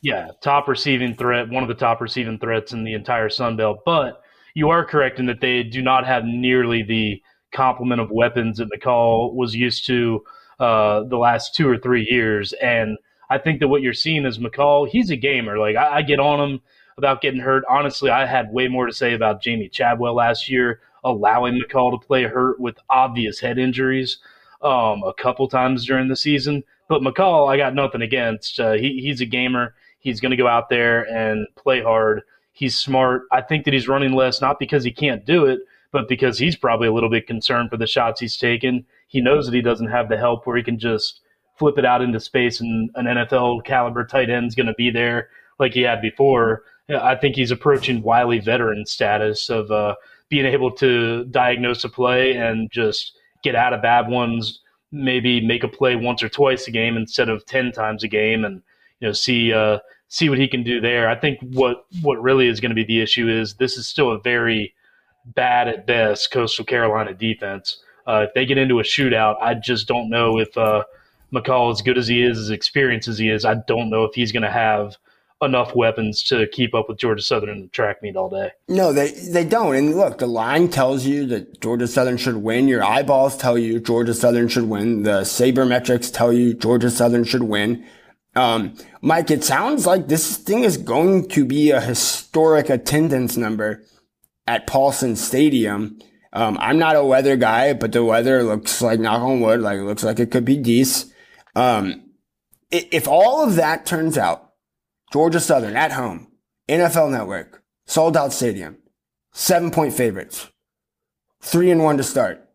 Yeah, 0.00 0.28
top 0.42 0.68
receiving 0.68 1.14
threat, 1.14 1.50
one 1.50 1.62
of 1.62 1.68
the 1.68 1.74
top 1.74 2.00
receiving 2.00 2.38
threats 2.38 2.72
in 2.72 2.82
the 2.82 2.94
entire 2.94 3.28
Sun 3.28 3.56
Belt. 3.56 3.80
But 3.84 4.22
you 4.54 4.70
are 4.70 4.86
correct 4.86 5.18
in 5.18 5.26
that 5.26 5.40
they 5.42 5.62
do 5.62 5.82
not 5.82 6.06
have 6.06 6.24
nearly 6.24 6.82
the 6.82 7.22
complement 7.52 8.00
of 8.00 8.10
weapons 8.10 8.56
that 8.56 8.68
McCall 8.72 9.34
was 9.34 9.54
used 9.54 9.86
to 9.86 10.22
uh, 10.60 11.04
the 11.04 11.18
last 11.18 11.54
two 11.54 11.68
or 11.68 11.76
three 11.76 12.06
years. 12.10 12.54
And 12.54 12.96
I 13.28 13.36
think 13.36 13.60
that 13.60 13.68
what 13.68 13.82
you're 13.82 13.92
seeing 13.92 14.24
is 14.24 14.38
McCall. 14.38 14.88
He's 14.88 15.10
a 15.10 15.16
gamer. 15.16 15.58
Like 15.58 15.76
I, 15.76 15.96
I 15.96 16.02
get 16.02 16.20
on 16.20 16.40
him 16.40 16.60
about 16.98 17.20
getting 17.20 17.40
hurt. 17.40 17.64
Honestly, 17.68 18.10
I 18.10 18.26
had 18.26 18.52
way 18.52 18.68
more 18.68 18.86
to 18.86 18.92
say 18.92 19.14
about 19.14 19.42
Jamie 19.42 19.68
Chadwell 19.68 20.14
last 20.14 20.48
year, 20.48 20.80
allowing 21.04 21.60
McCall 21.60 21.90
to 21.90 22.06
play 22.06 22.24
hurt 22.24 22.60
with 22.60 22.78
obvious 22.90 23.40
head 23.40 23.58
injuries 23.58 24.18
um, 24.62 25.02
a 25.02 25.12
couple 25.14 25.48
times 25.48 25.86
during 25.86 26.08
the 26.08 26.16
season. 26.16 26.62
But 26.88 27.02
McCall, 27.02 27.52
I 27.52 27.56
got 27.56 27.74
nothing 27.74 28.02
against. 28.02 28.60
Uh, 28.60 28.72
he, 28.72 29.00
he's 29.00 29.20
a 29.20 29.26
gamer. 29.26 29.74
He's 29.98 30.20
going 30.20 30.30
to 30.30 30.36
go 30.36 30.48
out 30.48 30.68
there 30.68 31.02
and 31.02 31.46
play 31.56 31.82
hard. 31.82 32.22
He's 32.52 32.78
smart. 32.78 33.22
I 33.32 33.40
think 33.40 33.64
that 33.64 33.74
he's 33.74 33.88
running 33.88 34.12
less, 34.12 34.40
not 34.40 34.58
because 34.58 34.84
he 34.84 34.90
can't 34.90 35.24
do 35.24 35.46
it, 35.46 35.60
but 35.90 36.08
because 36.08 36.38
he's 36.38 36.56
probably 36.56 36.88
a 36.88 36.92
little 36.92 37.08
bit 37.08 37.26
concerned 37.26 37.70
for 37.70 37.76
the 37.76 37.86
shots 37.86 38.20
he's 38.20 38.36
taken. 38.36 38.84
He 39.08 39.20
knows 39.20 39.46
that 39.46 39.54
he 39.54 39.62
doesn't 39.62 39.88
have 39.88 40.08
the 40.08 40.16
help 40.16 40.46
where 40.46 40.56
he 40.56 40.62
can 40.62 40.78
just 40.78 41.20
flip 41.56 41.78
it 41.78 41.84
out 41.84 42.02
into 42.02 42.18
space 42.18 42.60
and 42.60 42.90
an 42.94 43.06
NFL 43.06 43.64
caliber 43.64 44.04
tight 44.04 44.30
end 44.30 44.48
is 44.48 44.54
going 44.54 44.66
to 44.66 44.74
be 44.74 44.90
there 44.90 45.28
like 45.58 45.72
he 45.72 45.82
had 45.82 46.02
before. 46.02 46.64
I 46.88 47.14
think 47.14 47.36
he's 47.36 47.50
approaching 47.50 48.02
wily 48.02 48.38
veteran 48.38 48.86
status 48.86 49.48
of 49.48 49.70
uh, 49.70 49.94
being 50.28 50.46
able 50.46 50.70
to 50.72 51.24
diagnose 51.26 51.84
a 51.84 51.88
play 51.88 52.34
and 52.34 52.70
just 52.70 53.12
get 53.42 53.54
out 53.54 53.72
of 53.72 53.82
bad 53.82 54.08
ones, 54.08 54.60
maybe 54.90 55.44
make 55.44 55.62
a 55.62 55.68
play 55.68 55.96
once 55.96 56.22
or 56.22 56.28
twice 56.28 56.66
a 56.68 56.70
game 56.70 56.96
instead 56.96 57.28
of 57.28 57.46
ten 57.46 57.72
times 57.72 58.02
a 58.02 58.08
game, 58.08 58.44
and 58.44 58.62
you 59.00 59.08
know 59.08 59.12
see 59.12 59.52
uh, 59.52 59.78
see 60.08 60.28
what 60.28 60.38
he 60.38 60.48
can 60.48 60.62
do 60.62 60.80
there. 60.80 61.08
I 61.08 61.14
think 61.14 61.38
what 61.40 61.86
what 62.02 62.20
really 62.22 62.48
is 62.48 62.60
going 62.60 62.70
to 62.70 62.76
be 62.76 62.84
the 62.84 63.00
issue 63.00 63.28
is 63.28 63.54
this 63.54 63.76
is 63.76 63.86
still 63.86 64.10
a 64.10 64.18
very 64.18 64.74
bad 65.24 65.68
at 65.68 65.86
best 65.86 66.30
Coastal 66.30 66.64
Carolina 66.64 67.14
defense. 67.14 67.82
Uh, 68.06 68.26
if 68.28 68.34
they 68.34 68.44
get 68.44 68.58
into 68.58 68.80
a 68.80 68.82
shootout, 68.82 69.36
I 69.40 69.54
just 69.54 69.86
don't 69.86 70.10
know 70.10 70.38
if 70.38 70.56
uh, 70.58 70.82
McCall, 71.32 71.72
as 71.72 71.82
good 71.82 71.96
as 71.96 72.08
he 72.08 72.22
is, 72.22 72.36
as 72.38 72.50
experienced 72.50 73.08
as 73.08 73.18
he 73.18 73.30
is, 73.30 73.44
I 73.44 73.54
don't 73.66 73.90
know 73.90 74.04
if 74.04 74.14
he's 74.14 74.32
going 74.32 74.42
to 74.42 74.50
have 74.50 74.96
enough 75.42 75.74
weapons 75.74 76.22
to 76.24 76.46
keep 76.48 76.74
up 76.74 76.88
with 76.88 76.98
Georgia 76.98 77.22
Southern 77.22 77.62
the 77.62 77.68
track 77.68 78.02
meet 78.02 78.16
all 78.16 78.30
day. 78.30 78.50
No, 78.68 78.92
they 78.92 79.10
they 79.10 79.44
don't. 79.44 79.74
And 79.74 79.96
look, 79.96 80.18
the 80.18 80.26
line 80.26 80.68
tells 80.68 81.04
you 81.04 81.26
that 81.26 81.60
Georgia 81.60 81.86
Southern 81.86 82.16
should 82.16 82.36
win. 82.36 82.68
Your 82.68 82.84
eyeballs 82.84 83.36
tell 83.36 83.58
you 83.58 83.80
Georgia 83.80 84.14
Southern 84.14 84.48
should 84.48 84.68
win. 84.68 85.02
The 85.02 85.22
sabermetrics 85.22 86.12
tell 86.12 86.32
you 86.32 86.54
Georgia 86.54 86.90
Southern 86.90 87.24
should 87.24 87.44
win. 87.44 87.84
Um, 88.34 88.74
Mike, 89.02 89.30
it 89.30 89.44
sounds 89.44 89.86
like 89.86 90.08
this 90.08 90.38
thing 90.38 90.64
is 90.64 90.78
going 90.78 91.28
to 91.28 91.44
be 91.44 91.70
a 91.70 91.80
historic 91.80 92.70
attendance 92.70 93.36
number 93.36 93.84
at 94.46 94.66
Paulson 94.66 95.16
Stadium. 95.16 95.98
Um, 96.32 96.56
I'm 96.60 96.78
not 96.78 96.96
a 96.96 97.04
weather 97.04 97.36
guy, 97.36 97.74
but 97.74 97.92
the 97.92 98.02
weather 98.02 98.42
looks 98.42 98.80
like 98.80 99.00
knock 99.00 99.20
on 99.20 99.40
wood, 99.40 99.60
like 99.60 99.78
it 99.78 99.84
looks 99.84 100.02
like 100.02 100.18
it 100.18 100.30
could 100.30 100.46
be 100.46 100.56
decent. 100.56 101.12
Um, 101.54 102.10
if 102.70 103.06
all 103.06 103.44
of 103.44 103.56
that 103.56 103.84
turns 103.84 104.16
out, 104.16 104.51
Georgia 105.12 105.40
Southern 105.40 105.76
at 105.76 105.92
home, 105.92 106.28
NFL 106.68 107.10
Network, 107.10 107.62
sold 107.86 108.16
out 108.16 108.32
stadium, 108.32 108.78
seven 109.32 109.70
point 109.70 109.92
favorites, 109.92 110.48
three 111.40 111.70
and 111.70 111.82
one 111.82 111.96
to 111.98 112.02
start, 112.02 112.48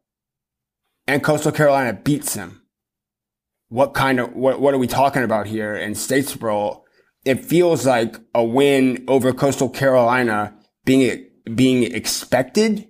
and 1.07 1.23
Coastal 1.23 1.51
Carolina 1.51 1.93
beats 1.93 2.33
them. 2.33 2.63
what 3.69 3.93
kind 3.93 4.19
of 4.19 4.33
what 4.33 4.59
what 4.59 4.73
are 4.73 4.77
we 4.77 4.87
talking 4.87 5.23
about 5.23 5.47
here 5.47 5.75
in 5.75 5.91
Statesboro? 5.93 6.81
It 7.25 7.43
feels 7.45 7.85
like 7.85 8.15
a 8.33 8.43
win 8.43 9.03
over 9.07 9.33
Coastal 9.33 9.69
Carolina 9.69 10.55
being 10.85 11.25
being 11.55 11.83
expected, 11.83 12.87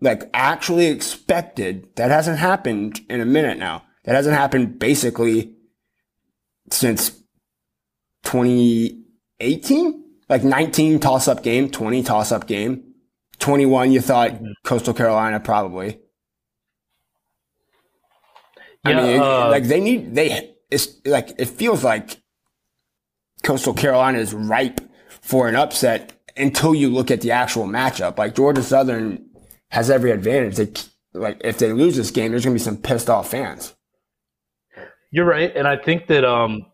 like 0.00 0.28
actually 0.34 0.86
expected. 0.86 1.88
That 1.96 2.10
hasn't 2.10 2.38
happened 2.38 3.00
in 3.08 3.20
a 3.20 3.24
minute 3.24 3.58
now. 3.58 3.84
That 4.04 4.16
hasn't 4.16 4.36
happened 4.36 4.78
basically 4.78 5.54
since 6.70 7.12
2018, 8.24 10.04
like 10.28 10.44
19 10.44 11.00
toss 11.00 11.28
up 11.28 11.42
game, 11.42 11.70
20 11.70 12.02
toss 12.02 12.32
up 12.32 12.46
game, 12.46 12.94
21. 13.38 13.92
You 13.92 14.00
thought 14.00 14.32
Coastal 14.64 14.94
Carolina 14.94 15.40
probably. 15.40 16.00
I 18.84 18.90
Yeah, 18.90 19.02
mean, 19.02 19.20
uh, 19.20 19.48
like 19.48 19.64
they 19.64 19.80
need 19.80 20.14
they. 20.14 20.54
It's 20.70 20.88
like 21.06 21.32
it 21.38 21.46
feels 21.46 21.84
like 21.84 22.20
Coastal 23.42 23.74
Carolina 23.74 24.18
is 24.18 24.34
ripe 24.34 24.80
for 25.22 25.48
an 25.48 25.56
upset 25.56 26.12
until 26.36 26.74
you 26.74 26.90
look 26.90 27.10
at 27.10 27.20
the 27.20 27.30
actual 27.30 27.66
matchup. 27.66 28.18
Like 28.18 28.34
Georgia 28.34 28.62
Southern 28.62 29.24
has 29.70 29.90
every 29.90 30.10
advantage. 30.10 30.56
They, 30.56 30.72
like 31.18 31.40
if 31.44 31.58
they 31.58 31.72
lose 31.72 31.96
this 31.96 32.10
game, 32.10 32.30
there's 32.32 32.44
gonna 32.44 32.54
be 32.54 32.58
some 32.58 32.76
pissed 32.76 33.08
off 33.08 33.30
fans. 33.30 33.74
You're 35.10 35.26
right, 35.26 35.54
and 35.54 35.68
I 35.68 35.76
think 35.76 36.08
that 36.08 36.24
um, 36.24 36.66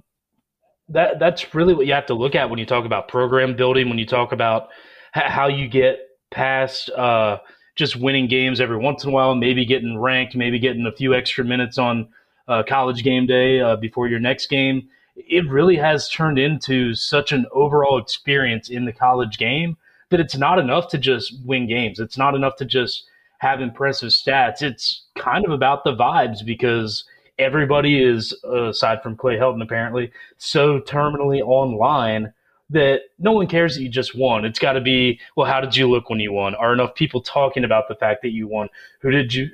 that 0.91 1.19
that's 1.19 1.55
really 1.55 1.75
what 1.75 1.87
you 1.87 1.93
have 1.93 2.07
to 2.07 2.15
look 2.15 2.35
at 2.35 2.51
when 2.51 2.59
you 2.59 2.67
talk 2.67 2.85
about 2.85 3.09
program 3.09 3.57
building. 3.57 3.89
When 3.89 3.99
you 3.99 4.07
talk 4.07 4.33
about 4.33 4.69
how 5.13 5.49
you 5.49 5.69
get 5.69 6.01
past 6.31 6.91
uh, 6.91 7.39
just 7.77 7.97
winning 7.97 8.29
games 8.29 8.61
every 8.61 8.77
once 8.77 9.05
in 9.05 9.11
a 9.11 9.13
while, 9.13 9.35
maybe 9.35 9.65
getting 9.65 9.99
ranked, 9.99 10.35
maybe 10.35 10.59
getting 10.59 10.87
a 10.87 10.93
few 10.93 11.15
extra 11.15 11.45
minutes 11.45 11.79
on 11.79 12.09
uh, 12.49 12.63
college 12.69 13.03
game 13.03 13.27
day 13.27 13.61
uh, 13.61 13.77
before 13.77 14.09
your 14.09 14.21
next 14.21 14.49
game. 14.49 14.89
It 15.17 15.49
really 15.49 15.77
has 15.77 16.09
turned 16.09 16.39
into 16.39 16.95
such 16.95 17.33
an 17.33 17.47
overall 17.53 17.99
experience 17.99 18.71
in 18.71 18.85
the 18.85 18.93
college 18.93 19.39
game 19.39 19.77
that 20.11 20.21
it's 20.21 20.37
not 20.37 20.59
enough 20.59 20.89
to 20.89 20.99
just 20.99 21.35
win 21.45 21.69
games. 21.69 22.01
It's 22.01 22.19
not 22.19 22.35
enough 22.35 22.57
to 22.57 22.65
just 22.65 23.05
have 23.39 23.61
impressive 23.61 24.11
stats. 24.11 24.63
It's 24.63 25.05
kind 25.17 25.45
of 25.45 25.51
about 25.51 25.85
the 25.85 25.95
vibes 25.95 26.45
because 26.45 27.05
everybody 27.41 28.03
is, 28.03 28.35
uh, 28.45 28.69
aside 28.69 29.03
from 29.03 29.17
Clay 29.17 29.37
Helton, 29.37 29.63
apparently, 29.63 30.13
so 30.39 30.81
terminally 30.81 31.41
online 31.41 32.33
that 32.71 33.01
no 33.19 33.33
one 33.33 33.49
cares 33.49 33.75
that 33.75 33.83
you 33.83 33.89
just 33.89 34.15
won. 34.15 34.45
It's 34.45 34.61
got 34.61 34.75
to 34.75 34.81
be, 34.81 35.19
well, 35.37 35.51
how 35.51 35.61
did 35.61 35.75
you 35.75 35.91
look 35.91 36.09
when 36.09 36.21
you 36.21 36.33
won? 36.33 36.55
Are 36.55 36.73
enough 36.73 36.95
people 36.95 37.21
talking 37.21 37.65
about 37.65 37.89
the 37.89 37.97
fact 37.97 38.23
that 38.23 38.31
you 38.31 38.47
won? 38.47 38.69
Who 39.01 39.11
did 39.11 39.35
you, 39.35 39.51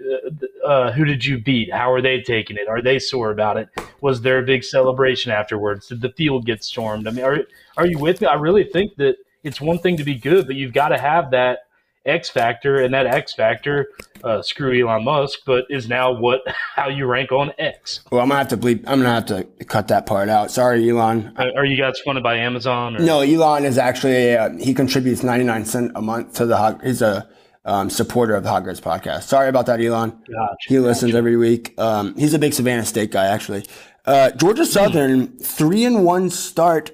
uh, 0.62 0.66
uh, 0.66 0.92
who 0.92 1.06
did 1.06 1.24
you 1.24 1.38
beat? 1.38 1.72
How 1.72 1.90
are 1.90 2.02
they 2.02 2.20
taking 2.20 2.58
it? 2.58 2.68
Are 2.68 2.82
they 2.82 2.98
sore 2.98 3.30
about 3.30 3.56
it? 3.56 3.70
Was 4.02 4.20
there 4.20 4.38
a 4.38 4.42
big 4.42 4.64
celebration 4.64 5.32
afterwards? 5.32 5.88
Did 5.88 6.02
the 6.02 6.10
field 6.10 6.44
get 6.44 6.62
stormed? 6.62 7.08
I 7.08 7.10
mean, 7.10 7.24
are 7.24 7.38
are 7.78 7.86
you 7.86 7.98
with 7.98 8.20
me? 8.20 8.26
I 8.26 8.34
really 8.34 8.64
think 8.64 8.96
that 8.96 9.16
it's 9.42 9.60
one 9.60 9.78
thing 9.78 9.96
to 9.96 10.04
be 10.04 10.16
good, 10.16 10.46
but 10.46 10.56
you've 10.56 10.74
got 10.74 10.88
to 10.88 10.98
have 10.98 11.30
that 11.30 11.65
X 12.06 12.30
factor, 12.30 12.82
and 12.82 12.94
that 12.94 13.06
X 13.06 13.34
factor, 13.34 13.88
uh, 14.24 14.42
screw 14.42 14.78
Elon 14.78 15.04
Musk, 15.04 15.40
but 15.44 15.64
is 15.70 15.88
now 15.88 16.12
what 16.12 16.40
how 16.74 16.88
you 16.88 17.06
rank 17.06 17.32
on 17.32 17.52
X. 17.58 18.00
Well, 18.10 18.20
I'm 18.20 18.28
gonna 18.28 18.38
have 18.38 18.48
to 18.48 18.56
bleep. 18.56 18.84
I'm 18.86 19.00
gonna 19.00 19.10
have 19.10 19.26
to 19.26 19.44
cut 19.64 19.88
that 19.88 20.06
part 20.06 20.28
out. 20.28 20.50
Sorry, 20.50 20.88
Elon. 20.88 21.32
Are, 21.36 21.58
are 21.58 21.64
you 21.64 21.76
guys 21.76 21.98
funded 22.04 22.22
by 22.22 22.36
Amazon? 22.36 22.96
Or? 22.96 23.00
No, 23.00 23.20
Elon 23.20 23.64
is 23.64 23.78
actually 23.78 24.36
uh, 24.36 24.50
he 24.58 24.74
contributes 24.74 25.22
99 25.22 25.64
cent 25.64 25.92
a 25.94 26.02
month 26.02 26.34
to 26.34 26.46
the 26.46 26.56
Hog. 26.56 26.82
He's 26.82 27.02
a 27.02 27.28
um, 27.66 27.90
supporter 27.90 28.34
of 28.34 28.44
the 28.44 28.62
Riz 28.62 28.80
podcast. 28.80 29.24
Sorry 29.24 29.48
about 29.48 29.66
that, 29.66 29.80
Elon. 29.80 30.10
Gotcha. 30.10 30.68
He 30.68 30.78
listens 30.78 31.14
every 31.14 31.36
week. 31.36 31.78
Um, 31.78 32.14
he's 32.16 32.32
a 32.32 32.38
big 32.38 32.54
Savannah 32.54 32.86
State 32.86 33.10
guy, 33.10 33.26
actually. 33.26 33.66
Uh, 34.06 34.30
Georgia 34.30 34.64
Southern 34.64 35.36
three 35.38 35.84
and 35.84 36.04
one 36.04 36.30
start 36.30 36.92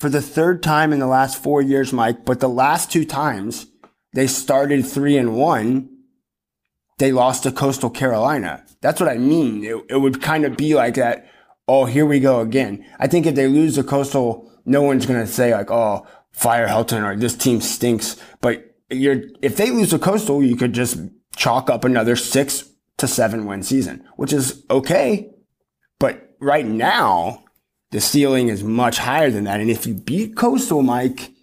for 0.00 0.08
the 0.08 0.22
third 0.22 0.62
time 0.62 0.92
in 0.92 0.98
the 0.98 1.06
last 1.06 1.40
four 1.40 1.60
years, 1.60 1.92
Mike. 1.92 2.24
But 2.24 2.40
the 2.40 2.48
last 2.48 2.90
two 2.90 3.04
times 3.04 3.66
they 4.14 4.26
started 4.26 4.86
three 4.86 5.16
and 5.16 5.36
one, 5.36 5.90
they 6.98 7.12
lost 7.12 7.42
to 7.42 7.52
Coastal 7.52 7.90
Carolina. 7.90 8.64
That's 8.80 9.00
what 9.00 9.10
I 9.10 9.18
mean. 9.18 9.64
It, 9.64 9.76
it 9.90 9.96
would 9.96 10.22
kind 10.22 10.44
of 10.44 10.56
be 10.56 10.74
like 10.74 10.94
that. 10.94 11.28
Oh, 11.66 11.84
here 11.84 12.06
we 12.06 12.20
go 12.20 12.40
again. 12.40 12.84
I 12.98 13.08
think 13.08 13.26
if 13.26 13.34
they 13.34 13.48
lose 13.48 13.74
to 13.74 13.82
Coastal, 13.82 14.50
no 14.64 14.82
one's 14.82 15.06
gonna 15.06 15.26
say 15.26 15.52
like, 15.52 15.70
"Oh, 15.70 16.06
fire 16.32 16.68
Helton" 16.68 17.02
or 17.04 17.16
"This 17.16 17.36
team 17.36 17.60
stinks." 17.60 18.16
But 18.40 18.76
you're 18.90 19.22
if 19.42 19.56
they 19.56 19.70
lose 19.70 19.90
to 19.90 19.98
Coastal, 19.98 20.42
you 20.42 20.56
could 20.56 20.72
just 20.72 20.98
chalk 21.36 21.68
up 21.68 21.84
another 21.84 22.16
six 22.16 22.68
to 22.98 23.08
seven 23.08 23.46
win 23.46 23.62
season, 23.62 24.04
which 24.16 24.32
is 24.32 24.64
okay. 24.70 25.30
But 25.98 26.36
right 26.40 26.66
now, 26.66 27.44
the 27.90 28.00
ceiling 28.00 28.48
is 28.48 28.62
much 28.62 28.98
higher 28.98 29.30
than 29.30 29.44
that. 29.44 29.60
And 29.60 29.70
if 29.70 29.86
you 29.86 29.94
beat 29.94 30.36
Coastal, 30.36 30.82
Mike, 30.82 31.33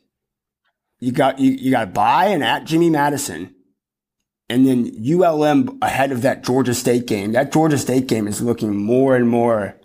you 1.01 1.11
got 1.11 1.39
you, 1.39 1.51
you 1.51 1.71
got 1.71 1.93
by 1.93 2.27
and 2.27 2.43
at 2.43 2.63
Jimmy 2.63 2.89
Madison, 2.89 3.53
and 4.47 4.65
then 4.65 4.93
ULM 5.03 5.79
ahead 5.81 6.11
of 6.13 6.21
that 6.21 6.43
Georgia 6.43 6.73
State 6.73 7.07
game. 7.07 7.33
That 7.33 7.51
Georgia 7.51 7.77
State 7.77 8.07
game 8.07 8.27
is 8.27 8.41
looking 8.41 8.77
more 8.77 9.15
and 9.17 9.27
more 9.27 9.77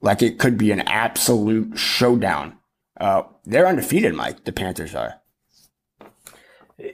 like 0.00 0.22
it 0.22 0.38
could 0.38 0.56
be 0.56 0.70
an 0.70 0.80
absolute 0.82 1.76
showdown. 1.76 2.56
Uh, 3.00 3.22
they're 3.44 3.66
undefeated, 3.66 4.14
Mike. 4.14 4.44
The 4.44 4.52
Panthers 4.52 4.94
are. 4.94 5.14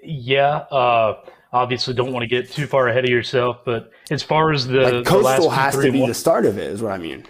Yeah. 0.03 0.57
Uh, 0.71 1.21
obviously, 1.53 1.95
don't 1.95 2.13
want 2.13 2.23
to 2.23 2.29
get 2.29 2.51
too 2.51 2.67
far 2.67 2.89
ahead 2.89 3.05
of 3.05 3.11
yourself, 3.11 3.59
but 3.65 3.91
as 4.11 4.23
far 4.23 4.53
as 4.53 4.67
the, 4.67 4.81
Like 4.81 4.93
the 4.93 5.03
Coastal 5.05 5.51
few 5.51 5.51
has 5.51 5.75
to 5.77 5.93
be 5.93 6.01
one- 6.01 6.09
the 6.09 6.15
start 6.15 6.47
of 6.47 6.59
it, 6.59 6.71
is 6.71 6.83
what 6.83 6.93
I 6.93 6.99
mean. 6.99 7.25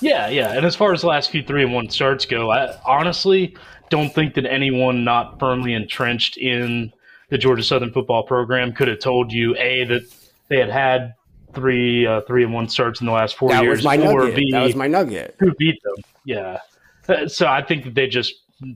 Yeah, 0.00 0.28
yeah. 0.28 0.52
And 0.52 0.66
as 0.66 0.76
far 0.76 0.92
as 0.92 1.00
the 1.00 1.06
last 1.06 1.30
few 1.30 1.42
three 1.42 1.62
and 1.62 1.72
one 1.72 1.88
starts 1.88 2.26
go, 2.26 2.50
I 2.50 2.78
honestly 2.84 3.56
don't 3.90 4.12
think 4.14 4.34
that 4.34 4.46
anyone 4.46 5.04
not 5.04 5.38
firmly 5.38 5.74
entrenched 5.74 6.36
in 6.36 6.92
the 7.28 7.38
Georgia 7.38 7.62
Southern 7.62 7.92
football 7.92 8.22
program 8.24 8.72
could 8.72 8.88
have 8.88 9.00
told 9.00 9.32
you 9.32 9.56
a 9.56 9.84
that 9.84 10.02
they 10.48 10.58
had 10.58 10.70
had 10.70 11.14
three 11.54 12.06
uh, 12.06 12.20
three 12.22 12.44
and 12.44 12.52
one 12.52 12.68
starts 12.68 13.00
in 13.00 13.06
the 13.06 13.12
last 13.12 13.36
four 13.36 13.48
That 13.50 13.62
years, 13.62 13.78
was 13.78 13.84
my 13.84 13.96
nugget. 13.96 14.36
b 14.36 14.50
That 14.52 14.62
was 14.62 14.74
my 14.76 14.86
nugget. 14.86 15.34
who 15.38 15.52
beat 15.54 15.80
them. 15.82 16.04
Yeah. 16.24 16.58
Uh, 17.08 17.28
So 17.28 17.46
I 17.46 17.62
think 17.62 17.84
that 17.84 17.94
they 17.94 18.06
just 18.08 18.34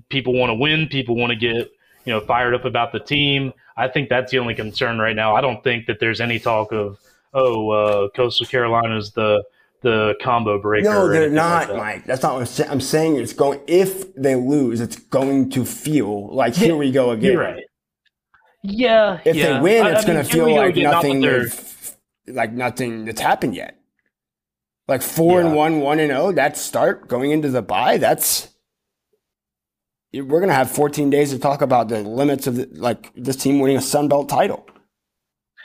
people 0.09 0.33
want 0.35 0.51
to 0.51 0.55
win. 0.55 0.89
People 0.89 1.17
want 1.17 1.31
to 1.31 1.37
get 1.37 1.71
you 2.05 2.13
know 2.13 2.21
fired 2.21 2.55
up 2.55 2.65
about 2.65 2.93
the 2.93 3.01
team. 3.01 3.53
I 3.77 3.89
think 3.89 4.09
that's 4.09 4.31
the 4.33 4.39
only 4.39 4.55
concern 4.55 4.99
right 4.99 5.17
now. 5.17 5.35
I 5.37 5.41
don't 5.41 5.63
think 5.65 5.87
that 5.87 6.01
there's 6.01 6.21
any 6.21 6.39
talk 6.39 6.73
of 6.73 6.99
oh 7.35 7.71
uh, 7.71 8.09
Coastal 8.11 8.47
Carolina's 8.47 9.13
the 9.13 9.45
the 9.83 10.15
combo 10.23 10.61
breaker. 10.61 10.89
No, 10.89 11.09
they're 11.09 11.23
anything 11.23 11.37
like 11.37 11.69
that. 11.69 11.77
Mike. 11.77 12.05
That's 12.07 12.23
not 12.23 12.35
what 12.35 12.41
I'm 12.41 12.47
saying. 12.47 12.71
I'm 12.71 12.81
saying 12.81 13.17
it's 13.17 13.33
going. 13.33 13.61
If 13.67 14.15
they 14.15 14.35
lose, 14.37 14.81
it's 14.81 14.97
going 14.97 15.51
to 15.51 15.65
feel 15.65 16.35
like 16.35 16.55
here 16.55 16.77
we 16.77 16.91
go 16.91 17.11
again. 17.11 17.33
You're 17.33 17.43
right. 17.43 17.65
Yeah. 18.63 19.21
If 19.25 19.37
yeah. 19.37 19.55
they 19.55 19.61
win, 19.61 19.87
it's 19.87 20.05
going 20.05 20.23
to 20.23 20.31
feel 20.31 20.47
go 20.47 20.55
like 20.55 20.77
nothing. 20.77 21.25
Like 22.27 22.53
nothing 22.53 23.07
that's 23.07 23.21
happened 23.21 23.55
yet. 23.55 23.79
Like 24.87 25.03
four 25.03 25.41
Yeah. 25.41 25.47
and 25.47 25.57
one, 25.57 25.81
one 25.81 25.99
and 25.99 26.11
zero. 26.11 26.33
That 26.33 26.57
start 26.57 27.09
going 27.09 27.31
into 27.31 27.49
the 27.49 27.63
bye. 27.63 27.97
That's 27.97 28.49
we're 30.13 30.41
going 30.41 30.49
to 30.49 30.55
have 30.55 30.71
14 30.71 31.09
days 31.11 31.31
to 31.31 31.39
talk 31.39 31.63
about 31.63 31.89
the 31.89 32.03
limits 32.03 32.47
of 32.47 32.57
the, 32.57 32.69
like 32.73 33.13
this 33.15 33.37
team 33.37 33.61
winning 33.61 33.77
a 33.77 33.81
Sun 33.81 34.09
Belt 34.09 34.29
title. 34.29 34.67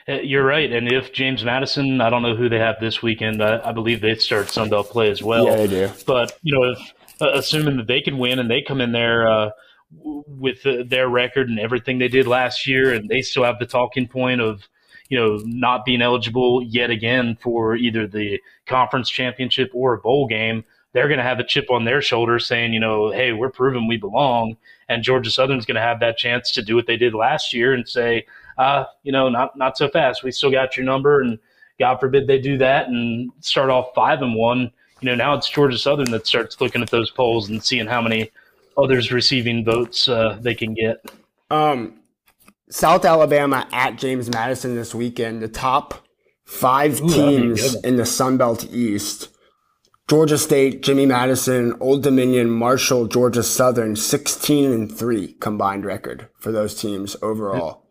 Uh, 0.08 0.20
You're 0.22 0.46
right. 0.46 0.72
And 0.72 0.91
if 0.91 1.13
James 1.13 1.44
Madison, 1.44 2.00
I 2.00 2.10
don't 2.10 2.22
know 2.22 2.36
who 2.36 2.50
they 2.50 2.60
have 2.60 2.80
this 2.80 3.02
weekend. 3.02 3.41
I, 3.41 3.60
I 3.63 3.72
believe 3.72 4.02
they 4.02 4.15
start 4.15 4.48
Sunbelt 4.48 4.89
play 4.89 5.10
as 5.10 5.24
well. 5.24 5.46
yeah, 5.46 5.56
they 5.56 5.68
do. 5.68 5.89
But 6.06 6.38
you 6.44 6.54
know, 6.54 6.72
if 6.72 6.94
uh, 7.22 7.32
assuming 7.34 7.78
that 7.78 7.88
they 7.88 8.02
can 8.02 8.18
win 8.18 8.39
and 8.39 8.50
they 8.50 8.62
come 8.62 8.82
in 8.82 8.91
there 8.91 9.28
uh, 9.28 9.50
with 9.91 10.65
uh, 10.65 10.84
their 10.86 11.10
record 11.10 11.50
and 11.50 11.60
everything 11.60 11.98
they 11.98 12.08
did 12.08 12.28
last 12.28 12.68
year, 12.68 12.94
and 12.94 13.10
they 13.10 13.22
still 13.22 13.44
have 13.44 13.58
the 13.60 13.65
talking 13.65 14.08
point 14.08 14.41
of 14.41 14.68
you 15.10 15.18
know 15.18 15.39
not 15.46 15.86
being 15.86 16.02
eligible 16.02 16.62
yet 16.63 16.89
again 16.89 17.38
for 17.41 17.76
either 17.76 18.06
the 18.06 18.39
conference 18.68 19.10
championship 19.10 19.72
or 19.74 19.94
a 19.94 19.98
bowl 19.98 20.28
game, 20.28 20.63
they're 20.96 21.08
going 21.08 21.18
to 21.18 21.24
have 21.24 21.39
a 21.39 21.44
chip 21.44 21.70
on 21.70 21.84
their 21.84 22.02
shoulder 22.02 22.39
saying, 22.39 22.74
you 22.74 22.80
know, 22.80 23.12
hey, 23.12 23.34
we're 23.34 23.50
proving 23.50 23.88
we 23.88 23.98
belong. 23.98 24.56
And 24.88 25.03
Georgia 25.03 25.30
Southern's 25.30 25.66
going 25.66 25.76
to 25.76 25.82
have 25.82 25.99
that 25.99 26.18
chance 26.18 26.51
to 26.51 26.62
do 26.62 26.76
what 26.76 26.88
they 26.88 26.95
did 26.95 27.14
last 27.14 27.53
year 27.53 27.74
and 27.74 27.88
say, 27.88 28.26
uh, 28.58 28.86
you 29.03 29.12
know, 29.12 29.30
not 29.30 29.58
not 29.58 29.78
so 29.78 29.89
fast. 29.89 30.24
We 30.24 30.32
still 30.32 30.51
got 30.51 30.78
your 30.78 30.86
number, 30.86 31.22
and 31.22 31.39
God 31.80 31.99
forbid 31.99 32.28
they 32.28 32.39
do 32.39 32.58
that 32.58 32.88
and 32.88 33.32
start 33.39 33.70
off 33.70 33.93
five 33.95 34.22
and 34.22 34.36
one. 34.36 34.72
You 35.01 35.10
know, 35.10 35.16
now 35.16 35.34
it's 35.36 35.49
Georgia 35.49 35.78
Southern 35.78 36.12
that 36.12 36.26
starts 36.26 36.60
looking 36.62 36.82
at 36.82 36.89
those 36.89 37.12
polls 37.12 37.49
and 37.49 37.64
seeing 37.64 37.88
how 37.88 38.01
many 38.01 38.32
others 38.78 39.12
receiving 39.12 39.64
votes 39.64 40.08
uh, 40.08 40.38
they 40.41 40.56
can 40.56 40.74
get. 40.74 41.03
Um, 41.49 41.99
South 42.70 43.06
Alabama 43.06 43.68
at 43.72 43.97
James 43.97 44.30
Madison 44.30 44.76
this 44.76 44.95
weekend. 44.95 45.41
The 45.41 45.47
top 45.47 46.06
five 46.45 47.01
Ooh, 47.01 47.10
that'd 47.10 47.16
be 47.16 47.24
a 47.26 47.56
teams 47.56 47.76
in 47.84 47.97
the 47.97 48.06
Sun 48.06 48.38
Belt 48.38 48.66
East. 48.72 49.30
Georgia 50.08 50.38
State, 50.38 50.84
Jimmy 50.84 51.08
Madison, 51.08 51.74
Old 51.80 52.03
Dominion, 52.03 52.51
Marshall, 52.51 53.08
Georgia 53.08 53.41
Southern, 53.41 53.95
16 53.95 54.72
and 54.72 54.95
3 54.95 55.34
combined 55.34 55.84
record 55.84 56.30
for 56.38 56.51
those 56.51 56.80
teams 56.80 57.16
overall. 57.24 57.84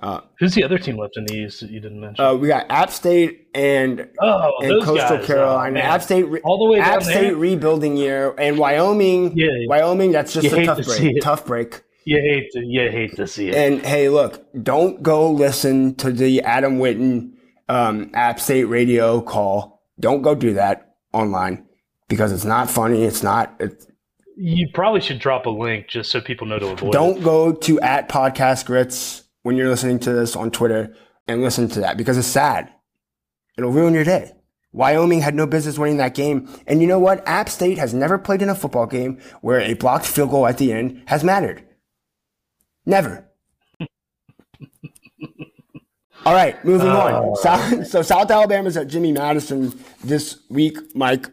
Uh, 0.00 0.20
Who's 0.38 0.54
the 0.54 0.62
other 0.62 0.78
team 0.78 0.96
left 0.96 1.16
in 1.16 1.24
the 1.26 1.34
East 1.34 1.60
that 1.60 1.70
you 1.70 1.80
didn't 1.80 2.00
mention? 2.00 2.24
uh, 2.24 2.34
we 2.34 2.46
got 2.46 2.66
App 2.70 2.90
State 2.90 3.48
and 3.54 4.08
oh, 4.20 4.52
and 4.60 4.82
Coastal 4.82 5.16
guys, 5.18 5.26
Carolina. 5.26 5.80
oh. 5.80 5.82
App 5.82 6.02
State, 6.02 6.22
re- 6.24 6.40
all 6.44 6.58
the 6.58 6.72
way 6.72 6.78
App 6.78 7.02
State 7.02 7.14
there. 7.14 7.36
rebuilding 7.36 7.96
year, 7.96 8.34
and 8.38 8.58
Wyoming. 8.58 9.36
Yeah. 9.36 9.48
Wyoming. 9.66 10.12
That's 10.12 10.32
just 10.32 10.44
You 10.44 10.56
a 10.56 10.64
tough 10.64 10.78
to 10.78 10.84
break. 10.84 11.20
Tough 11.20 11.46
break. 11.46 11.82
You 12.04 12.18
hate 12.18 12.50
to 12.52 12.64
you 12.64 12.90
hate 12.90 13.16
to 13.16 13.26
see 13.26 13.48
it. 13.48 13.54
And 13.54 13.84
hey, 13.84 14.08
look, 14.08 14.46
don't 14.62 15.02
go 15.02 15.30
listen 15.30 15.94
to 15.96 16.12
the 16.12 16.42
Adam 16.42 16.78
Witten 16.78 17.32
um, 17.68 18.10
App 18.14 18.38
State 18.40 18.64
radio 18.64 19.20
call. 19.20 19.82
Don't 20.00 20.22
go 20.22 20.34
do 20.34 20.54
that 20.54 20.94
online 21.12 21.66
because 22.08 22.30
it's 22.32 22.44
not 22.44 22.70
funny. 22.70 23.02
It's 23.02 23.22
not. 23.22 23.54
It's, 23.58 23.86
you 24.36 24.68
probably 24.72 25.00
should 25.00 25.18
drop 25.18 25.46
a 25.46 25.50
link 25.50 25.88
just 25.88 26.12
so 26.12 26.20
people 26.20 26.46
know 26.46 26.60
to 26.60 26.68
avoid. 26.68 26.92
don't 26.92 27.18
it. 27.18 27.24
go 27.24 27.52
to 27.52 27.80
at 27.80 28.08
podcast 28.08 28.64
grits 28.66 29.24
when 29.48 29.56
you're 29.56 29.70
listening 29.70 29.98
to 29.98 30.12
this 30.12 30.36
on 30.36 30.50
Twitter 30.50 30.94
and 31.26 31.40
listen 31.40 31.70
to 31.70 31.80
that 31.80 31.96
because 31.96 32.18
it's 32.18 32.28
sad. 32.28 32.70
It'll 33.56 33.70
ruin 33.70 33.94
your 33.94 34.04
day. 34.04 34.34
Wyoming 34.72 35.22
had 35.22 35.34
no 35.34 35.46
business 35.46 35.78
winning 35.78 35.96
that 35.96 36.14
game. 36.14 36.50
And 36.66 36.82
you 36.82 36.86
know 36.86 36.98
what? 36.98 37.26
App 37.26 37.48
State 37.48 37.78
has 37.78 37.94
never 37.94 38.18
played 38.18 38.42
in 38.42 38.50
a 38.50 38.54
football 38.54 38.84
game 38.84 39.18
where 39.40 39.58
a 39.58 39.72
blocked 39.72 40.04
field 40.04 40.32
goal 40.32 40.46
at 40.46 40.58
the 40.58 40.70
end 40.70 41.02
has 41.06 41.24
mattered. 41.24 41.64
Never. 42.84 43.26
All 46.26 46.34
right, 46.34 46.62
moving 46.62 46.88
on. 46.88 47.32
Uh. 47.32 47.34
South, 47.36 47.86
so 47.90 48.02
South 48.02 48.30
Alabama's 48.30 48.76
at 48.76 48.88
Jimmy 48.88 49.12
Madison 49.12 49.72
this 50.04 50.40
week, 50.50 50.76
Mike. 50.94 51.26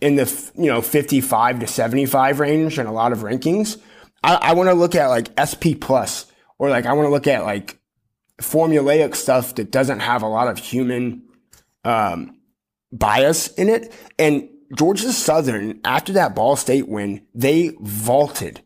in 0.00 0.16
the 0.16 0.50
you 0.56 0.66
know 0.66 0.80
55 0.80 1.60
to 1.60 1.66
75 1.66 2.40
range 2.40 2.78
in 2.78 2.86
a 2.86 2.92
lot 2.92 3.12
of 3.12 3.18
rankings. 3.18 3.80
I, 4.22 4.36
I 4.36 4.52
want 4.54 4.68
to 4.70 4.74
look 4.74 4.94
at 4.94 5.08
like 5.08 5.28
SP 5.36 5.76
plus 5.80 6.26
or 6.58 6.70
like 6.70 6.86
I 6.86 6.92
want 6.92 7.06
to 7.06 7.10
look 7.10 7.26
at 7.26 7.44
like 7.44 7.78
formulaic 8.40 9.14
stuff 9.14 9.54
that 9.56 9.70
doesn't 9.70 10.00
have 10.00 10.22
a 10.22 10.28
lot 10.28 10.48
of 10.48 10.58
human 10.58 11.22
um, 11.84 12.38
bias 12.92 13.48
in 13.54 13.68
it. 13.68 13.92
And 14.18 14.48
Georgia 14.76 15.12
Southern, 15.12 15.80
after 15.84 16.12
that 16.14 16.34
Ball 16.34 16.56
State 16.56 16.88
win, 16.88 17.26
they 17.34 17.76
vaulted 17.80 18.62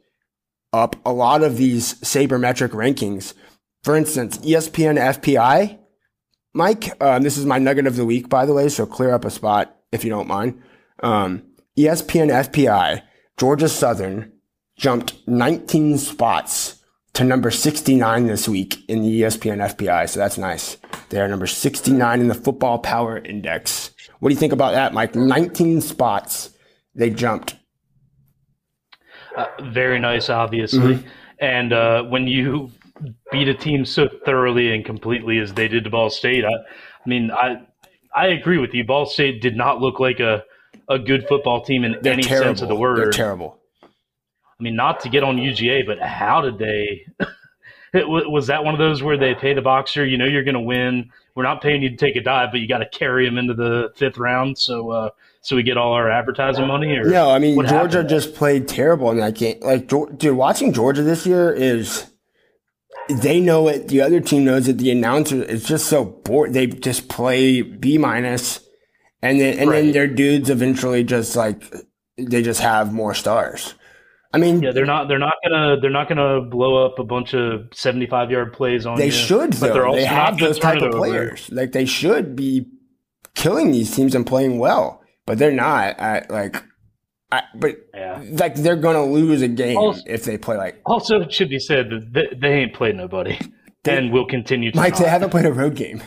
up 0.73 0.97
a 1.05 1.13
lot 1.13 1.43
of 1.43 1.57
these 1.57 1.95
sabermetric 2.01 2.71
rankings. 2.71 3.35
For 3.83 3.97
instance, 3.97 4.39
ESPN 4.39 4.99
FPI, 4.99 5.79
Mike, 6.53 6.93
um, 7.01 7.23
this 7.23 7.37
is 7.37 7.47
my 7.47 7.59
nugget 7.59 7.87
of 7.87 7.97
the 7.97 8.05
week, 8.05 8.29
by 8.29 8.45
the 8.45 8.53
way, 8.53 8.69
so 8.69 8.87
clear 8.87 9.13
up 9.13 9.25
a 9.25 9.31
spot 9.31 9.77
if 9.93 10.05
you 10.05 10.11
don't 10.11 10.29
mind. 10.29 10.61
Um, 11.03 11.43
ESPN 11.79 12.31
FPI, 12.31 13.03
Georgia 13.37 13.69
Southern 13.69 14.33
jumped 14.77 15.17
19 15.29 15.99
spots 15.99 16.83
to 17.13 17.25
number 17.25 17.51
69 17.51 18.27
this 18.27 18.49
week 18.49 18.85
in 18.89 19.03
the 19.03 19.23
ESPN 19.23 19.59
FPI, 19.75 20.09
so 20.09 20.19
that's 20.19 20.39
nice. 20.39 20.77
They 21.11 21.21
are 21.21 21.29
number 21.29 21.47
69 21.47 22.21
in 22.21 22.29
the 22.29 22.35
Football 22.35 22.79
Power 22.79 23.19
Index. 23.19 23.91
What 24.19 24.29
do 24.29 24.35
you 24.35 24.39
think 24.39 24.53
about 24.53 24.73
that, 24.73 24.93
Mike? 24.93 25.15
19 25.15 25.81
spots 25.81 26.51
they 26.95 27.11
jumped. 27.11 27.57
Uh, 29.37 29.47
very 29.63 29.99
nice, 30.01 30.29
obviously. 30.29 30.97
Mm-hmm. 30.97 31.09
And 31.39 31.73
uh, 31.73 32.03
when 32.05 32.27
you 32.27 32.71
beat 33.33 33.49
a 33.49 33.55
team 33.55 33.85
so 33.85 34.09
thoroughly 34.25 34.75
and 34.75 34.85
completely 34.85 35.39
as 35.39 35.53
they 35.55 35.69
did 35.69 35.85
to 35.85 35.91
Ball 35.91 36.11
State, 36.11 36.45
I, 36.45 36.51
I 36.53 37.09
mean, 37.09 37.31
I 37.31 37.63
I 38.15 38.29
agree 38.29 38.59
with 38.59 38.75
you. 38.75 38.85
Ball 38.85 39.07
State 39.07 39.41
did 39.41 39.57
not 39.57 39.81
look 39.81 40.01
like 40.01 40.21
a, 40.21 40.45
a 40.89 40.99
good 40.99 41.27
football 41.29 41.65
team 41.65 41.85
in 41.85 41.97
They're 42.03 42.13
any 42.13 42.23
terrible. 42.23 42.49
sense 42.49 42.63
of 42.63 42.69
the 42.69 42.75
word. 42.75 42.99
They're 42.99 43.11
terrible. 43.11 43.59
I 43.83 44.63
mean, 44.63 44.77
not 44.77 45.01
to 45.01 45.09
get 45.09 45.23
on 45.23 45.37
UGA, 45.37 45.87
but 45.87 46.01
how 46.01 46.41
did 46.43 46.59
they? 46.59 47.07
it, 47.95 48.09
was 48.09 48.49
that 48.49 48.65
one 48.65 48.75
of 48.75 48.79
those 48.79 49.03
where 49.03 49.17
they 49.17 49.35
pay 49.35 49.55
the 49.55 49.63
boxer? 49.63 50.05
You 50.05 50.19
know, 50.19 50.27
you're 50.27 50.45
going 50.45 50.55
to 50.55 50.61
win. 50.61 51.11
We're 51.35 51.45
not 51.45 51.63
paying 51.63 51.83
you 51.83 51.91
to 51.91 51.97
take 51.97 52.17
a 52.17 52.21
dive, 52.21 52.51
but 52.51 52.61
you 52.61 52.69
got 52.69 52.79
to 52.79 52.89
carry 52.89 53.27
him 53.27 53.39
into 53.39 53.55
the 53.55 53.93
fifth 53.97 54.19
round, 54.19 54.59
so 54.59 54.91
uh, 54.91 55.11
so 55.41 55.57
we 55.57 55.63
get 55.63 55.77
all 55.79 55.93
our 55.93 56.11
advertising 56.11 56.67
money. 56.67 56.95
Or 56.97 57.05
No, 57.05 57.31
I 57.31 57.39
mean 57.39 57.55
Georgia 57.55 57.75
happened? 57.75 58.09
just 58.09 58.35
played 58.35 58.69
terrible 58.69 59.11
in 59.11 59.19
that 59.19 59.37
game. 59.37 59.59
Like, 59.61 59.87
dude, 59.87 60.37
watching 60.37 60.73
Georgia 60.73 61.03
this 61.03 61.25
year 61.27 61.53
is 61.53 62.10
they 63.09 63.41
know 63.41 63.69
it. 63.69 63.89
The 63.89 64.01
other 64.01 64.21
team 64.21 64.45
knows 64.45 64.69
it. 64.69 64.79
The 64.79 64.91
announcer 64.91 65.43
is 65.43 65.65
just 65.65 65.87
so 65.87 66.05
bored. 66.05 66.53
They 66.53 66.67
just 66.67 67.09
play 67.09 67.63
B 67.63 67.99
minus, 67.99 68.61
and 69.23 69.41
then 69.41 69.59
and 69.59 69.71
then 69.71 69.93
their 69.93 70.07
dudes 70.07 70.51
eventually 70.51 71.05
just 71.05 71.37
like 71.37 71.63
they 72.19 72.43
just 72.43 72.61
have 72.61 72.93
more 72.93 73.15
stars. 73.15 73.75
I 74.33 74.39
mean, 74.39 74.63
Yeah, 74.63 74.71
they're 74.71 74.87
not. 74.87 75.09
They're 75.09 75.19
not 75.19 75.35
gonna. 75.43 75.81
They're 75.81 75.91
not 75.91 76.09
gonna 76.09 76.41
blow 76.43 76.87
up 76.87 76.99
a 76.99 77.05
bunch 77.05 77.35
of 77.35 77.69
seventy-five 77.73 78.31
yard 78.31 78.53
plays 78.53 78.87
on 78.87 78.97
they 78.97 79.07
you. 79.07 79.11
should 79.11 79.51
but 79.51 79.61
though. 79.61 79.73
they're 79.73 79.87
also 79.87 79.99
They 79.99 80.05
have 80.07 80.39
those 80.39 80.59
type 80.59 80.83
of 80.83 80.93
players. 80.93 81.51
Like 81.51 81.73
they 81.73 81.85
should 81.85 82.37
be 82.37 82.67
killing 83.35 83.73
these 83.73 83.95
teams 83.95 84.15
and 84.15 84.25
playing 84.25 84.59
well, 84.59 85.03
but 85.27 85.39
they're 85.39 85.51
not. 85.51 86.01
I, 86.01 86.27
like, 86.31 86.63
I, 87.33 87.43
but 87.55 87.77
Yeah. 87.95 88.23
like 88.33 88.57
they're 88.57 88.77
gonna 88.77 89.05
lose 89.05 89.41
a 89.43 89.49
game 89.49 89.77
Also- 89.79 90.03
if 90.07 90.25
they 90.25 90.37
play 90.37 90.57
like 90.57 90.81
Also, 90.87 91.21
it 91.21 91.33
should 91.33 91.49
be 91.49 91.59
said 91.61 91.89
that 91.91 92.13
they, 92.13 92.37
they 92.41 92.55
ain't 92.55 92.75
played 92.75 92.97
nobody, 92.97 93.39
and 93.87 94.13
will 94.13 94.27
continue 94.27 94.71
to. 94.73 94.77
Mike. 94.77 94.97
They 94.97 95.09
haven't 95.09 95.31
played 95.31 95.47
a 95.47 95.53
road 95.53 95.75
game. 95.77 96.03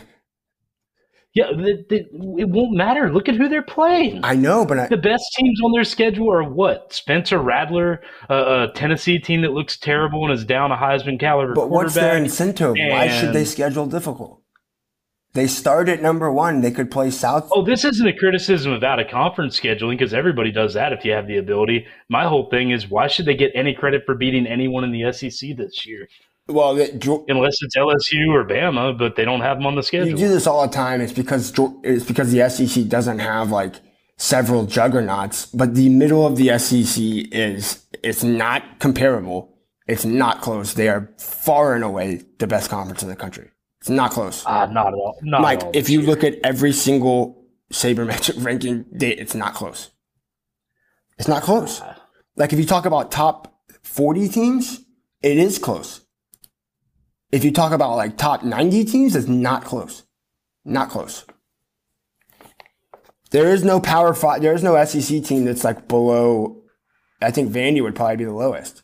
Yeah, 1.36 1.46
it 1.56 2.48
won't 2.48 2.78
matter. 2.78 3.12
Look 3.12 3.28
at 3.28 3.34
who 3.34 3.50
they're 3.50 3.64
playing. 3.64 4.20
I 4.24 4.36
know, 4.36 4.66
but 4.66 4.78
I, 4.78 4.88
the 4.88 4.98
best 4.98 5.24
teams 5.36 5.60
on 5.64 5.72
their 5.72 5.84
schedule 5.84 6.32
are 6.32 6.44
what? 6.44 6.94
Spencer 6.94 7.40
Rattler, 7.40 8.02
a, 8.30 8.36
a 8.36 8.72
Tennessee 8.76 9.18
team 9.18 9.42
that 9.42 9.52
looks 9.52 9.76
terrible 9.80 10.26
and 10.26 10.32
is 10.32 10.46
down 10.46 10.72
a 10.72 10.76
Heisman 10.78 11.20
caliber 11.20 11.56
but 11.56 11.72
what's 11.72 11.96
their 11.96 12.16
incentive? 12.18 12.76
Why 12.78 13.08
should 13.08 13.34
they 13.34 13.46
schedule 13.46 13.88
difficult? 13.88 14.43
They 15.34 15.48
start 15.48 15.90
at 15.90 16.02
number 16.02 16.32
one. 16.32 16.62
They 16.62 16.70
could 16.70 16.92
play 16.92 17.10
South. 17.10 17.50
Oh, 17.52 17.64
this 17.64 17.84
isn't 17.84 18.06
a 18.08 18.14
criticism 18.16 18.72
about 18.72 19.00
a 19.00 19.06
conference 19.06 19.60
scheduling 19.60 19.98
because 19.98 20.14
everybody 20.14 20.52
does 20.52 20.76
that 20.76 20.94
if 20.94 21.04
you 21.04 21.12
have 21.12 21.28
the 21.28 21.38
ability. 21.38 21.88
My 22.08 22.26
whole 22.26 22.50
thing 22.50 22.70
is 22.70 22.88
why 22.90 23.08
should 23.08 23.26
they 23.26 23.36
get 23.36 23.52
any 23.56 23.74
credit 23.74 24.04
for 24.06 24.14
beating 24.14 24.46
anyone 24.46 24.84
in 24.84 24.92
the 24.92 25.12
SEC 25.12 25.58
this 25.58 25.86
year? 25.88 26.08
Well, 26.48 26.72
Unless 26.72 27.56
it's 27.62 27.76
LSU 27.76 28.28
or 28.34 28.46
Bama, 28.46 28.98
but 28.98 29.16
they 29.16 29.26
don't 29.26 29.42
have 29.42 29.58
them 29.58 29.66
on 29.66 29.76
the 29.76 29.82
schedule. 29.82 30.10
you 30.10 30.18
do 30.18 30.28
this 30.28 30.46
all 30.46 30.68
the 30.68 30.74
time. 30.74 31.02
It's 31.02 31.14
because 31.14 31.52
it's 31.84 32.06
because 32.06 32.32
the 32.32 32.48
SEC 32.50 32.88
doesn't 32.88 33.20
have 33.20 33.50
like 33.50 33.76
several 34.18 34.66
juggernauts, 34.66 35.48
but 35.48 35.74
the 35.74 35.90
middle 35.90 36.28
of 36.28 36.36
the 36.36 36.58
SEC 36.60 37.02
is 37.32 37.86
it's 38.04 38.24
not 38.24 38.80
comparable. 38.80 39.58
It's 39.88 40.06
not 40.06 40.42
close. 40.42 40.74
They 40.74 40.90
are 40.90 41.10
far 41.18 41.76
and 41.76 41.84
away 41.84 42.22
the 42.40 42.48
best 42.48 42.70
conference 42.70 43.02
in 43.04 43.10
the 43.10 43.16
country. 43.16 43.50
It's 43.84 43.90
not 43.90 44.12
close. 44.12 44.46
Ah, 44.46 44.66
not 44.68 44.88
at 44.88 44.94
all. 44.94 45.20
Not 45.24 45.42
Mike, 45.42 45.60
at 45.60 45.64
all 45.66 45.72
if 45.74 45.90
you 45.90 46.00
year. 46.00 46.08
look 46.08 46.24
at 46.24 46.36
every 46.42 46.72
single 46.72 47.44
sabermetric 47.70 48.42
ranking, 48.46 48.86
they, 48.90 49.10
it's 49.10 49.36
not 49.36 49.56
close. 49.56 49.92
It's 51.20 51.28
not 51.28 51.44
close. 51.44 51.82
Like 52.38 52.54
if 52.54 52.60
you 52.60 52.66
talk 52.66 52.86
about 52.86 53.12
top 53.12 53.54
40 53.82 54.30
teams, 54.30 54.80
it 55.22 55.38
is 55.38 55.60
close. 55.60 56.00
If 57.34 57.44
you 57.44 57.52
talk 57.52 57.74
about 57.74 57.98
like 57.98 58.16
top 58.16 58.42
90 58.42 58.86
teams, 58.86 59.18
it's 59.18 59.28
not 59.28 59.66
close. 59.66 60.04
Not 60.64 60.90
close. 60.90 61.26
There 63.32 63.50
is 63.50 63.66
no 63.66 63.82
power 63.82 64.14
five, 64.14 64.42
there 64.42 64.54
is 64.54 64.64
no 64.64 64.82
SEC 64.86 65.26
team 65.26 65.44
that's 65.44 65.66
like 65.66 65.90
below, 65.90 66.64
I 67.22 67.32
think 67.32 67.52
Vandy 67.52 67.84
would 67.84 67.96
probably 67.96 68.16
be 68.16 68.24
the 68.24 68.32
lowest. 68.32 68.82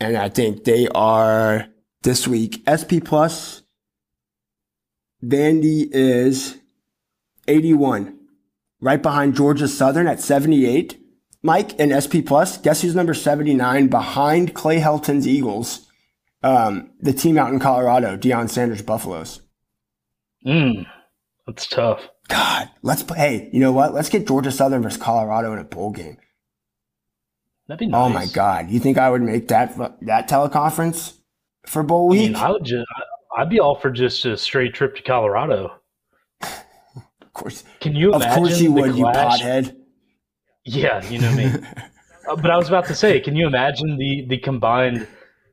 And 0.00 0.16
I 0.16 0.28
think 0.28 0.64
they 0.64 0.88
are 0.88 1.68
this 2.02 2.26
week. 2.28 2.62
SP 2.68 3.02
plus, 3.04 3.62
Vandy 5.22 5.88
is 5.92 6.58
81, 7.48 8.18
right 8.80 9.02
behind 9.02 9.36
Georgia 9.36 9.68
Southern 9.68 10.06
at 10.06 10.20
78. 10.20 10.98
Mike 11.42 11.78
and 11.80 11.90
SP 11.90 12.22
plus, 12.24 12.58
guess 12.58 12.82
who's 12.82 12.94
number 12.94 13.14
79 13.14 13.88
behind 13.88 14.54
Clay 14.54 14.78
Helton's 14.78 15.26
Eagles, 15.26 15.88
um, 16.42 16.90
the 17.00 17.12
team 17.12 17.36
out 17.36 17.52
in 17.52 17.58
Colorado, 17.58 18.16
Deion 18.16 18.48
Sanders 18.48 18.82
Buffaloes. 18.82 19.42
Mm. 20.46 20.86
That's 21.46 21.66
tough. 21.66 22.08
God, 22.28 22.70
let's 22.82 23.02
play. 23.02 23.18
Hey, 23.18 23.50
you 23.52 23.60
know 23.60 23.72
what? 23.72 23.92
Let's 23.92 24.08
get 24.08 24.26
Georgia 24.26 24.52
Southern 24.52 24.82
versus 24.82 25.00
Colorado 25.00 25.52
in 25.52 25.58
a 25.58 25.64
bowl 25.64 25.90
game. 25.90 26.16
That'd 27.66 27.80
be 27.80 27.86
nice. 27.86 27.98
Oh 27.98 28.08
my 28.08 28.26
God, 28.26 28.70
you 28.70 28.78
think 28.78 28.98
I 28.98 29.10
would 29.10 29.22
make 29.22 29.48
that 29.48 29.76
that 30.02 30.28
teleconference 30.28 31.14
for 31.66 31.82
bowl 31.82 32.08
I 32.08 32.10
week? 32.12 32.32
mean, 32.32 32.36
I 32.36 32.50
would 32.50 32.64
just, 32.64 32.86
I'd 33.36 33.48
be 33.50 33.60
all 33.60 33.74
for 33.76 33.90
just 33.90 34.24
a 34.26 34.36
straight 34.36 34.74
trip 34.74 34.96
to 34.96 35.02
Colorado. 35.02 35.72
of 36.42 37.32
course, 37.32 37.64
Can 37.80 37.94
you 37.94 38.12
of 38.12 38.22
imagine 38.22 38.38
course 38.44 38.60
you 38.60 38.68
the 38.68 38.80
would, 38.82 38.96
you 38.96 39.04
clash? 39.04 39.40
pothead. 39.42 39.76
Yeah, 40.64 41.04
you 41.08 41.18
know 41.18 41.32
me. 41.34 41.50
Uh, 42.28 42.36
but 42.36 42.52
I 42.52 42.56
was 42.56 42.68
about 42.68 42.86
to 42.86 42.94
say, 42.94 43.18
can 43.18 43.34
you 43.34 43.48
imagine 43.48 43.96
the 43.96 44.24
the 44.28 44.38
combined 44.38 45.08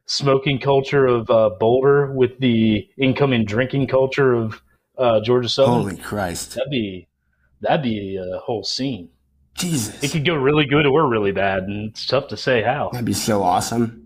smoking 0.05 0.59
culture 0.59 1.07
of 1.07 1.27
uh, 1.31 1.49
Boulder 1.59 2.13
with 2.13 2.37
the 2.39 2.87
incoming 2.95 3.43
drinking 3.43 3.87
culture 3.87 4.33
of 4.35 4.61
uh, 4.95 5.19
Georgia 5.21 5.49
Southern? 5.49 5.73
Holy 5.73 5.97
Christ, 5.97 6.53
That'd 6.53 6.69
be 6.69 7.07
that'd 7.61 7.81
be 7.81 8.17
a 8.17 8.37
whole 8.37 8.63
scene. 8.63 9.09
Jesus, 9.55 10.03
it 10.03 10.11
could 10.11 10.23
go 10.23 10.35
really 10.35 10.65
good 10.67 10.85
or 10.85 11.09
really 11.09 11.31
bad, 11.31 11.63
and 11.63 11.89
it's 11.89 12.05
tough 12.05 12.27
to 12.27 12.37
say 12.37 12.61
how. 12.61 12.89
that'd 12.91 13.03
be 13.03 13.13
so 13.13 13.41
awesome. 13.41 14.05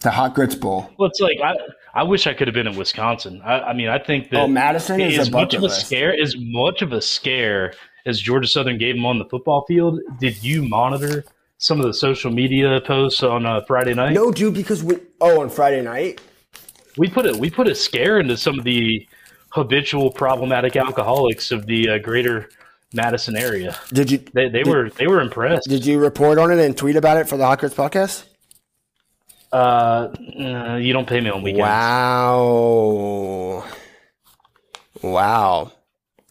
The 0.00 0.10
Hot 0.10 0.34
Grits 0.34 0.54
Bowl. 0.54 0.90
Well, 0.98 1.08
it's 1.08 1.20
like 1.20 1.38
I, 1.42 1.54
I 1.94 2.02
wish 2.04 2.26
I 2.26 2.34
could 2.34 2.46
have 2.48 2.54
been 2.54 2.66
in 2.68 2.76
Wisconsin. 2.76 3.40
I, 3.44 3.60
I 3.60 3.72
mean, 3.72 3.88
I 3.88 3.98
think 3.98 4.30
that 4.30 4.40
Oh, 4.42 4.46
Madison 4.48 5.00
is 5.00 5.18
as 5.18 5.28
a 5.28 5.30
much 5.32 5.54
of 5.54 5.60
a 5.62 5.66
list. 5.66 5.86
scare 5.86 6.12
as 6.20 6.34
much 6.38 6.82
of 6.82 6.92
a 6.92 7.00
scare 7.02 7.74
as 8.06 8.20
Georgia 8.20 8.46
Southern 8.48 8.78
gave 8.78 8.94
them 8.94 9.04
on 9.04 9.18
the 9.18 9.24
football 9.24 9.64
field. 9.66 9.98
Did 10.20 10.42
you 10.42 10.62
monitor 10.62 11.24
some 11.58 11.80
of 11.80 11.86
the 11.86 11.92
social 11.94 12.30
media 12.30 12.80
posts 12.80 13.22
on 13.24 13.44
uh, 13.44 13.62
Friday 13.66 13.92
night? 13.94 14.12
No, 14.12 14.30
dude, 14.30 14.54
because 14.54 14.84
we 14.84 14.98
oh 15.20 15.40
on 15.40 15.50
Friday 15.50 15.82
night. 15.82 16.20
we 16.96 17.08
put 17.08 17.26
a 17.26 17.36
we 17.36 17.50
put 17.50 17.66
a 17.66 17.74
scare 17.74 18.20
into 18.20 18.36
some 18.36 18.56
of 18.58 18.64
the 18.64 19.06
habitual 19.50 20.10
problematic 20.12 20.76
alcoholics 20.76 21.50
of 21.50 21.66
the 21.66 21.88
uh, 21.88 21.98
greater 21.98 22.48
Madison 22.92 23.36
area. 23.36 23.76
Did 23.92 24.10
you 24.12 24.18
They, 24.32 24.48
they 24.48 24.62
were 24.62 24.90
they 24.90 25.08
were 25.08 25.20
impressed. 25.20 25.68
did 25.68 25.84
you 25.84 25.98
report 25.98 26.38
on 26.38 26.52
it 26.52 26.58
and 26.64 26.76
tweet 26.76 26.94
about 26.96 27.16
it 27.16 27.28
for 27.28 27.36
the 27.36 27.44
Hot 27.44 27.58
Grits 27.58 27.74
podcast? 27.74 28.24
Uh, 29.52 30.08
uh, 30.40 30.76
you 30.76 30.92
don't 30.92 31.08
pay 31.08 31.20
me 31.20 31.30
on 31.30 31.42
weekends. 31.42 31.62
Wow. 31.62 32.84
Wow. 35.02 35.72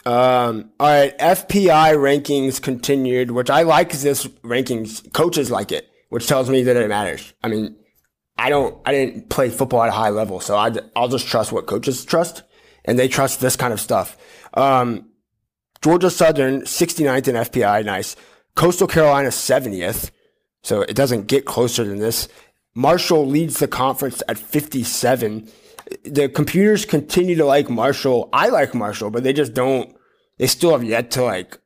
Um, 0.05 0.69
all 0.79 0.87
right, 0.87 1.17
FPI 1.17 1.97
rankings 1.97 2.61
continued, 2.61 3.31
which 3.31 3.49
I 3.49 3.63
like 3.63 3.91
this 3.91 4.25
rankings. 4.43 5.11
Coaches 5.13 5.51
like 5.51 5.73
it, 5.73 5.89
which 6.09 6.27
tells 6.27 6.49
me 6.49 6.63
that 6.63 6.77
it 6.77 6.87
matters. 6.87 7.33
I 7.43 7.49
mean, 7.49 7.75
I 8.37 8.49
don't, 8.49 8.77
I 8.85 8.93
didn't 8.93 9.29
play 9.29 9.49
football 9.49 9.83
at 9.83 9.89
a 9.89 9.93
high 9.93 10.09
level, 10.09 10.39
so 10.39 10.55
I, 10.55 10.71
I'll 10.95 11.09
just 11.09 11.27
trust 11.27 11.51
what 11.51 11.65
coaches 11.65 12.05
trust, 12.05 12.43
and 12.85 12.97
they 12.97 13.09
trust 13.09 13.41
this 13.41 13.57
kind 13.57 13.73
of 13.73 13.81
stuff. 13.81 14.15
Um, 14.53 15.09
Georgia 15.81 16.09
Southern, 16.09 16.61
69th 16.61 17.27
in 17.27 17.35
FPI, 17.35 17.83
nice. 17.83 18.15
Coastal 18.55 18.87
Carolina, 18.87 19.27
70th, 19.29 20.11
so 20.63 20.81
it 20.81 20.95
doesn't 20.95 21.27
get 21.27 21.45
closer 21.45 21.83
than 21.83 21.99
this. 21.99 22.27
Marshall 22.77 23.25
leads 23.25 23.57
the 23.57 23.67
conference 23.67 24.21
at 24.27 24.37
57. 24.37 25.49
The 26.03 26.29
computers 26.29 26.85
continue 26.85 27.35
to 27.35 27.43
like 27.43 27.71
Marshall. 27.71 28.29
I 28.31 28.49
like 28.49 28.75
Marshall, 28.75 29.09
but 29.09 29.23
they 29.23 29.33
just 29.33 29.55
don't, 29.55 29.95
they 30.37 30.45
still 30.45 30.73
have 30.73 30.83
yet 30.83 31.09
to 31.11 31.23
like, 31.23 31.57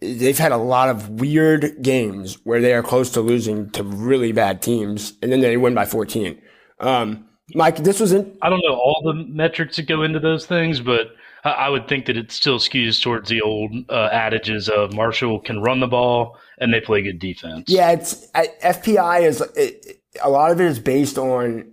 they've 0.00 0.38
had 0.38 0.52
a 0.52 0.56
lot 0.56 0.90
of 0.90 1.10
weird 1.10 1.82
games 1.82 2.38
where 2.44 2.60
they 2.60 2.72
are 2.72 2.84
close 2.84 3.10
to 3.10 3.20
losing 3.20 3.68
to 3.70 3.82
really 3.82 4.30
bad 4.30 4.62
teams, 4.62 5.14
and 5.22 5.32
then 5.32 5.40
they 5.40 5.56
win 5.56 5.74
by 5.74 5.86
14. 5.86 6.40
Um, 6.78 7.26
Mike, 7.52 7.78
this 7.78 7.98
was 7.98 8.12
in, 8.12 8.38
I 8.40 8.50
don't 8.50 8.62
know 8.62 8.76
all 8.76 9.02
the 9.04 9.24
metrics 9.28 9.74
that 9.74 9.88
go 9.88 10.04
into 10.04 10.20
those 10.20 10.46
things, 10.46 10.78
but 10.78 11.08
I, 11.42 11.68
would 11.68 11.88
think 11.88 12.06
that 12.06 12.16
it 12.16 12.30
still 12.30 12.60
skews 12.60 13.02
towards 13.02 13.28
the 13.28 13.40
old 13.40 13.72
uh, 13.88 14.08
adages 14.12 14.68
of 14.68 14.92
Marshall 14.92 15.40
can 15.40 15.60
run 15.62 15.80
the 15.80 15.88
ball 15.88 16.38
and 16.60 16.72
they 16.72 16.80
play 16.80 17.02
good 17.02 17.18
defense. 17.18 17.64
Yeah, 17.68 17.90
it's 17.92 18.26
FPI 18.32 19.22
is 19.22 19.40
it, 19.56 20.00
a 20.22 20.30
lot 20.30 20.50
of 20.50 20.60
it 20.60 20.66
is 20.66 20.78
based 20.78 21.18
on 21.18 21.72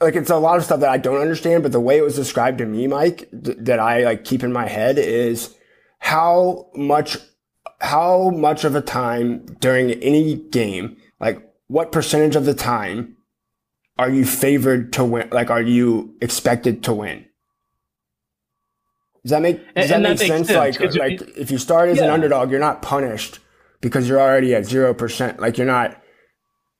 like 0.00 0.16
it's 0.16 0.30
a 0.30 0.36
lot 0.36 0.58
of 0.58 0.64
stuff 0.64 0.80
that 0.80 0.90
I 0.90 0.98
don't 0.98 1.20
understand, 1.20 1.62
but 1.62 1.72
the 1.72 1.80
way 1.80 1.96
it 1.98 2.02
was 2.02 2.16
described 2.16 2.58
to 2.58 2.66
me, 2.66 2.86
Mike, 2.86 3.28
th- 3.30 3.56
that 3.60 3.78
I 3.78 4.04
like 4.04 4.24
keep 4.24 4.42
in 4.42 4.52
my 4.52 4.66
head 4.66 4.98
is 4.98 5.54
how 5.98 6.68
much 6.74 7.16
how 7.80 8.30
much 8.30 8.64
of 8.64 8.74
a 8.74 8.80
time 8.80 9.44
during 9.60 9.90
any 10.02 10.34
game, 10.36 10.96
like 11.20 11.40
what 11.68 11.92
percentage 11.92 12.36
of 12.36 12.44
the 12.44 12.54
time 12.54 13.16
are 13.98 14.10
you 14.10 14.24
favored 14.24 14.92
to 14.94 15.04
win? 15.04 15.28
Like, 15.30 15.50
are 15.50 15.62
you 15.62 16.14
expected 16.20 16.82
to 16.84 16.92
win? 16.94 17.24
Does 19.22 19.30
that 19.30 19.42
make 19.42 19.58
does 19.74 19.90
And- 19.90 19.90
that 19.90 19.94
and 19.94 20.02
make 20.02 20.18
that 20.18 20.26
sense? 20.26 20.48
sense, 20.48 20.80
Like, 20.80 20.94
like 21.20 21.36
if 21.38 21.50
you 21.50 21.58
start 21.58 21.88
as 21.88 22.00
an 22.00 22.10
underdog, 22.10 22.50
you're 22.50 22.60
not 22.60 22.82
punished 22.82 23.38
because 23.84 24.08
you're 24.08 24.20
already 24.20 24.54
at 24.54 24.64
zero 24.64 24.94
percent. 24.94 25.38
Like, 25.38 25.58
you're 25.58 25.66
not 25.66 26.00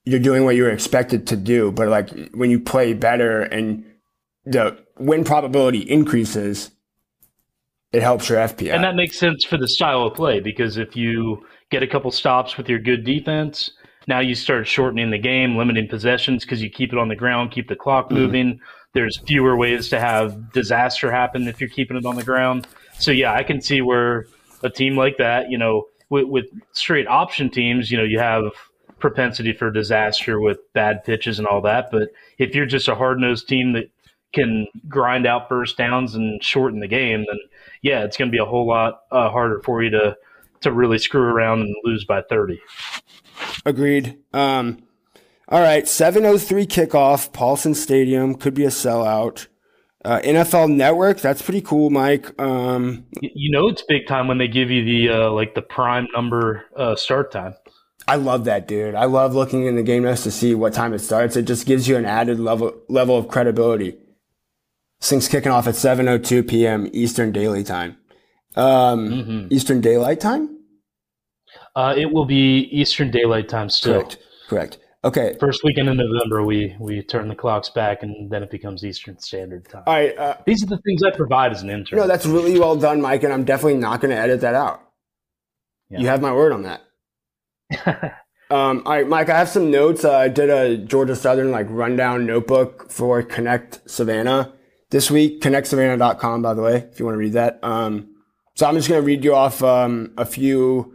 you're 0.04 0.20
doing 0.20 0.44
what 0.44 0.56
you 0.56 0.64
were 0.64 0.70
expected 0.70 1.26
to 1.28 1.36
do. 1.36 1.70
But 1.70 1.88
like 1.88 2.10
when 2.34 2.50
you 2.50 2.60
play 2.60 2.92
better 2.92 3.42
and 3.42 3.84
the 4.44 4.78
win 4.98 5.24
probability 5.24 5.78
increases, 5.78 6.70
it 7.92 8.02
helps 8.02 8.28
your 8.28 8.38
FPI. 8.38 8.74
And 8.74 8.84
that 8.84 8.96
makes 8.96 9.18
sense 9.18 9.44
for 9.44 9.56
the 9.56 9.68
style 9.68 10.02
of 10.02 10.14
play 10.14 10.40
because 10.40 10.76
if 10.76 10.96
you 10.96 11.44
get 11.70 11.82
a 11.82 11.86
couple 11.86 12.10
stops 12.10 12.56
with 12.56 12.68
your 12.68 12.78
good 12.78 13.04
defense, 13.04 13.70
now 14.06 14.20
you 14.20 14.34
start 14.34 14.66
shortening 14.66 15.10
the 15.10 15.18
game, 15.18 15.56
limiting 15.56 15.88
possessions 15.88 16.44
because 16.44 16.62
you 16.62 16.68
keep 16.68 16.92
it 16.92 16.98
on 16.98 17.08
the 17.08 17.16
ground, 17.16 17.50
keep 17.50 17.68
the 17.68 17.76
clock 17.76 18.06
Mm-hmm. 18.06 18.14
moving. 18.14 18.60
There's 18.92 19.18
fewer 19.26 19.56
ways 19.56 19.88
to 19.88 19.98
have 19.98 20.52
disaster 20.52 21.10
happen 21.10 21.48
if 21.48 21.60
you're 21.60 21.70
keeping 21.70 21.96
it 21.96 22.04
on 22.04 22.14
the 22.16 22.22
ground. 22.22 22.66
So 22.98 23.10
yeah, 23.10 23.32
I 23.32 23.42
can 23.42 23.60
see 23.60 23.80
where 23.80 24.26
a 24.62 24.70
team 24.70 24.96
like 24.96 25.16
that, 25.16 25.50
you 25.50 25.58
know, 25.58 25.84
with, 26.14 26.26
with 26.26 26.46
straight 26.72 27.08
option 27.08 27.50
teams, 27.50 27.90
you 27.90 27.98
know, 27.98 28.04
you 28.04 28.20
have 28.20 28.44
propensity 29.00 29.52
for 29.52 29.70
disaster 29.70 30.40
with 30.40 30.58
bad 30.72 31.04
pitches 31.04 31.38
and 31.38 31.48
all 31.48 31.60
that. 31.62 31.90
But 31.90 32.10
if 32.38 32.54
you're 32.54 32.66
just 32.66 32.88
a 32.88 32.94
hard 32.94 33.18
nosed 33.18 33.48
team 33.48 33.72
that 33.72 33.90
can 34.32 34.66
grind 34.88 35.26
out 35.26 35.48
first 35.48 35.76
downs 35.76 36.14
and 36.14 36.42
shorten 36.42 36.78
the 36.78 36.88
game, 36.88 37.24
then 37.28 37.38
yeah, 37.82 38.04
it's 38.04 38.16
going 38.16 38.30
to 38.30 38.32
be 38.32 38.38
a 38.38 38.44
whole 38.44 38.66
lot 38.66 39.02
uh, 39.10 39.28
harder 39.28 39.60
for 39.64 39.82
you 39.82 39.90
to 39.90 40.16
to 40.60 40.72
really 40.72 40.98
screw 40.98 41.20
around 41.20 41.60
and 41.60 41.74
lose 41.84 42.04
by 42.06 42.22
30. 42.22 42.58
Agreed. 43.66 44.16
Um, 44.32 44.78
all 45.48 45.60
right, 45.60 45.86
703 45.86 46.66
kickoff, 46.66 47.34
Paulson 47.34 47.74
Stadium, 47.74 48.34
could 48.34 48.54
be 48.54 48.64
a 48.64 48.68
sellout. 48.68 49.48
Uh, 50.04 50.20
NFL 50.22 50.70
Network, 50.70 51.18
that's 51.20 51.40
pretty 51.40 51.62
cool, 51.62 51.88
Mike. 51.88 52.38
Um, 52.40 53.06
You 53.22 53.50
know 53.50 53.68
it's 53.68 53.82
big 53.82 54.06
time 54.06 54.28
when 54.28 54.36
they 54.38 54.48
give 54.48 54.70
you 54.70 54.84
the 54.84 55.08
uh, 55.14 55.30
like 55.30 55.54
the 55.54 55.62
prime 55.62 56.06
number 56.14 56.66
uh, 56.76 56.94
start 56.94 57.32
time. 57.32 57.54
I 58.06 58.16
love 58.16 58.44
that, 58.44 58.68
dude. 58.68 58.94
I 58.94 59.06
love 59.06 59.34
looking 59.34 59.64
in 59.64 59.76
the 59.76 59.82
game 59.82 60.02
notes 60.02 60.24
to 60.24 60.30
see 60.30 60.54
what 60.54 60.74
time 60.74 60.92
it 60.92 60.98
starts. 60.98 61.36
It 61.36 61.46
just 61.46 61.66
gives 61.66 61.88
you 61.88 61.96
an 61.96 62.04
added 62.04 62.38
level 62.38 62.74
level 62.88 63.16
of 63.16 63.28
credibility. 63.28 63.96
Thing's 65.00 65.26
kicking 65.28 65.50
off 65.52 65.66
at 65.66 65.74
7:02 65.74 66.46
p.m. 66.48 66.88
Eastern 66.92 67.32
Daily 67.32 67.64
Time. 67.64 67.96
Um, 68.56 69.08
Mhm. 69.08 69.52
Eastern 69.52 69.80
Daylight 69.80 70.20
Time. 70.20 70.50
Uh, 71.74 71.94
it 71.96 72.12
will 72.12 72.24
be 72.26 72.68
Eastern 72.70 73.10
Daylight 73.10 73.48
Time 73.48 73.70
still. 73.70 73.94
Correct. 73.94 74.18
Correct. 74.48 74.78
Okay. 75.04 75.36
First 75.38 75.62
weekend 75.62 75.88
in 75.90 75.98
November, 75.98 76.42
we 76.42 76.74
we 76.80 77.02
turn 77.02 77.28
the 77.28 77.34
clocks 77.34 77.68
back, 77.68 78.02
and 78.02 78.30
then 78.30 78.42
it 78.42 78.50
becomes 78.50 78.84
Eastern 78.84 79.18
Standard 79.18 79.68
Time. 79.68 79.82
All 79.86 79.94
right. 79.94 80.16
Uh, 80.16 80.36
These 80.46 80.62
are 80.62 80.66
the 80.66 80.78
things 80.78 81.02
I 81.02 81.10
provide 81.14 81.52
as 81.52 81.62
an 81.62 81.70
intern. 81.70 81.98
no, 81.98 82.06
that's 82.06 82.24
really 82.24 82.58
well 82.58 82.74
done, 82.74 83.02
Mike, 83.02 83.22
and 83.22 83.32
I'm 83.32 83.44
definitely 83.44 83.78
not 83.78 84.00
going 84.00 84.10
to 84.12 84.16
edit 84.20 84.40
that 84.40 84.54
out. 84.54 84.80
Yeah. 85.90 86.00
You 86.00 86.06
have 86.08 86.22
my 86.22 86.32
word 86.32 86.52
on 86.52 86.62
that. 86.62 88.20
Um, 88.50 88.82
all 88.84 88.92
right, 88.92 89.08
Mike, 89.08 89.30
I 89.30 89.38
have 89.38 89.48
some 89.48 89.70
notes. 89.70 90.04
Uh, 90.04 90.16
I 90.16 90.28
did 90.28 90.50
a 90.50 90.76
Georgia 90.76 91.16
Southern 91.16 91.50
like 91.50 91.66
rundown 91.70 92.26
notebook 92.26 92.90
for 92.90 93.22
Connect 93.22 93.80
Savannah 93.90 94.52
this 94.90 95.10
week. 95.10 95.40
ConnectSavannah.com, 95.40 96.42
by 96.42 96.52
the 96.52 96.60
way, 96.60 96.76
if 96.92 97.00
you 97.00 97.06
want 97.06 97.14
to 97.14 97.18
read 97.18 97.32
that. 97.32 97.58
Um, 97.64 98.14
so 98.54 98.66
I'm 98.66 98.74
just 98.76 98.88
going 98.88 99.00
to 99.00 99.04
read 99.04 99.24
you 99.24 99.34
off 99.34 99.62
um, 99.62 100.12
a 100.18 100.26
few 100.26 100.93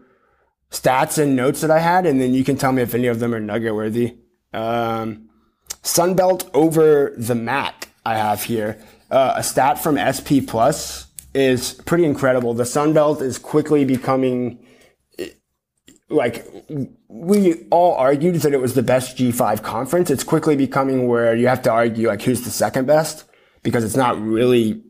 stats 0.71 1.17
and 1.17 1.35
notes 1.35 1.61
that 1.61 1.71
I 1.71 1.79
had, 1.79 2.05
and 2.05 2.21
then 2.21 2.33
you 2.33 2.43
can 2.43 2.57
tell 2.57 2.71
me 2.71 2.81
if 2.81 2.93
any 2.93 3.07
of 3.07 3.19
them 3.19 3.33
are 3.33 3.39
nugget 3.39 3.73
worthy. 3.73 4.17
Um, 4.53 5.29
Sunbelt 5.83 6.49
over 6.53 7.13
the 7.17 7.35
mat, 7.35 7.87
I 8.05 8.17
have 8.17 8.43
here. 8.43 8.79
Uh, 9.09 9.33
a 9.37 9.43
stat 9.43 9.81
from 9.81 9.97
SP 9.97 10.45
Plus 10.45 11.07
is 11.33 11.73
pretty 11.73 12.05
incredible. 12.05 12.53
The 12.53 12.63
Sunbelt 12.63 13.21
is 13.21 13.37
quickly 13.37 13.85
becoming 13.85 14.65
like 16.09 16.45
we 17.07 17.67
all 17.69 17.93
argued 17.95 18.35
that 18.35 18.53
it 18.53 18.59
was 18.59 18.73
the 18.73 18.83
best 18.83 19.17
G5 19.17 19.61
conference. 19.63 20.09
It's 20.09 20.23
quickly 20.23 20.55
becoming 20.55 21.07
where 21.07 21.35
you 21.35 21.47
have 21.47 21.61
to 21.63 21.71
argue 21.71 22.07
like 22.07 22.23
who's 22.23 22.41
the 22.41 22.49
second 22.49 22.87
best 22.87 23.25
because 23.63 23.83
it's 23.83 23.95
not 23.95 24.19
really 24.19 24.83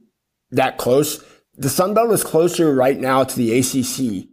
that 0.51 0.77
close. 0.77 1.23
The 1.55 1.69
Sun 1.69 1.93
Belt 1.93 2.11
is 2.11 2.23
closer 2.23 2.73
right 2.73 2.97
now 2.97 3.23
to 3.23 3.35
the 3.35 3.59
ACC 3.59 4.29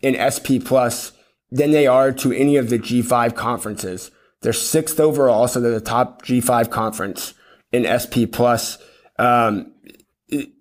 in 0.00 0.14
SP 0.18 0.62
plus 0.64 1.12
than 1.50 1.70
they 1.70 1.86
are 1.86 2.12
to 2.12 2.32
any 2.32 2.56
of 2.56 2.70
the 2.70 2.78
G5 2.78 3.34
conferences. 3.34 4.10
They're 4.42 4.52
sixth 4.52 5.00
overall, 5.00 5.48
so 5.48 5.60
they're 5.60 5.72
the 5.72 5.80
top 5.80 6.22
G5 6.22 6.70
conference 6.70 7.34
in 7.72 7.84
SP 7.86 8.30
plus. 8.30 8.78
Um, 9.18 9.72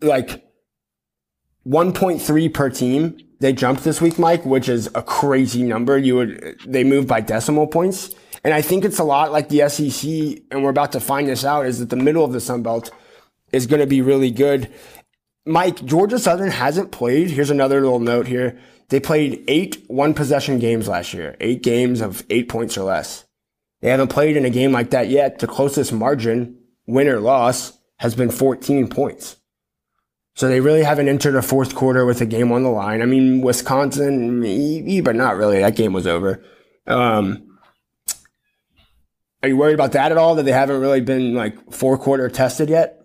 like 0.01 0.45
1.3 1.67 2.53
per 2.53 2.69
team. 2.69 3.17
They 3.39 3.53
jumped 3.53 3.83
this 3.83 3.99
week, 3.99 4.17
Mike, 4.17 4.45
which 4.45 4.69
is 4.69 4.89
a 4.95 5.01
crazy 5.01 5.63
number. 5.63 5.97
You 5.97 6.15
would 6.15 6.61
they 6.65 6.83
moved 6.83 7.07
by 7.07 7.21
decimal 7.21 7.67
points. 7.67 8.13
And 8.43 8.53
I 8.53 8.61
think 8.61 8.85
it's 8.85 8.99
a 8.99 9.03
lot 9.03 9.31
like 9.31 9.49
the 9.49 9.67
SEC, 9.67 10.43
and 10.51 10.63
we're 10.63 10.69
about 10.69 10.91
to 10.91 10.99
find 10.99 11.27
this 11.27 11.43
out, 11.43 11.65
is 11.65 11.79
that 11.79 11.89
the 11.89 11.95
middle 11.95 12.23
of 12.23 12.31
the 12.31 12.39
Sun 12.39 12.61
Belt 12.61 12.91
is 13.51 13.65
going 13.65 13.79
to 13.79 13.87
be 13.87 14.01
really 14.01 14.29
good. 14.29 14.71
Mike, 15.47 15.83
Georgia 15.83 16.19
Southern 16.19 16.51
hasn't 16.51 16.91
played. 16.91 17.31
Here's 17.31 17.49
another 17.49 17.81
little 17.81 17.99
note 17.99 18.27
here. 18.27 18.59
They 18.89 18.99
played 18.99 19.43
eight 19.47 19.83
one 19.87 20.13
possession 20.13 20.59
games 20.59 20.87
last 20.87 21.13
year, 21.13 21.35
eight 21.39 21.63
games 21.63 22.01
of 22.01 22.23
eight 22.29 22.49
points 22.49 22.77
or 22.77 22.83
less. 22.83 23.25
They 23.81 23.89
haven't 23.89 24.09
played 24.09 24.37
in 24.37 24.45
a 24.45 24.49
game 24.49 24.71
like 24.71 24.91
that 24.91 25.09
yet. 25.09 25.39
The 25.39 25.47
closest 25.47 25.91
margin, 25.91 26.57
win 26.87 27.07
or 27.07 27.19
loss, 27.19 27.77
has 27.97 28.15
been 28.15 28.31
14 28.31 28.87
points. 28.87 29.37
So 30.35 30.47
they 30.47 30.59
really 30.59 30.83
haven't 30.83 31.07
entered 31.07 31.35
a 31.35 31.41
fourth 31.41 31.75
quarter 31.75 32.05
with 32.05 32.19
a 32.19 32.25
game 32.25 32.51
on 32.51 32.63
the 32.63 32.69
line. 32.69 33.01
I 33.01 33.05
mean, 33.05 33.41
Wisconsin, 33.41 34.41
but 35.03 35.15
not 35.15 35.37
really. 35.37 35.59
That 35.59 35.77
game 35.77 35.93
was 35.93 36.07
over. 36.07 36.43
Um, 36.87 37.57
are 39.41 39.49
you 39.49 39.57
worried 39.57 39.75
about 39.75 39.93
that 39.93 40.11
at 40.11 40.17
all? 40.17 40.35
That 40.35 40.43
they 40.43 40.51
haven't 40.51 40.81
really 40.81 41.01
been 41.01 41.35
like 41.35 41.71
four 41.71 41.97
quarter 41.97 42.29
tested 42.29 42.69
yet? 42.69 43.01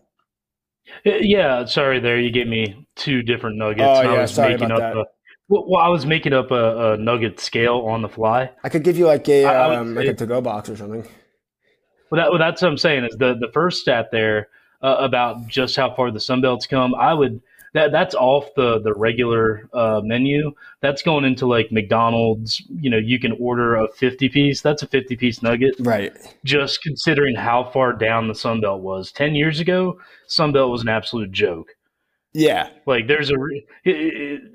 Yeah, 1.05 1.67
sorry. 1.67 2.01
There, 2.01 2.19
you 2.19 2.33
gave 2.33 2.49
me 2.49 2.87
two 2.97 3.23
different 3.23 3.59
nuggets. 3.59 3.83
Oh, 3.83 3.93
I 3.93 4.15
yeah, 4.15 4.23
was 4.23 4.35
sorry 4.35 4.53
making 4.55 4.73
about 4.73 4.83
up 4.83 4.95
that. 4.95 5.01
A, 5.01 5.05
well, 5.51 5.65
well, 5.69 5.83
I 5.83 5.89
was 5.89 6.07
making 6.07 6.33
up 6.33 6.51
a, 6.53 6.93
a 6.93 6.97
nugget 6.97 7.41
scale 7.41 7.81
on 7.81 8.01
the 8.03 8.09
fly. 8.09 8.51
I 8.65 8.69
could 8.69 8.85
give 8.85 8.97
you 8.97 9.07
like 9.07 9.29
a 9.29 9.45
I- 9.45 9.77
um, 9.77 9.95
like 9.95 10.07
a 10.07 10.15
to 10.15 10.27
go 10.27 10.41
box 10.41 10.71
or 10.71 10.77
something. 10.77 11.07
Well, 12.11 12.21
that, 12.23 12.31
well, 12.31 12.39
that's 12.39 12.63
what 12.63 12.69
I'm 12.69 12.79
saying 12.79 13.05
is 13.05 13.17
the 13.19 13.35
the 13.39 13.51
first 13.53 13.81
stat 13.83 14.09
there 14.11 14.49
uh, 14.83 14.97
about 15.01 15.47
just 15.49 15.77
how 15.77 15.95
far 15.95 16.11
the 16.11 16.19
Sunbelt's 16.19 16.67
come. 16.67 16.95
I 16.95 17.13
would 17.13 17.41
that 17.75 17.93
that's 17.93 18.15
off 18.15 18.47
the 18.57 18.81
the 18.81 18.95
regular 18.95 19.69
uh, 19.73 20.01
menu. 20.03 20.53
That's 20.81 21.03
going 21.03 21.25
into 21.25 21.47
like 21.47 21.71
McDonald's. 21.71 22.63
You 22.69 22.91
know, 22.91 22.97
you 22.99 23.19
can 23.21 23.33
order 23.39 23.77
a 23.77 23.89
50 23.89 24.29
piece. 24.29 24.61
That's 24.61 24.83
a 24.83 24.87
50 24.87 25.17
piece 25.17 25.43
nugget. 25.43 25.75
Right. 25.79 26.13
Just 26.45 26.83
considering 26.83 27.37
how 27.37 27.65
far 27.73 27.93
down 27.93 28.29
the 28.29 28.35
Sunbelt 28.35 28.81
was 28.81 29.13
ten 29.13 29.35
years 29.35 29.61
ago, 29.61 29.99
Sunbelt 30.29 30.71
was 30.71 30.83
an 30.83 30.89
absolute 30.89 31.33
joke. 31.33 31.69
Yeah. 32.33 32.69
Like 32.87 33.09
there's 33.09 33.31
a 33.31 33.35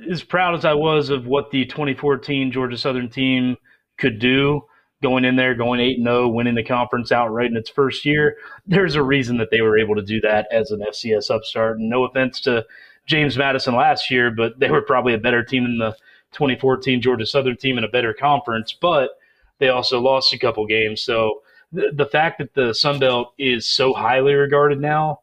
as 0.09 0.23
proud 0.23 0.55
as 0.55 0.65
I 0.65 0.73
was 0.73 1.09
of 1.09 1.25
what 1.25 1.51
the 1.51 1.65
2014 1.65 2.51
Georgia 2.51 2.77
Southern 2.77 3.09
team 3.09 3.57
could 3.97 4.19
do, 4.19 4.61
going 5.01 5.25
in 5.25 5.35
there, 5.35 5.55
going 5.55 5.79
eight 5.79 5.97
and 5.97 6.05
zero, 6.05 6.29
winning 6.29 6.55
the 6.55 6.63
conference 6.63 7.11
outright 7.11 7.51
in 7.51 7.57
its 7.57 7.69
first 7.69 8.05
year. 8.05 8.37
There's 8.65 8.95
a 8.95 9.03
reason 9.03 9.37
that 9.37 9.49
they 9.51 9.61
were 9.61 9.77
able 9.77 9.95
to 9.95 10.01
do 10.01 10.21
that 10.21 10.47
as 10.51 10.71
an 10.71 10.81
FCS 10.81 11.29
upstart. 11.29 11.77
And 11.79 11.89
no 11.89 12.05
offense 12.05 12.39
to 12.41 12.65
James 13.07 13.37
Madison 13.37 13.75
last 13.75 14.09
year, 14.09 14.31
but 14.31 14.59
they 14.59 14.69
were 14.69 14.81
probably 14.81 15.13
a 15.13 15.19
better 15.19 15.43
team 15.43 15.63
than 15.63 15.77
the 15.77 15.91
2014 16.31 17.01
Georgia 17.01 17.25
Southern 17.25 17.57
team 17.57 17.77
in 17.77 17.83
a 17.83 17.89
better 17.89 18.13
conference. 18.13 18.73
But 18.73 19.11
they 19.59 19.69
also 19.69 19.99
lost 19.99 20.33
a 20.33 20.39
couple 20.39 20.65
games. 20.65 21.01
So 21.01 21.41
the, 21.71 21.91
the 21.93 22.05
fact 22.05 22.39
that 22.39 22.53
the 22.53 22.73
Sun 22.73 22.99
Belt 22.99 23.33
is 23.37 23.67
so 23.67 23.93
highly 23.93 24.33
regarded 24.33 24.79
now 24.79 25.19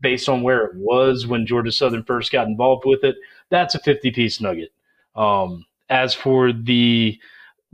based 0.00 0.28
on 0.28 0.42
where 0.42 0.64
it 0.64 0.74
was 0.76 1.26
when 1.26 1.46
Georgia 1.46 1.72
Southern 1.72 2.04
first 2.04 2.32
got 2.32 2.46
involved 2.46 2.84
with 2.86 3.04
it, 3.04 3.16
that's 3.50 3.74
a 3.74 3.80
50 3.80 4.10
piece 4.10 4.40
nugget. 4.40 4.72
Um, 5.16 5.64
as 5.90 6.14
for 6.14 6.52
the 6.52 7.18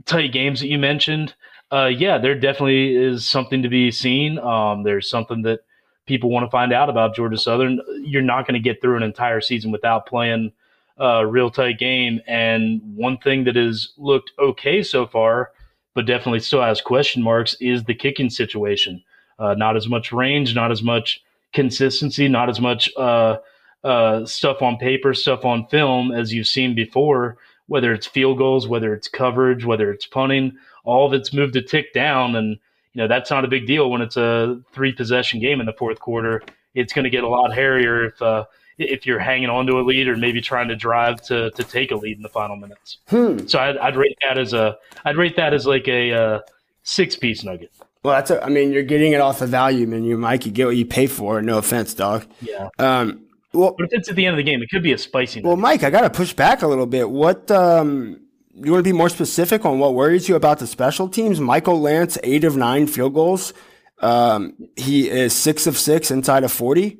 tight 0.05 0.31
games 0.31 0.59
that 0.61 0.67
you 0.67 0.79
mentioned, 0.79 1.33
uh, 1.71 1.87
yeah, 1.87 2.17
there 2.17 2.35
definitely 2.39 2.95
is 2.95 3.25
something 3.25 3.61
to 3.63 3.69
be 3.69 3.91
seen. 3.91 4.37
Um, 4.39 4.83
there's 4.83 5.09
something 5.09 5.41
that 5.43 5.61
people 6.05 6.29
want 6.29 6.45
to 6.45 6.51
find 6.51 6.71
out 6.71 6.89
about 6.89 7.15
Georgia 7.15 7.37
Southern. 7.37 7.81
You're 8.01 8.21
not 8.21 8.47
going 8.47 8.53
to 8.53 8.59
get 8.59 8.81
through 8.81 8.97
an 8.97 9.03
entire 9.03 9.41
season 9.41 9.71
without 9.71 10.05
playing 10.05 10.51
a 10.97 11.25
real 11.25 11.49
tight 11.49 11.79
game. 11.79 12.21
And 12.27 12.81
one 12.95 13.17
thing 13.17 13.43
that 13.45 13.55
has 13.55 13.89
looked 13.97 14.31
okay 14.39 14.83
so 14.83 15.07
far, 15.07 15.51
but 15.93 16.05
definitely 16.05 16.39
still 16.39 16.61
has 16.61 16.81
question 16.81 17.21
marks, 17.21 17.55
is 17.59 17.83
the 17.83 17.95
kicking 17.95 18.29
situation. 18.29 19.03
Uh, 19.37 19.53
not 19.55 19.75
as 19.75 19.87
much 19.87 20.13
range, 20.13 20.55
not 20.55 20.71
as 20.71 20.81
much 20.81 21.21
consistency, 21.55 22.27
not 22.27 22.49
as 22.49 22.61
much 22.61 22.91
uh, 22.97 23.37
uh, 23.83 24.25
stuff 24.25 24.61
on 24.61 24.77
paper, 24.77 25.15
stuff 25.15 25.43
on 25.45 25.65
film 25.67 26.11
as 26.11 26.31
you've 26.31 26.47
seen 26.47 26.75
before. 26.75 27.37
Whether 27.67 27.93
it's 27.93 28.05
field 28.05 28.37
goals, 28.37 28.67
whether 28.67 28.93
it's 28.93 29.07
coverage, 29.07 29.65
whether 29.65 29.91
it's 29.91 30.05
punting, 30.05 30.55
all 30.83 31.07
of 31.07 31.13
it's 31.13 31.33
moved 31.33 31.55
a 31.55 31.63
tick 31.63 31.93
down, 31.93 32.35
and 32.35 32.59
you 32.93 33.01
know 33.01 33.07
that's 33.07 33.31
not 33.31 33.43
a 33.43 33.47
big 33.47 33.65
deal 33.65 33.89
when 33.89 34.01
it's 34.01 34.17
a 34.17 34.61
three 34.71 34.93
possession 34.93 35.39
game 35.39 35.59
in 35.59 35.65
the 35.65 35.73
fourth 35.73 35.99
quarter. 35.99 36.43
It's 36.75 36.93
going 36.93 37.05
to 37.05 37.09
get 37.09 37.23
a 37.23 37.27
lot 37.27 37.55
hairier 37.55 38.05
if 38.05 38.21
uh, 38.21 38.45
if 38.77 39.07
you're 39.07 39.17
hanging 39.17 39.49
on 39.49 39.65
to 39.65 39.79
a 39.79 39.81
lead 39.81 40.07
or 40.07 40.15
maybe 40.15 40.41
trying 40.41 40.67
to 40.67 40.75
drive 40.75 41.21
to 41.23 41.49
to 41.51 41.63
take 41.63 41.89
a 41.89 41.95
lead 41.95 42.17
in 42.17 42.21
the 42.21 42.29
final 42.29 42.55
minutes. 42.55 42.99
Hmm. 43.07 43.47
So 43.47 43.57
I'd, 43.57 43.77
I'd 43.77 43.95
rate 43.95 44.17
that 44.27 44.37
as 44.37 44.53
a 44.53 44.77
I'd 45.03 45.17
rate 45.17 45.35
that 45.37 45.55
as 45.55 45.65
like 45.65 45.87
a 45.87 46.11
uh, 46.11 46.39
six 46.83 47.15
piece 47.15 47.43
nugget. 47.43 47.71
Well, 48.05 48.13
that's. 48.13 48.29
A, 48.29 48.43
I 48.45 48.49
mean, 48.49 48.71
you're 48.71 48.83
getting 48.83 49.13
it 49.13 49.19
off 49.19 49.39
the 49.39 49.47
value 49.47 49.87
menu, 49.87 50.15
Mike. 50.15 50.45
You 50.45 50.51
get 50.51 50.67
what 50.67 50.75
you 50.75 50.85
pay 50.85 51.07
for. 51.07 51.41
No 51.41 51.57
offense, 51.57 51.95
dog. 51.95 52.27
Yeah, 52.39 52.69
Um. 52.77 53.25
Well, 53.51 53.73
but 53.75 53.85
if 53.85 53.93
it's 53.93 54.09
at 54.09 54.15
the 54.15 54.25
end 54.27 54.33
of 54.33 54.37
the 54.37 54.43
game, 54.43 54.61
it 54.61 54.69
could 54.69 54.83
be 54.83 54.93
a 54.93 54.97
spicy. 54.97 55.41
well, 55.41 55.53
nugget. 55.55 55.61
Mike, 55.63 55.83
I 55.83 55.89
got 55.89 56.01
to 56.01 56.09
push 56.11 56.33
back 56.33 56.61
a 56.61 56.67
little 56.67 56.85
bit. 56.85 57.09
What? 57.09 57.49
Um. 57.49 58.21
You 58.53 58.71
want 58.71 58.85
to 58.85 58.89
be 58.89 58.95
more 58.95 59.09
specific 59.09 59.65
on 59.65 59.79
what 59.79 59.95
worries 59.95 60.29
you 60.29 60.35
about 60.35 60.59
the 60.59 60.67
special 60.67 61.09
teams? 61.09 61.41
Michael 61.41 61.81
Lantz, 61.81 62.19
eight 62.23 62.43
of 62.43 62.55
nine 62.55 62.85
field 62.85 63.15
goals. 63.15 63.53
Um, 63.99 64.53
he 64.75 65.09
is 65.09 65.33
six 65.33 65.65
of 65.65 65.75
six 65.75 66.11
inside 66.11 66.43
of 66.43 66.51
forty. 66.51 66.99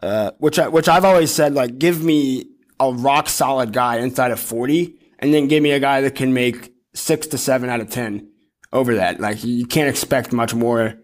Uh, 0.00 0.30
which 0.38 0.58
I, 0.60 0.68
which 0.68 0.88
I've 0.88 1.04
always 1.04 1.32
said, 1.32 1.54
like, 1.54 1.78
give 1.78 2.04
me 2.04 2.50
a 2.78 2.92
rock 2.92 3.28
solid 3.28 3.72
guy 3.72 3.96
inside 3.96 4.30
of 4.30 4.38
forty, 4.38 4.94
and 5.18 5.34
then 5.34 5.48
give 5.48 5.60
me 5.62 5.72
a 5.72 5.80
guy 5.80 6.02
that 6.02 6.14
can 6.14 6.32
make 6.32 6.72
six 6.94 7.26
to 7.28 7.38
seven 7.38 7.68
out 7.68 7.80
of 7.80 7.90
ten 7.90 8.28
over 8.76 8.94
that. 8.94 9.18
Like, 9.20 9.42
you 9.42 9.66
can't 9.66 9.88
expect 9.88 10.32
much 10.32 10.54
more 10.54 10.94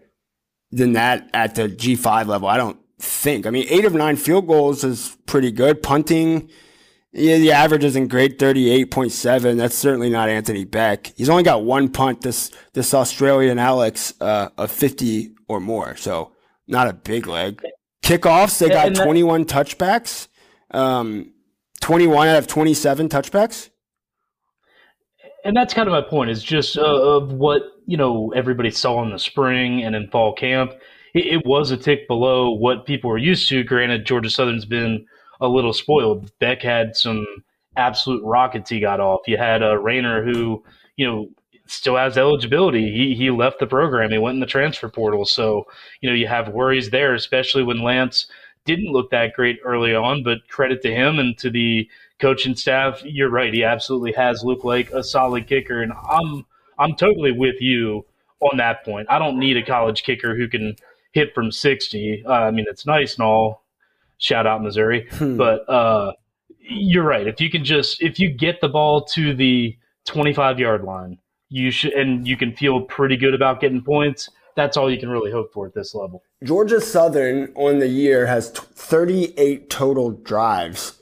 than 0.71 0.93
that 0.93 1.29
at 1.33 1.55
the 1.55 1.67
G 1.67 1.95
five 1.95 2.27
level. 2.27 2.47
I 2.47 2.57
don't 2.57 2.77
think. 2.99 3.45
I 3.45 3.49
mean, 3.49 3.65
eight 3.69 3.85
of 3.85 3.93
nine 3.93 4.15
field 4.15 4.47
goals 4.47 4.83
is 4.83 5.17
pretty 5.25 5.51
good. 5.51 5.83
Punting, 5.83 6.49
yeah, 7.11 7.37
the 7.37 7.51
average 7.51 7.83
isn't 7.83 8.07
great, 8.07 8.39
thirty 8.39 8.71
eight 8.71 8.89
point 8.89 9.11
seven. 9.11 9.57
That's 9.57 9.75
certainly 9.75 10.09
not 10.09 10.29
Anthony 10.29 10.65
Beck. 10.65 11.13
He's 11.15 11.29
only 11.29 11.43
got 11.43 11.63
one 11.63 11.89
punt. 11.89 12.21
This 12.21 12.49
this 12.73 12.93
Australian 12.93 13.59
Alex 13.59 14.13
uh, 14.21 14.49
of 14.57 14.71
fifty 14.71 15.35
or 15.47 15.59
more, 15.59 15.95
so 15.95 16.31
not 16.67 16.87
a 16.87 16.93
big 16.93 17.27
leg. 17.27 17.61
Kickoffs, 18.03 18.57
they 18.59 18.69
got 18.69 18.95
twenty 18.95 19.23
one 19.23 19.45
touchbacks. 19.45 20.27
Um, 20.71 21.33
twenty 21.81 22.07
one 22.07 22.27
out 22.27 22.37
of 22.37 22.47
twenty 22.47 22.73
seven 22.73 23.09
touchbacks. 23.09 23.69
And 25.43 25.55
that's 25.55 25.73
kind 25.73 25.87
of 25.87 25.91
my 25.91 26.01
point 26.01 26.29
is 26.29 26.41
just 26.41 26.77
uh, 26.77 26.81
of 26.83 27.33
what 27.33 27.63
you 27.85 27.97
know 27.97 28.31
everybody 28.35 28.71
saw 28.71 29.03
in 29.03 29.11
the 29.11 29.19
spring 29.19 29.83
and 29.83 29.95
in 29.95 30.09
fall 30.09 30.33
camp. 30.33 30.71
It, 31.13 31.25
it 31.25 31.45
was 31.45 31.71
a 31.71 31.77
tick 31.77 32.07
below 32.07 32.51
what 32.51 32.85
people 32.85 33.09
were 33.09 33.17
used 33.17 33.49
to. 33.49 33.63
Granted 33.63 34.05
georgia 34.05 34.29
southern's 34.29 34.65
been 34.65 35.05
a 35.41 35.47
little 35.47 35.73
spoiled. 35.73 36.31
Beck 36.39 36.61
had 36.61 36.95
some 36.95 37.25
absolute 37.75 38.23
rockets 38.23 38.69
he 38.69 38.79
got 38.79 38.99
off. 38.99 39.21
You 39.27 39.37
had 39.37 39.61
a 39.61 39.77
Raynor 39.77 40.23
who 40.23 40.63
you 40.95 41.05
know 41.05 41.27
still 41.65 41.97
has 41.97 42.17
eligibility. 42.17 42.91
He, 42.91 43.15
he 43.15 43.31
left 43.31 43.59
the 43.59 43.67
program. 43.67 44.11
He 44.11 44.17
went 44.17 44.35
in 44.35 44.39
the 44.39 44.45
transfer 44.45 44.89
portal. 44.89 45.25
So 45.25 45.65
you 46.01 46.09
know 46.09 46.15
you 46.15 46.27
have 46.27 46.49
worries 46.49 46.89
there 46.89 47.13
especially 47.13 47.63
when 47.63 47.81
lance 47.81 48.27
didn't 48.65 48.91
look 48.91 49.11
that 49.11 49.33
great 49.33 49.59
early 49.63 49.93
on 49.93 50.23
but 50.23 50.47
credit 50.49 50.81
to 50.83 50.93
him 50.93 51.19
and 51.19 51.37
to 51.39 51.49
the 51.49 51.89
coaching 52.19 52.55
staff, 52.55 53.01
you're 53.03 53.29
right. 53.29 53.53
He 53.53 53.63
absolutely 53.63 54.13
has 54.13 54.43
looked 54.43 54.63
like 54.63 54.89
a 54.91 55.03
solid 55.03 55.47
kicker, 55.47 55.81
and 55.81 55.91
I'm 56.09 56.45
I'm 56.79 56.95
totally 56.95 57.31
with 57.31 57.59
you 57.61 58.05
on 58.39 58.57
that 58.57 58.83
point. 58.85 59.07
I 59.09 59.19
don't 59.19 59.37
need 59.39 59.57
a 59.57 59.65
college 59.65 60.03
kicker 60.03 60.35
who 60.35 60.47
can 60.47 60.75
hit 61.11 61.33
from 61.35 61.51
60. 61.51 62.23
Uh, 62.25 62.31
I 62.31 62.51
mean, 62.51 62.65
it's 62.69 62.85
nice 62.85 63.15
and 63.15 63.25
all. 63.25 63.63
Shout 64.17 64.47
out 64.47 64.63
Missouri, 64.63 65.07
Hmm. 65.11 65.35
but 65.37 65.67
uh, 65.69 66.13
you're 66.59 67.03
right. 67.03 67.27
If 67.27 67.41
you 67.41 67.49
can 67.49 67.65
just 67.65 68.01
if 68.01 68.19
you 68.19 68.29
get 68.31 68.61
the 68.61 68.69
ball 68.69 69.03
to 69.05 69.33
the 69.35 69.77
25 70.05 70.59
yard 70.59 70.83
line, 70.83 71.17
you 71.49 71.71
should, 71.71 71.93
and 71.93 72.25
you 72.27 72.37
can 72.37 72.55
feel 72.55 72.81
pretty 72.81 73.17
good 73.17 73.33
about 73.33 73.59
getting 73.59 73.81
points. 73.83 74.29
That's 74.55 74.77
all 74.77 74.91
you 74.91 74.99
can 74.99 75.09
really 75.09 75.31
hope 75.31 75.53
for 75.53 75.67
at 75.67 75.73
this 75.73 75.95
level. 75.95 76.23
Georgia 76.43 76.79
Southern 76.81 77.51
on 77.55 77.79
the 77.79 77.87
year 77.87 78.25
has 78.27 78.51
t- 78.51 78.61
38 78.75 79.69
total 79.69 80.11
drives. 80.11 80.99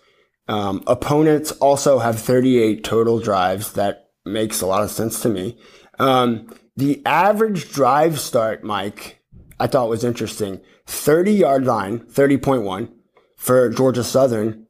Um, 0.48 0.84
opponents 0.88 1.52
also 1.54 2.00
have 2.00 2.20
38 2.20 2.84
total 2.84 3.20
drives. 3.20 3.74
That 3.74 4.10
makes 4.26 4.62
a 4.62 4.68
lot 4.68 4.84
of 4.84 4.92
sense 4.92 5.22
to 5.22 5.30
me. 5.30 5.58
Um, 6.00 6.54
the 6.76 7.02
average 7.06 7.72
drive 7.72 8.20
start, 8.20 8.64
Mike, 8.64 9.20
I 9.60 9.68
thought 9.68 9.90
was 9.90 10.04
interesting. 10.04 10.62
30 10.88 11.34
yard 11.34 11.66
line, 11.66 12.00
30.1 12.00 12.92
for 13.38 13.70
Georgia 13.70 14.04
Southern, 14.04 14.68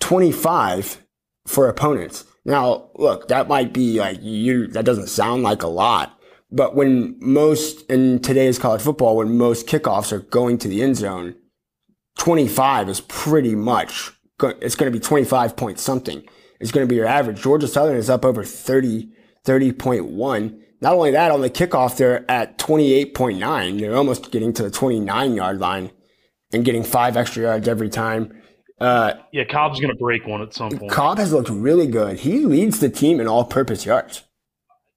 25 0.00 1.04
for 1.46 1.68
opponents. 1.68 2.24
Now, 2.44 2.90
look, 2.94 3.28
that 3.28 3.48
might 3.48 3.72
be 3.72 3.98
like 3.98 4.18
you, 4.22 4.66
that 4.68 4.84
doesn't 4.84 5.08
sound 5.08 5.42
like 5.42 5.62
a 5.62 5.68
lot, 5.68 6.19
but 6.52 6.74
when 6.74 7.16
most 7.20 7.88
in 7.90 8.20
today's 8.20 8.58
college 8.58 8.82
football, 8.82 9.16
when 9.16 9.36
most 9.36 9.66
kickoffs 9.66 10.12
are 10.12 10.20
going 10.20 10.58
to 10.58 10.68
the 10.68 10.82
end 10.82 10.96
zone, 10.96 11.34
25 12.18 12.88
is 12.88 13.00
pretty 13.02 13.54
much 13.54 14.10
go- 14.38 14.54
it's 14.60 14.74
going 14.74 14.90
to 14.92 14.96
be 14.98 15.02
25 15.02 15.56
point 15.56 15.78
something. 15.78 16.22
It's 16.60 16.72
going 16.72 16.86
to 16.86 16.88
be 16.90 16.96
your 16.96 17.06
average. 17.06 17.40
Georgia 17.40 17.68
Southern 17.68 17.96
is 17.96 18.10
up 18.10 18.24
over 18.24 18.44
30, 18.44 19.08
30.1. 19.46 20.58
Not 20.82 20.94
only 20.94 21.10
that, 21.12 21.30
on 21.30 21.40
the 21.40 21.50
kickoff, 21.50 21.96
they're 21.96 22.28
at 22.30 22.58
28.9. 22.58 23.80
They're 23.80 23.96
almost 23.96 24.30
getting 24.30 24.52
to 24.54 24.62
the 24.62 24.70
29 24.70 25.34
yard 25.34 25.58
line 25.58 25.90
and 26.52 26.64
getting 26.64 26.82
five 26.84 27.16
extra 27.16 27.44
yards 27.44 27.68
every 27.68 27.88
time. 27.88 28.36
Uh, 28.80 29.12
Yeah, 29.32 29.44
Cobb's 29.44 29.78
going 29.78 29.92
to 29.92 29.98
break 29.98 30.26
one 30.26 30.40
at 30.40 30.54
some 30.54 30.70
point. 30.70 30.90
Cobb 30.90 31.18
has 31.18 31.32
looked 31.32 31.50
really 31.50 31.86
good. 31.86 32.20
He 32.20 32.44
leads 32.46 32.80
the 32.80 32.88
team 32.88 33.20
in 33.20 33.28
all 33.28 33.44
purpose 33.44 33.84
yards. 33.84 34.24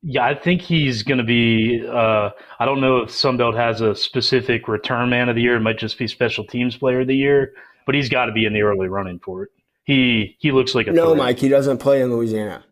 Yeah, 0.05 0.25
I 0.25 0.35
think 0.35 0.61
he's 0.61 1.01
going 1.01 1.17
to 1.19 1.23
be. 1.23 1.81
Uh, 1.87 2.29
I 2.59 2.65
don't 2.65 2.81
know 2.81 2.97
if 2.97 3.09
Sunbelt 3.09 3.55
has 3.55 3.79
a 3.79 3.95
specific 3.95 4.67
return 4.67 5.09
man 5.09 5.29
of 5.29 5.35
the 5.35 5.41
year. 5.41 5.55
It 5.55 5.61
might 5.61 5.77
just 5.77 5.97
be 5.97 6.07
special 6.07 6.43
teams 6.45 6.75
player 6.75 7.01
of 7.01 7.07
the 7.07 7.15
year, 7.15 7.53
but 7.85 7.95
he's 7.95 8.09
got 8.09 8.25
to 8.25 8.33
be 8.33 8.45
in 8.45 8.53
the 8.53 8.63
early 8.63 8.89
running 8.89 9.19
for 9.19 9.43
it. 9.43 9.49
He 9.85 10.35
he 10.39 10.51
looks 10.51 10.75
like 10.75 10.87
a 10.87 10.91
No, 10.91 11.07
threat. 11.13 11.17
Mike, 11.17 11.39
he 11.39 11.47
doesn't 11.47 11.77
play 11.77 12.01
in 12.01 12.11
Louisiana. 12.11 12.65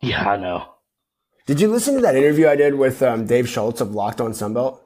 Yeah, 0.00 0.28
I 0.28 0.36
know. 0.38 0.70
Did 1.46 1.60
you 1.60 1.68
listen 1.68 1.94
to 1.96 2.00
that 2.00 2.16
interview 2.16 2.48
I 2.48 2.56
did 2.56 2.74
with 2.74 3.02
um, 3.02 3.26
Dave 3.26 3.48
Schultz 3.48 3.80
of 3.82 3.94
Locked 3.94 4.20
On 4.20 4.32
Sunbelt? 4.32 4.80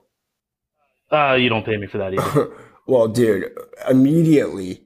Uh, 1.10 1.34
you 1.34 1.48
don't 1.48 1.64
pay 1.64 1.76
me 1.76 1.86
for 1.86 1.98
that 1.98 2.12
either. 2.14 2.50
well, 2.86 3.08
dude, 3.08 3.50
immediately, 3.88 4.82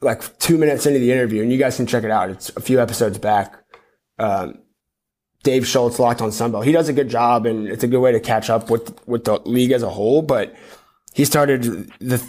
like 0.00 0.38
two 0.38 0.58
minutes 0.58 0.86
into 0.86 0.98
the 0.98 1.12
interview, 1.12 1.42
and 1.42 1.50
you 1.50 1.58
guys 1.58 1.76
can 1.76 1.86
check 1.86 2.04
it 2.04 2.10
out. 2.10 2.30
It's 2.30 2.50
a 2.56 2.60
few 2.60 2.80
episodes 2.80 3.18
back. 3.18 3.54
Um, 4.18 4.58
Dave 5.42 5.66
Schultz 5.66 5.98
locked 5.98 6.20
on 6.20 6.30
Sunbelt. 6.30 6.64
He 6.64 6.72
does 6.72 6.88
a 6.88 6.92
good 6.92 7.08
job, 7.08 7.46
and 7.46 7.66
it's 7.66 7.84
a 7.84 7.88
good 7.88 8.00
way 8.00 8.12
to 8.12 8.20
catch 8.20 8.50
up 8.50 8.70
with 8.70 8.98
with 9.06 9.24
the 9.24 9.40
league 9.44 9.72
as 9.72 9.82
a 9.82 9.88
whole. 9.88 10.22
But 10.22 10.54
he 11.14 11.24
started 11.24 11.90
the 11.98 12.22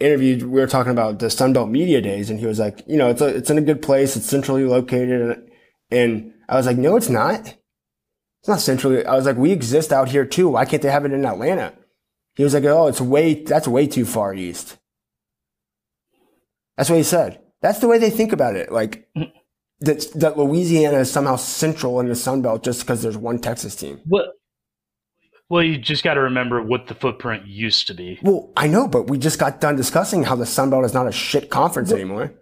interview. 0.00 0.48
We 0.48 0.60
were 0.60 0.66
talking 0.66 0.92
about 0.92 1.20
the 1.20 1.26
Sunbelt 1.26 1.70
Media 1.70 2.00
Days, 2.00 2.30
and 2.30 2.40
he 2.40 2.46
was 2.46 2.58
like, 2.58 2.82
you 2.86 2.96
know, 2.96 3.10
it's 3.10 3.20
a, 3.20 3.28
it's 3.28 3.50
in 3.50 3.58
a 3.58 3.62
good 3.62 3.82
place. 3.82 4.16
It's 4.16 4.26
centrally 4.26 4.64
located, 4.64 5.48
and 5.90 6.32
I 6.48 6.56
was 6.56 6.66
like, 6.66 6.76
no, 6.76 6.96
it's 6.96 7.08
not. 7.08 7.54
It's 8.40 8.48
not 8.48 8.60
centrally. 8.60 9.04
I 9.04 9.14
was 9.14 9.26
like, 9.26 9.36
we 9.36 9.52
exist 9.52 9.92
out 9.92 10.08
here 10.08 10.24
too. 10.24 10.48
Why 10.48 10.64
can't 10.64 10.82
they 10.82 10.90
have 10.90 11.04
it 11.04 11.12
in 11.12 11.26
Atlanta? 11.26 11.74
He 12.34 12.42
was 12.42 12.54
like, 12.54 12.64
oh, 12.64 12.86
it's 12.86 13.00
way, 13.00 13.34
that's 13.44 13.68
way 13.68 13.86
too 13.86 14.06
far 14.06 14.32
east. 14.32 14.78
That's 16.76 16.88
what 16.88 16.96
he 16.96 17.02
said. 17.02 17.42
That's 17.60 17.80
the 17.80 17.88
way 17.88 17.98
they 17.98 18.08
think 18.08 18.32
about 18.32 18.56
it. 18.56 18.72
Like, 18.72 19.08
mm-hmm. 19.14 19.36
That, 19.80 20.06
that 20.14 20.36
Louisiana 20.38 20.98
is 20.98 21.10
somehow 21.10 21.36
central 21.36 22.00
in 22.00 22.08
the 22.08 22.14
Sun 22.14 22.42
Belt 22.42 22.62
just 22.62 22.80
because 22.80 23.02
there's 23.02 23.16
one 23.16 23.38
Texas 23.38 23.74
team. 23.76 24.00
What? 24.06 24.26
Well, 25.48 25.64
you 25.64 25.78
just 25.78 26.04
got 26.04 26.14
to 26.14 26.20
remember 26.20 26.62
what 26.62 26.86
the 26.86 26.94
footprint 26.94 27.46
used 27.46 27.88
to 27.88 27.94
be. 27.94 28.20
Well, 28.22 28.52
I 28.56 28.68
know, 28.68 28.86
but 28.86 29.08
we 29.10 29.18
just 29.18 29.40
got 29.40 29.60
done 29.60 29.74
discussing 29.74 30.22
how 30.22 30.36
the 30.36 30.46
Sun 30.46 30.70
Belt 30.70 30.84
is 30.84 30.94
not 30.94 31.08
a 31.08 31.12
shit 31.12 31.50
conference 31.50 31.90
anymore. 31.90 32.32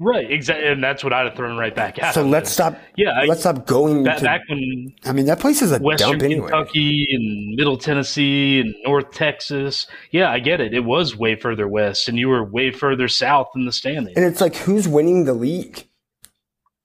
Right, 0.00 0.30
exactly, 0.30 0.68
and 0.68 0.84
that's 0.84 1.02
what 1.02 1.12
I'd 1.12 1.26
have 1.26 1.34
thrown 1.34 1.58
right 1.58 1.74
back 1.74 2.00
at. 2.00 2.14
So 2.14 2.22
let's 2.22 2.48
stop. 2.48 2.78
Yeah, 2.96 3.10
I- 3.10 3.24
let's 3.24 3.40
stop 3.40 3.66
going 3.66 4.04
Back, 4.04 4.18
to. 4.18 4.24
back 4.24 4.42
when 4.48 4.94
I 5.04 5.10
mean, 5.10 5.26
that 5.26 5.40
place 5.40 5.60
is 5.60 5.72
a 5.72 5.80
Western 5.80 6.10
dump 6.10 6.22
anyway. 6.22 6.50
Kentucky 6.50 7.08
and 7.10 7.56
Middle 7.56 7.76
Tennessee 7.76 8.60
and 8.60 8.72
North 8.84 9.10
Texas. 9.10 9.88
Yeah, 10.12 10.30
I 10.30 10.38
get 10.38 10.60
it. 10.60 10.72
It 10.72 10.84
was 10.84 11.16
way 11.16 11.34
further 11.34 11.66
west, 11.66 12.06
and 12.08 12.16
you 12.16 12.28
were 12.28 12.44
way 12.44 12.70
further 12.70 13.08
south 13.08 13.48
in 13.56 13.64
the 13.66 13.72
standings. 13.72 14.16
And 14.16 14.24
it's 14.24 14.40
like, 14.40 14.54
who's 14.54 14.86
winning 14.86 15.24
the 15.24 15.34
league? 15.34 15.87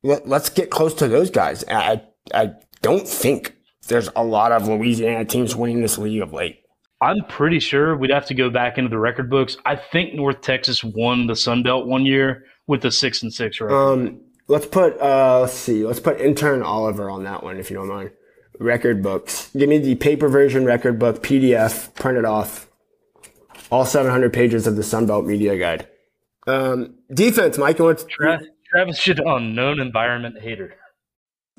Let, 0.04 0.28
let's 0.28 0.50
get 0.50 0.70
close 0.70 0.94
to 0.96 1.08
those 1.08 1.30
guys. 1.30 1.64
I, 1.70 2.04
I 2.34 2.54
don't 2.82 3.08
think 3.08 3.56
there's 3.88 4.10
a 4.16 4.24
lot 4.24 4.52
of 4.52 4.68
Louisiana 4.68 5.26
teams 5.26 5.56
winning 5.56 5.82
this 5.82 5.98
league 5.98 6.22
of 6.22 6.34
late. 6.34 6.60
I'm 7.02 7.26
pretty 7.28 7.60
sure 7.60 7.98
we'd 7.98 8.12
have 8.12 8.28
to 8.28 8.34
go 8.34 8.50
back 8.50 8.78
into 8.78 8.90
the 8.90 8.98
record 8.98 9.30
books. 9.30 9.58
I 9.66 9.76
think 9.76 10.14
North 10.14 10.42
Texas 10.42 10.84
won 10.84 11.28
the 11.28 11.36
Sun 11.36 11.64
Belt 11.64 11.86
one 11.86 12.06
year 12.06 12.46
with 12.66 12.82
the 12.82 12.92
six 12.92 13.24
and 13.24 13.34
six 13.34 13.60
record. 13.60 13.76
Um, 13.76 14.22
let's 14.48 14.66
put 14.66 15.00
uh, 15.02 15.42
let's 15.42 15.54
see, 15.54 15.86
let's 15.86 16.00
put 16.00 16.22
intern 16.22 16.62
Oliver 16.64 17.10
on 17.10 17.24
that 17.24 17.44
one 17.44 17.58
if 17.58 17.70
you 17.70 17.76
don't 17.76 17.90
mind. 17.90 18.12
Record 18.58 19.04
books. 19.04 19.50
Give 19.58 19.68
me 19.68 19.80
the 19.80 19.96
paper 19.96 20.30
version 20.30 20.64
record 20.64 20.98
book 20.98 21.22
PDF, 21.22 21.94
print 21.96 22.18
it 22.18 22.26
off. 22.26 22.70
All 23.70 23.86
700 23.86 24.32
pages 24.32 24.68
of 24.68 24.76
the 24.76 24.84
Sun 24.84 25.08
Belt 25.08 25.26
Media 25.26 25.58
Guide. 25.58 25.88
Um, 26.46 26.96
defense, 27.14 27.58
Mike. 27.58 27.80
You 27.80 27.86
want 27.86 28.00
to, 28.00 28.06
Tra- 28.06 28.42
Travis 28.74 29.00
Jaudon, 29.00 29.54
known 29.54 29.80
environment 29.80 30.42
hater. 30.42 30.74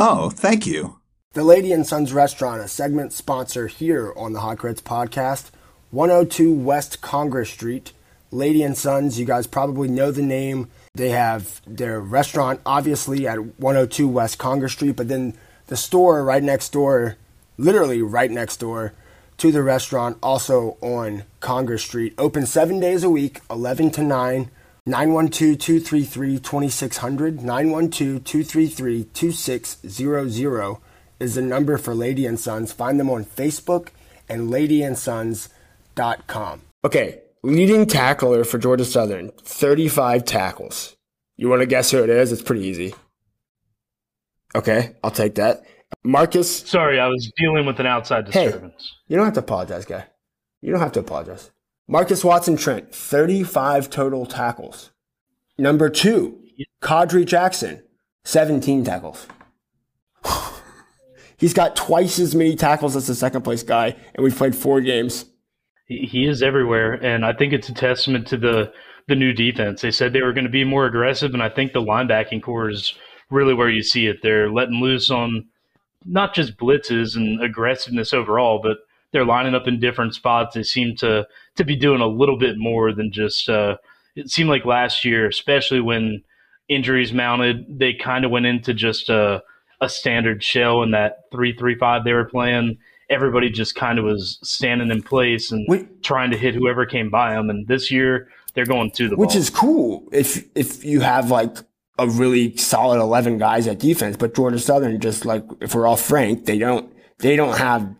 Oh, 0.00 0.30
thank 0.30 0.66
you. 0.66 0.98
The 1.34 1.44
Lady 1.44 1.70
and 1.70 1.86
Sons 1.86 2.12
Restaurant, 2.12 2.60
a 2.60 2.66
segment 2.66 3.12
sponsor 3.12 3.68
here 3.68 4.12
on 4.16 4.32
the 4.32 4.40
Hot 4.40 4.58
Grits 4.58 4.82
podcast, 4.82 5.52
102 5.92 6.52
West 6.52 7.00
Congress 7.02 7.50
Street. 7.50 7.92
Lady 8.32 8.64
and 8.64 8.76
Sons, 8.76 9.20
you 9.20 9.26
guys 9.26 9.46
probably 9.46 9.86
know 9.86 10.10
the 10.10 10.24
name. 10.24 10.68
They 10.94 11.10
have 11.10 11.62
their 11.68 12.00
restaurant, 12.00 12.60
obviously, 12.66 13.28
at 13.28 13.60
102 13.60 14.08
West 14.08 14.38
Congress 14.38 14.72
Street, 14.72 14.96
but 14.96 15.06
then 15.06 15.34
the 15.68 15.76
store 15.76 16.24
right 16.24 16.42
next 16.42 16.72
door, 16.72 17.16
literally 17.56 18.02
right 18.02 18.30
next 18.30 18.56
door 18.56 18.92
to 19.38 19.52
the 19.52 19.62
restaurant, 19.62 20.18
also 20.20 20.78
on 20.80 21.22
Congress 21.38 21.84
Street. 21.84 22.12
Open 22.18 22.44
seven 22.44 22.80
days 22.80 23.04
a 23.04 23.10
week, 23.10 23.40
11 23.48 23.92
to 23.92 24.02
9. 24.02 24.50
912 24.87 25.59
233 25.59 26.39
2600. 26.39 27.43
912 27.43 28.22
233 28.24 29.05
2600 29.05 30.76
is 31.20 31.35
the 31.37 31.43
number 31.43 31.78
for 31.78 31.95
Lady 31.95 32.26
and 32.26 32.39
Sons. 32.39 32.70
Find 32.72 33.01
them 33.01 33.09
on 33.09 33.24
Facebook 33.24 33.89
and 34.28 34.51
ladyandsons.com. 34.51 36.61
Okay, 36.85 37.20
leading 37.43 37.87
tackler 37.87 38.45
for 38.45 38.59
Georgia 38.59 38.85
Southern, 38.85 39.30
35 39.43 40.24
tackles. 40.26 40.95
You 41.37 41.49
want 41.49 41.62
to 41.62 41.66
guess 41.66 41.91
who 41.91 42.03
it 42.05 42.11
is? 42.11 42.30
It's 42.30 42.43
pretty 42.43 42.66
easy. 42.66 42.95
Okay, 44.55 44.95
I'll 45.03 45.11
take 45.11 45.35
that. 45.37 45.64
Marcus, 46.03 46.59
Sorry, 46.61 47.01
I 47.01 47.09
was 47.09 47.32
dealing 47.39 47.64
with 47.66 47.80
an 47.80 47.87
outside 47.87 48.26
disturbance. 48.26 48.35
Hey. 48.35 48.45
disturbance. 48.51 48.93
you 49.09 49.16
don't 49.16 49.24
have 49.24 49.35
to 49.35 49.41
apologize, 49.41 49.85
guy. 49.87 50.05
You 50.61 50.72
don't 50.72 50.80
have 50.80 50.93
to 50.93 51.01
apologize. 51.01 51.51
Marques 51.87 52.24
Watson 52.24 52.57
Trent, 52.57 52.95
35 52.95 53.91
total 53.91 54.24
tackles. 54.24 54.91
Number 55.59 55.91
two, 55.91 56.41
Kadri 56.82 57.26
Jackson, 57.26 57.82
17 58.24 58.85
tackles. 58.85 59.26
He's 61.37 61.53
got 61.53 61.76
twice 61.76 62.18
as 62.18 62.35
many 62.35 62.57
tackles 62.57 62.97
as 62.97 63.07
the 63.07 63.14
second 63.14 63.43
place 63.43 63.62
guy, 63.62 63.97
and 64.14 64.24
we've 64.24 64.37
played 64.37 64.57
four 64.57 64.80
games. 64.80 65.26
He, 65.87 66.26
is 66.26 66.43
everywhere, 66.43 66.95
and 67.05 67.26
I 67.26 67.35
think 67.35 67.53
it's 67.53 67.68
a 67.68 67.74
testament 67.74 68.26
to 68.28 68.39
the 68.39 68.72
the 69.07 69.14
new 69.14 69.35
defense. 69.35 69.82
They 69.82 69.91
said 69.91 70.14
they 70.14 70.22
were 70.22 70.32
going 70.32 70.47
to 70.47 70.51
be 70.51 70.64
more 70.64 70.87
aggressive, 70.87 71.35
and 71.35 71.43
I 71.43 71.51
think 71.51 71.74
the 71.74 71.82
linebacking 71.82 72.43
core 72.43 72.70
is 72.70 72.95
really 73.30 73.53
where 73.53 73.68
you 73.68 73.82
see 73.82 74.07
it. 74.07 74.22
They're 74.22 74.51
letting 74.51 74.80
loose 74.80 75.11
on 75.11 75.45
not 76.07 76.35
just 76.35 76.57
blitzes 76.57 77.14
and 77.14 77.43
aggressiveness 77.43 78.14
overall, 78.14 78.61
but 78.62 78.78
they're 79.12 79.26
lining 79.26 79.55
up 79.55 79.68
in 79.68 79.78
different 79.78 80.14
spots. 80.14 80.55
They 80.55 80.62
seem 80.62 80.97
to 80.97 81.26
to 81.57 81.64
be 81.64 81.76
doing 81.76 82.00
a 82.00 82.07
little 82.07 82.38
bit 82.38 82.57
more 82.59 82.92
than 82.92 83.12
just. 83.12 83.48
Uh, 83.48 83.76
it 84.16 84.30
seemed 84.30 84.48
like 84.48 84.64
last 84.64 85.05
year, 85.05 85.26
especially 85.26 85.80
when 85.80 86.22
injuries 86.68 87.12
mounted, 87.12 87.66
they 87.68 87.94
kind 87.94 88.24
of 88.24 88.30
went 88.30 88.46
into 88.46 88.74
just 88.74 89.09
a 89.09 89.42
a 89.80 89.88
standard 89.88 90.42
shell 90.42 90.82
in 90.82 90.92
that 90.92 91.24
three 91.32 91.57
three 91.57 91.76
five 91.76 92.05
they 92.05 92.12
were 92.12 92.24
playing. 92.24 92.78
Everybody 93.11 93.50
just 93.50 93.74
kind 93.74 93.98
of 93.98 94.05
was 94.05 94.38
standing 94.42 94.90
in 94.90 95.02
place 95.02 95.52
and 95.52 95.66
trying 96.02 96.30
to 96.30 96.38
hit 96.38 96.55
whoever 96.55 96.86
came 96.86 97.11
by 97.11 97.34
them. 97.34 97.50
And 97.50 97.68
this 97.68 97.90
year, 97.90 98.28
they're 98.55 98.64
going 98.64 98.90
to 98.92 99.09
the 99.09 99.16
which 99.16 99.30
ball. 99.30 99.38
is 99.38 99.50
cool 99.50 100.09
if 100.12 100.44
if 100.55 100.84
you 100.84 101.00
have 101.00 101.30
like 101.30 101.59
a 101.98 102.09
really 102.09 102.57
solid 102.57 103.00
11 103.00 103.38
guys 103.38 103.66
at 103.68 103.78
defense 103.78 104.16
but 104.16 104.34
georgia 104.34 104.59
southern 104.59 104.98
just 105.00 105.24
like 105.24 105.44
if 105.61 105.74
we're 105.74 105.86
all 105.86 105.96
frank 105.96 106.46
they 106.46 106.59
don't 106.59 106.92
they 107.18 107.36
don't 107.36 107.57
have 107.59 107.94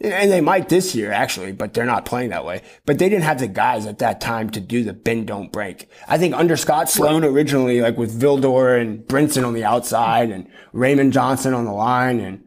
and 0.00 0.30
they 0.30 0.40
might 0.40 0.68
this 0.68 0.94
year 0.94 1.10
actually 1.10 1.52
but 1.52 1.72
they're 1.72 1.86
not 1.86 2.04
playing 2.04 2.30
that 2.30 2.44
way. 2.44 2.62
But 2.84 2.98
they 2.98 3.08
didn't 3.08 3.24
have 3.24 3.38
the 3.38 3.48
guys 3.48 3.86
at 3.86 3.98
that 3.98 4.20
time 4.20 4.50
to 4.50 4.60
do 4.60 4.84
the 4.84 4.92
bend 4.92 5.26
don't 5.26 5.50
break. 5.50 5.88
I 6.08 6.18
think 6.18 6.34
under 6.34 6.56
Scot 6.56 6.90
Sloan 6.90 7.24
originally 7.24 7.80
like 7.80 7.96
with 7.96 8.20
vildor 8.20 8.80
and 8.80 9.00
brinson 9.00 9.46
on 9.46 9.54
the 9.54 9.64
outside 9.64 10.30
and 10.30 10.48
raymond 10.72 11.12
johnson 11.12 11.54
on 11.54 11.64
the 11.64 11.72
line 11.72 12.20
and 12.20 12.44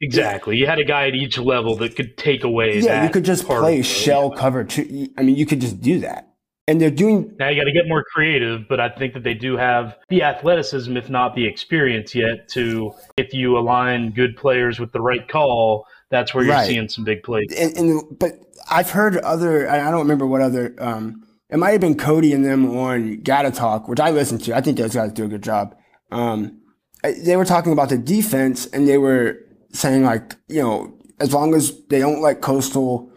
exactly. 0.00 0.56
You 0.56 0.66
had 0.66 0.78
a 0.78 0.84
guy 0.84 1.08
at 1.08 1.14
each 1.14 1.38
level 1.38 1.76
that 1.76 1.96
could 1.96 2.16
take 2.16 2.44
away. 2.44 2.78
yeah 2.80 3.04
you 3.04 3.10
could 3.10 3.24
just 3.24 3.46
play 3.46 3.82
shell 3.82 4.30
cover 4.30 4.64
two 4.64 5.08
i 5.18 5.22
mean 5.22 5.36
you 5.36 5.46
could 5.46 5.60
just 5.60 5.80
do 5.80 6.00
that. 6.00 6.32
And 6.68 6.80
they're 6.80 6.90
doing 6.90 7.32
Now 7.38 7.48
you 7.48 7.60
got 7.60 7.66
to 7.66 7.72
get 7.72 7.86
more 7.86 8.02
creative, 8.12 8.62
but 8.68 8.80
I 8.80 8.88
think 8.88 9.14
that 9.14 9.22
they 9.22 9.34
do 9.34 9.56
have 9.56 9.96
the 10.08 10.24
athleticism, 10.24 10.96
if 10.96 11.08
not 11.08 11.36
the 11.36 11.46
experience 11.46 12.12
yet, 12.12 12.48
to 12.54 12.92
if 13.16 13.32
you 13.32 13.56
align 13.56 14.10
good 14.10 14.36
players 14.36 14.80
with 14.80 14.90
the 14.90 15.00
right 15.00 15.28
call, 15.28 15.86
that's 16.10 16.34
where 16.34 16.44
you're 16.44 16.54
Right. 16.54 16.66
seeing 16.66 16.88
some 16.88 17.04
big 17.04 17.22
plays. 17.22 17.52
and, 17.56 17.76
and 17.76 18.18
but 18.18 18.32
I've 18.70 18.90
heard 18.90 19.16
other. 19.18 19.68
I 19.70 19.90
don't 19.90 20.00
remember 20.00 20.26
what 20.26 20.40
other. 20.40 20.74
Um, 20.78 21.22
it 21.50 21.58
might 21.58 21.70
have 21.70 21.80
been 21.80 21.96
Cody 21.96 22.32
and 22.32 22.44
them 22.44 22.76
on 22.76 23.20
Gotta 23.22 23.50
Talk, 23.50 23.88
which 23.88 24.00
I 24.00 24.10
listened 24.10 24.42
to. 24.44 24.56
I 24.56 24.60
think 24.60 24.78
those 24.78 24.94
guys 24.94 25.12
do 25.12 25.24
a 25.24 25.28
good 25.28 25.42
job. 25.42 25.76
Um, 26.10 26.60
they 27.02 27.36
were 27.36 27.44
talking 27.44 27.72
about 27.72 27.88
the 27.88 27.98
defense, 27.98 28.66
and 28.66 28.88
they 28.88 28.98
were 28.98 29.38
saying 29.72 30.04
like, 30.04 30.34
you 30.48 30.60
know, 30.62 30.98
as 31.20 31.32
long 31.32 31.54
as 31.54 31.72
they 31.88 32.00
don't 32.00 32.20
let 32.22 32.40
Coastal 32.40 33.10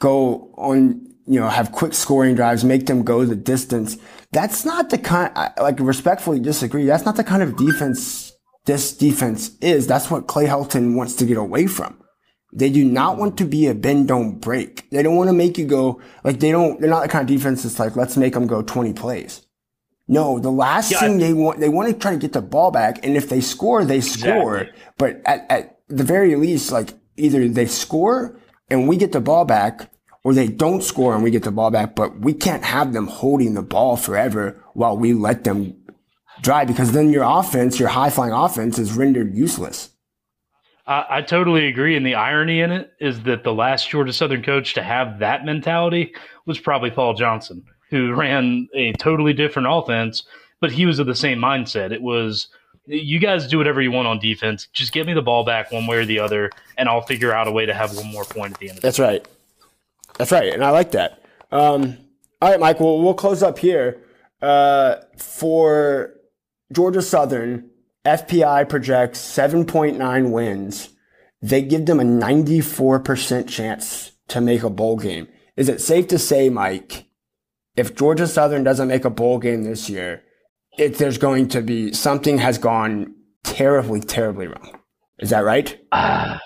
go 0.00 0.52
on 0.56 1.06
you 1.26 1.40
know, 1.40 1.48
have 1.48 1.72
quick 1.72 1.94
scoring 1.94 2.34
drives, 2.34 2.64
make 2.64 2.84
them 2.84 3.02
go 3.02 3.24
the 3.24 3.34
distance. 3.34 3.96
That's 4.32 4.66
not 4.66 4.90
the 4.90 4.98
kind, 4.98 5.32
I, 5.34 5.52
like 5.58 5.80
respectfully 5.80 6.38
disagree. 6.38 6.84
That's 6.84 7.06
not 7.06 7.16
the 7.16 7.24
kind 7.24 7.42
of 7.42 7.56
defense 7.56 8.30
this 8.66 8.94
defense 8.94 9.56
is. 9.62 9.86
That's 9.86 10.10
what 10.10 10.26
Clay 10.26 10.44
Helton 10.46 10.94
wants 10.96 11.14
to 11.16 11.24
get 11.24 11.38
away 11.38 11.66
from. 11.66 11.98
They 12.54 12.70
do 12.70 12.84
not 12.84 13.18
want 13.18 13.36
to 13.38 13.44
be 13.44 13.66
a 13.66 13.74
bend 13.74 14.08
don't 14.08 14.38
break. 14.38 14.88
They 14.90 15.02
don't 15.02 15.16
want 15.16 15.28
to 15.28 15.34
make 15.34 15.58
you 15.58 15.66
go 15.66 16.00
like 16.22 16.38
they 16.38 16.52
don't. 16.52 16.80
They're 16.80 16.88
not 16.88 17.02
the 17.02 17.08
kind 17.08 17.28
of 17.28 17.36
defense 17.36 17.64
that's 17.64 17.78
like 17.78 17.96
let's 17.96 18.16
make 18.16 18.34
them 18.34 18.46
go 18.46 18.62
twenty 18.62 18.92
plays. 18.92 19.44
No, 20.06 20.38
the 20.38 20.52
last 20.52 20.92
yeah, 20.92 21.00
thing 21.00 21.16
I, 21.16 21.18
they 21.18 21.32
want 21.32 21.58
they 21.58 21.68
want 21.68 21.92
to 21.92 21.98
try 21.98 22.12
to 22.12 22.18
get 22.18 22.32
the 22.32 22.42
ball 22.42 22.70
back, 22.70 23.04
and 23.04 23.16
if 23.16 23.28
they 23.28 23.40
score, 23.40 23.84
they 23.84 24.00
score. 24.00 24.58
Exactly. 24.58 24.82
But 24.98 25.22
at, 25.24 25.50
at 25.50 25.80
the 25.88 26.04
very 26.04 26.36
least, 26.36 26.70
like 26.70 26.90
either 27.16 27.48
they 27.48 27.66
score 27.66 28.38
and 28.70 28.88
we 28.88 28.96
get 28.96 29.12
the 29.12 29.20
ball 29.20 29.44
back, 29.44 29.90
or 30.22 30.32
they 30.32 30.48
don't 30.48 30.82
score 30.82 31.14
and 31.14 31.22
we 31.22 31.30
get 31.30 31.42
the 31.42 31.50
ball 31.50 31.70
back, 31.70 31.94
but 31.94 32.20
we 32.20 32.32
can't 32.32 32.64
have 32.64 32.92
them 32.92 33.06
holding 33.06 33.54
the 33.54 33.62
ball 33.62 33.96
forever 33.96 34.62
while 34.74 34.96
we 34.96 35.12
let 35.12 35.44
them 35.44 35.76
drive 36.40 36.66
because 36.66 36.92
then 36.92 37.10
your 37.10 37.24
offense, 37.24 37.78
your 37.78 37.88
high 37.88 38.10
flying 38.10 38.32
offense 38.32 38.78
is 38.78 38.92
rendered 38.92 39.34
useless. 39.34 39.90
I, 40.86 41.06
I, 41.08 41.22
totally 41.22 41.66
agree. 41.66 41.96
And 41.96 42.04
the 42.04 42.14
irony 42.14 42.60
in 42.60 42.70
it 42.70 42.92
is 43.00 43.22
that 43.22 43.44
the 43.44 43.54
last 43.54 43.88
Georgia 43.88 44.12
Southern 44.12 44.42
coach 44.42 44.74
to 44.74 44.82
have 44.82 45.18
that 45.18 45.44
mentality 45.44 46.14
was 46.46 46.58
probably 46.58 46.90
Paul 46.90 47.14
Johnson, 47.14 47.64
who 47.90 48.12
ran 48.12 48.68
a 48.74 48.92
totally 48.94 49.32
different 49.32 49.68
offense, 49.70 50.24
but 50.60 50.72
he 50.72 50.86
was 50.86 50.98
of 50.98 51.06
the 51.06 51.14
same 51.14 51.38
mindset. 51.38 51.90
It 51.90 52.02
was, 52.02 52.48
you 52.86 53.18
guys 53.18 53.46
do 53.48 53.58
whatever 53.58 53.80
you 53.80 53.90
want 53.90 54.08
on 54.08 54.18
defense. 54.18 54.68
Just 54.72 54.92
give 54.92 55.06
me 55.06 55.14
the 55.14 55.22
ball 55.22 55.44
back 55.44 55.72
one 55.72 55.86
way 55.86 55.96
or 55.96 56.04
the 56.04 56.18
other, 56.18 56.50
and 56.76 56.88
I'll 56.88 57.02
figure 57.02 57.32
out 57.32 57.48
a 57.48 57.52
way 57.52 57.66
to 57.66 57.74
have 57.74 57.96
one 57.96 58.10
more 58.10 58.24
point 58.24 58.52
at 58.52 58.58
the 58.58 58.68
end. 58.68 58.78
Of 58.78 58.82
That's 58.82 58.98
right. 58.98 59.26
That's 60.18 60.32
right, 60.32 60.52
and 60.52 60.64
I 60.64 60.70
like 60.70 60.92
that. 60.92 61.24
Um, 61.50 61.98
all 62.40 62.50
right, 62.50 62.60
Mike. 62.60 62.78
Well, 62.78 63.00
we'll 63.00 63.14
close 63.14 63.42
up 63.42 63.58
here 63.58 64.02
uh, 64.42 64.96
for 65.16 66.14
Georgia 66.72 67.02
Southern. 67.02 67.70
FPI 68.04 68.68
projects 68.68 69.18
7.9 69.20 70.30
wins. 70.30 70.90
They 71.40 71.62
give 71.62 71.86
them 71.86 72.00
a 72.00 72.04
94% 72.04 73.48
chance 73.48 74.12
to 74.28 74.40
make 74.40 74.62
a 74.62 74.70
bowl 74.70 74.96
game. 74.96 75.28
Is 75.56 75.68
it 75.68 75.80
safe 75.80 76.08
to 76.08 76.18
say, 76.18 76.48
Mike, 76.48 77.06
if 77.76 77.94
Georgia 77.94 78.26
Southern 78.26 78.64
doesn't 78.64 78.88
make 78.88 79.04
a 79.04 79.10
bowl 79.10 79.38
game 79.38 79.64
this 79.64 79.88
year, 79.88 80.22
if 80.78 80.98
there's 80.98 81.18
going 81.18 81.48
to 81.48 81.62
be 81.62 81.92
something 81.92 82.38
has 82.38 82.58
gone 82.58 83.14
terribly, 83.42 84.00
terribly 84.00 84.48
wrong? 84.48 84.80
Is 85.18 85.30
that 85.30 85.40
right? 85.40 85.78
Uh, 85.92 86.38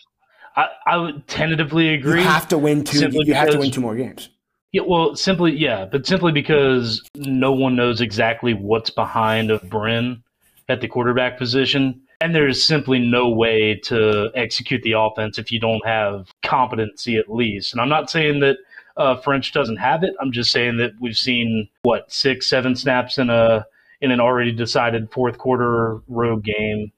I, 0.57 0.69
I 0.87 0.97
would 0.97 1.27
tentatively 1.27 1.95
agree. 1.95 2.21
You 2.21 2.27
have 2.27 2.49
to 2.49 2.59
win 2.59 2.85
two. 2.85 3.09
You 3.13 3.35
have 3.35 3.51
to 3.51 3.59
win 3.59 3.71
two 3.71 3.81
more 3.81 3.97
games. 3.97 4.29
Yeah, 4.73 4.83
well, 4.87 5.17
simply 5.17 5.53
yeah, 5.53 5.87
but 5.91 6.07
simply 6.07 6.33
because 6.33 7.03
no 7.17 7.53
one 7.53 7.75
knows 7.75 8.01
exactly 8.01 8.53
what's 8.53 8.91
behind 8.91 9.51
of 9.51 9.63
Brin 9.71 10.23
at 10.69 10.81
the 10.81 10.89
quarterback 10.89 11.39
position, 11.39 12.01
and 12.21 12.35
there's 12.35 12.63
simply 12.63 12.99
no 12.99 13.29
way 13.29 13.75
to 13.85 14.31
execute 14.35 14.83
the 14.83 14.93
offense 14.93 15.39
if 15.39 15.51
you 15.51 15.61
don't 15.61 15.85
have 15.87 16.33
competency 16.43 17.17
at 17.17 17.33
least. 17.33 17.73
And 17.73 17.81
I'm 17.81 17.89
not 17.89 18.11
saying 18.11 18.41
that 18.41 18.59
uh, 18.97 19.17
French 19.17 19.53
doesn't 19.53 19.77
have 19.77 20.03
it. 20.03 20.15
I'm 20.21 20.33
just 20.33 20.51
saying 20.51 20.77
that 20.79 20.93
we've 21.01 21.17
seen 21.17 21.69
what 21.83 22.13
six, 22.13 22.49
seven 22.49 22.75
snaps 22.77 23.19
in 23.19 23.31
a 23.31 23.65
in 24.01 24.11
an 24.11 24.21
already 24.21 24.53
decided 24.53 25.11
fourth 25.11 25.39
quarter 25.39 26.01
road 26.09 26.45
game 26.45 26.93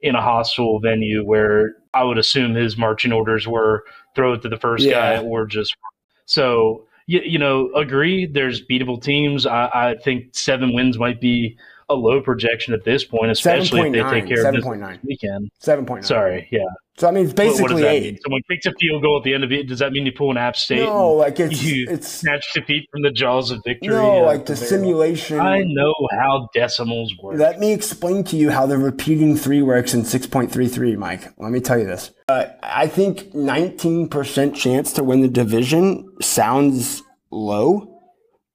in 0.00 0.14
a 0.14 0.22
hostile 0.22 0.78
venue 0.78 1.24
where 1.24 1.74
I 1.92 2.04
would 2.04 2.18
assume 2.18 2.54
his 2.54 2.76
marching 2.76 3.12
orders 3.12 3.48
were 3.48 3.84
throw 4.14 4.34
it 4.34 4.42
to 4.42 4.48
the 4.48 4.56
first 4.56 4.84
yeah. 4.84 5.16
guy 5.16 5.22
or 5.22 5.46
just 5.46 5.76
so 6.24 6.86
you, 7.06 7.20
you 7.24 7.38
know 7.38 7.72
agree 7.74 8.26
there's 8.26 8.64
beatable 8.64 9.02
teams 9.02 9.46
I, 9.46 9.70
I 9.74 9.96
think 10.02 10.28
seven 10.32 10.74
wins 10.74 10.98
might 10.98 11.20
be 11.20 11.58
a 11.88 11.94
low 11.94 12.20
projection 12.20 12.74
at 12.74 12.84
this 12.84 13.04
point 13.04 13.30
especially 13.30 13.80
7. 13.80 13.86
if 13.86 13.92
they 13.92 14.02
9, 14.02 14.12
take 14.12 14.28
care 14.28 14.42
7. 14.42 14.48
of 14.48 14.64
this 14.64 14.80
9. 14.80 15.00
weekend 15.04 15.50
7.9 15.60 16.04
sorry 16.04 16.48
yeah 16.50 16.60
so 16.98 17.06
I 17.06 17.12
mean, 17.12 17.26
it's 17.26 17.32
basically 17.32 17.84
eight. 17.84 18.20
Someone 18.24 18.42
kicks 18.50 18.66
a 18.66 18.72
field 18.72 19.02
goal 19.02 19.18
at 19.18 19.22
the 19.22 19.32
end 19.32 19.44
of 19.44 19.52
it. 19.52 19.68
Does 19.68 19.78
that 19.78 19.92
mean 19.92 20.04
you 20.04 20.10
pull 20.10 20.32
an 20.32 20.36
App 20.36 20.56
State? 20.56 20.80
No, 20.82 21.12
like 21.12 21.38
it's 21.38 21.62
you 21.62 21.86
it's 21.88 22.08
snatch 22.08 22.44
defeat 22.52 22.88
from 22.90 23.02
the 23.02 23.12
jaws 23.12 23.52
of 23.52 23.62
victory. 23.64 23.94
No, 23.94 24.22
like 24.22 24.46
the 24.46 24.56
simulation. 24.56 25.38
I 25.38 25.62
know 25.62 25.94
how 26.10 26.48
decimals 26.52 27.14
work. 27.22 27.38
Let 27.38 27.60
me 27.60 27.72
explain 27.72 28.24
to 28.24 28.36
you 28.36 28.50
how 28.50 28.66
the 28.66 28.78
repeating 28.78 29.36
three 29.36 29.62
works 29.62 29.94
in 29.94 30.04
six 30.04 30.26
point 30.26 30.50
three 30.50 30.66
three, 30.66 30.96
Mike. 30.96 31.32
Let 31.38 31.52
me 31.52 31.60
tell 31.60 31.78
you 31.78 31.86
this. 31.86 32.10
Uh, 32.26 32.46
I 32.64 32.88
think 32.88 33.32
nineteen 33.32 34.08
percent 34.08 34.56
chance 34.56 34.92
to 34.94 35.04
win 35.04 35.20
the 35.20 35.28
division 35.28 36.04
sounds 36.20 37.04
low. 37.30 37.87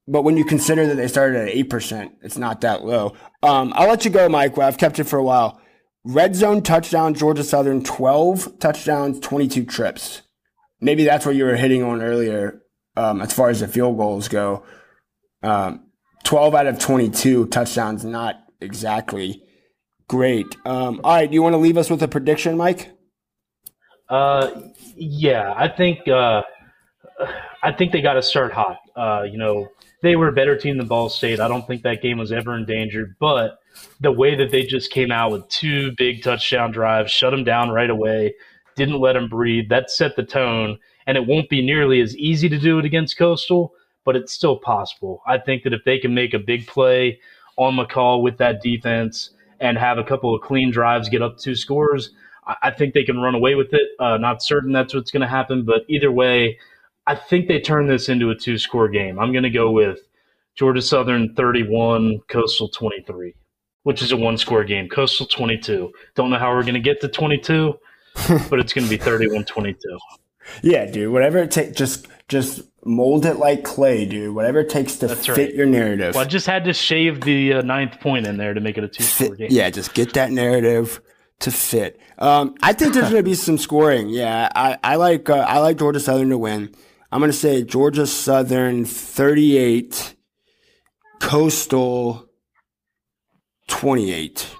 But 0.06 0.22
when 0.22 0.36
you 0.36 0.44
consider 0.44 0.86
that 0.86 0.96
they 0.96 1.08
started 1.08 1.40
at 1.40 1.48
eight 1.48 1.70
percent, 1.70 2.12
it's 2.22 2.36
not 2.36 2.60
that 2.60 2.84
low. 2.84 3.14
Um, 3.42 3.72
I'll 3.74 3.88
let 3.88 4.04
you 4.04 4.10
go, 4.10 4.28
Mike. 4.28 4.56
Well, 4.56 4.68
I've 4.68 4.78
kept 4.78 4.98
it 4.98 5.04
for 5.04 5.18
a 5.18 5.24
while. 5.24 5.60
Red 6.04 6.36
zone 6.36 6.62
touchdown, 6.62 7.14
Georgia 7.14 7.42
Southern, 7.42 7.82
12 7.82 8.58
touchdowns, 8.58 9.18
22 9.20 9.64
trips. 9.64 10.20
Maybe 10.78 11.04
that's 11.04 11.24
what 11.24 11.34
you 11.34 11.44
were 11.44 11.56
hitting 11.56 11.82
on 11.82 12.02
earlier 12.02 12.60
um, 12.94 13.22
as 13.22 13.32
far 13.32 13.48
as 13.48 13.60
the 13.60 13.68
field 13.68 13.96
goals 13.96 14.28
go. 14.28 14.64
Um, 15.42 15.86
12 16.24 16.54
out 16.54 16.66
of 16.66 16.78
22 16.78 17.46
touchdowns, 17.46 18.04
not 18.04 18.36
exactly 18.60 19.42
great. 20.08 20.46
Um, 20.66 21.00
all 21.04 21.14
right, 21.14 21.30
do 21.30 21.34
you 21.34 21.42
want 21.42 21.54
to 21.54 21.58
leave 21.58 21.78
us 21.78 21.88
with 21.88 22.02
a 22.02 22.08
prediction, 22.08 22.56
Mike? 22.56 22.90
Uh, 24.08 24.50
yeah, 24.96 25.54
I 25.56 25.68
think 25.68 26.06
uh, 26.08 26.42
I 27.62 27.72
think 27.72 27.92
they 27.92 28.02
got 28.02 28.14
to 28.14 28.22
start 28.22 28.52
hot. 28.52 28.76
Uh, 28.94 29.22
you 29.22 29.38
know, 29.38 29.68
they 30.04 30.16
were 30.16 30.28
a 30.28 30.32
better 30.32 30.56
team 30.56 30.76
than 30.76 30.86
Ball 30.86 31.08
State. 31.08 31.40
I 31.40 31.48
don't 31.48 31.66
think 31.66 31.82
that 31.82 32.02
game 32.02 32.18
was 32.18 32.30
ever 32.30 32.54
endangered, 32.54 33.16
but 33.18 33.58
the 34.00 34.12
way 34.12 34.34
that 34.36 34.50
they 34.50 34.62
just 34.62 34.90
came 34.90 35.10
out 35.10 35.32
with 35.32 35.48
two 35.48 35.92
big 35.96 36.22
touchdown 36.22 36.72
drives, 36.72 37.10
shut 37.10 37.30
them 37.30 37.42
down 37.42 37.70
right 37.70 37.88
away, 37.88 38.34
didn't 38.76 39.00
let 39.00 39.14
them 39.14 39.28
breathe, 39.28 39.70
that 39.70 39.90
set 39.90 40.14
the 40.14 40.22
tone. 40.22 40.78
And 41.06 41.16
it 41.16 41.26
won't 41.26 41.48
be 41.48 41.64
nearly 41.64 42.02
as 42.02 42.16
easy 42.18 42.50
to 42.50 42.58
do 42.58 42.78
it 42.78 42.84
against 42.84 43.16
Coastal, 43.16 43.72
but 44.04 44.14
it's 44.14 44.32
still 44.32 44.58
possible. 44.58 45.22
I 45.26 45.38
think 45.38 45.62
that 45.62 45.72
if 45.72 45.84
they 45.84 45.98
can 45.98 46.14
make 46.14 46.34
a 46.34 46.38
big 46.38 46.66
play 46.66 47.18
on 47.56 47.74
McCall 47.74 48.22
with 48.22 48.36
that 48.38 48.60
defense 48.60 49.30
and 49.58 49.78
have 49.78 49.96
a 49.96 50.04
couple 50.04 50.34
of 50.34 50.42
clean 50.42 50.70
drives, 50.70 51.08
get 51.08 51.22
up 51.22 51.38
two 51.38 51.54
scores, 51.54 52.10
I 52.62 52.70
think 52.72 52.92
they 52.92 53.04
can 53.04 53.18
run 53.20 53.34
away 53.34 53.54
with 53.54 53.72
it. 53.72 53.88
Uh, 53.98 54.18
not 54.18 54.42
certain 54.42 54.72
that's 54.72 54.92
what's 54.94 55.10
going 55.10 55.22
to 55.22 55.26
happen, 55.26 55.64
but 55.64 55.82
either 55.88 56.12
way, 56.12 56.58
I 57.06 57.14
think 57.14 57.48
they 57.48 57.60
turn 57.60 57.86
this 57.86 58.08
into 58.08 58.30
a 58.30 58.34
two 58.34 58.58
score 58.58 58.88
game. 58.88 59.18
I'm 59.18 59.32
going 59.32 59.44
to 59.44 59.50
go 59.50 59.70
with 59.70 59.98
Georgia 60.54 60.82
Southern 60.82 61.34
31, 61.34 62.20
Coastal 62.28 62.68
23, 62.68 63.34
which 63.82 64.02
is 64.02 64.12
a 64.12 64.16
one 64.16 64.38
score 64.38 64.64
game. 64.64 64.88
Coastal 64.88 65.26
22. 65.26 65.92
Don't 66.14 66.30
know 66.30 66.38
how 66.38 66.54
we're 66.54 66.62
going 66.62 66.74
to 66.74 66.80
get 66.80 67.00
to 67.02 67.08
22, 67.08 67.74
but 68.48 68.58
it's 68.58 68.72
going 68.72 68.84
to 68.84 68.90
be 68.90 68.96
31 68.96 69.44
22. 69.44 69.98
Yeah, 70.62 70.86
dude. 70.86 71.12
Whatever 71.12 71.38
it 71.38 71.50
takes, 71.50 71.76
just 71.76 72.06
just 72.28 72.62
mold 72.84 73.26
it 73.26 73.36
like 73.36 73.64
clay, 73.64 74.04
dude. 74.04 74.34
Whatever 74.34 74.60
it 74.60 74.70
takes 74.70 74.96
to 74.96 75.06
That's 75.06 75.26
fit 75.26 75.38
right. 75.38 75.54
your 75.54 75.66
narrative. 75.66 76.14
Well, 76.14 76.24
I 76.24 76.26
just 76.26 76.46
had 76.46 76.64
to 76.64 76.72
shave 76.72 77.22
the 77.22 77.54
uh, 77.54 77.62
ninth 77.62 78.00
point 78.00 78.26
in 78.26 78.36
there 78.36 78.54
to 78.54 78.60
make 78.60 78.78
it 78.78 78.84
a 78.84 78.88
two 78.88 79.04
score 79.04 79.34
game. 79.36 79.48
Yeah, 79.50 79.70
just 79.70 79.94
get 79.94 80.12
that 80.14 80.32
narrative 80.32 81.00
to 81.40 81.50
fit. 81.50 82.00
Um, 82.18 82.54
I 82.62 82.72
think 82.72 82.94
there's 82.94 83.10
going 83.10 83.16
to 83.16 83.22
be 83.22 83.34
some 83.34 83.58
scoring. 83.58 84.08
Yeah, 84.08 84.48
I, 84.54 84.78
I 84.84 84.96
like 84.96 85.28
uh, 85.28 85.38
I 85.38 85.58
like 85.58 85.78
Georgia 85.78 86.00
Southern 86.00 86.30
to 86.30 86.38
win. 86.38 86.74
I'm 87.14 87.20
going 87.20 87.30
to 87.30 87.38
say 87.38 87.62
Georgia 87.62 88.08
Southern 88.08 88.84
38, 88.84 90.16
Coastal 91.20 92.28
28. 93.68 94.50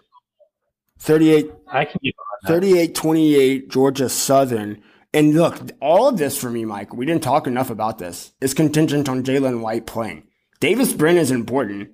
38, 1.01 1.51
I 1.67 1.85
can 1.85 2.01
38 2.47 2.95
28, 2.95 3.69
Georgia 3.69 4.09
Southern. 4.09 4.81
And 5.13 5.35
look, 5.35 5.59
all 5.81 6.07
of 6.07 6.17
this 6.17 6.39
for 6.39 6.49
me, 6.49 6.65
Mike, 6.65 6.95
we 6.95 7.05
didn't 7.05 7.25
talk 7.25 7.49
enough 7.49 7.71
about 7.71 7.99
this, 7.99 8.33
is 8.41 8.55
contingent 8.55 9.09
on 9.09 9.25
Jalen 9.25 9.61
White 9.61 9.87
playing. 9.87 10.23
Davis 10.61 10.93
Brin 10.93 11.17
is 11.17 11.33
important. 11.33 11.91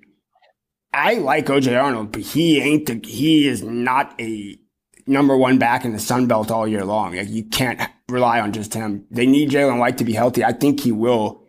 I 0.93 1.15
like 1.15 1.47
OJ 1.47 1.75
Arnold, 1.81 2.11
but 2.11 2.21
he 2.21 2.61
ain't 2.61 2.85
the, 2.85 3.01
he 3.03 3.47
is 3.47 3.63
not 3.63 4.13
a 4.21 4.59
number 5.07 5.35
one 5.35 5.57
back 5.57 5.85
in 5.85 5.93
the 5.93 5.99
Sun 5.99 6.27
Belt 6.27 6.51
all 6.51 6.67
year 6.67 6.85
long. 6.85 7.15
Like 7.15 7.29
you 7.29 7.43
can't 7.43 7.79
rely 8.09 8.39
on 8.39 8.51
just 8.51 8.73
him. 8.73 9.05
They 9.11 9.25
need 9.25 9.49
Jalen 9.49 9.79
White 9.79 9.97
to 9.99 10.05
be 10.05 10.13
healthy. 10.13 10.43
I 10.43 10.53
think 10.53 10.79
he 10.79 10.91
will 10.91 11.43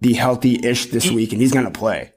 be 0.00 0.12
healthy-ish 0.12 0.86
this 0.86 1.10
week, 1.10 1.32
and 1.32 1.40
he's 1.40 1.52
going 1.52 1.64
to 1.64 1.70
play. 1.70 2.12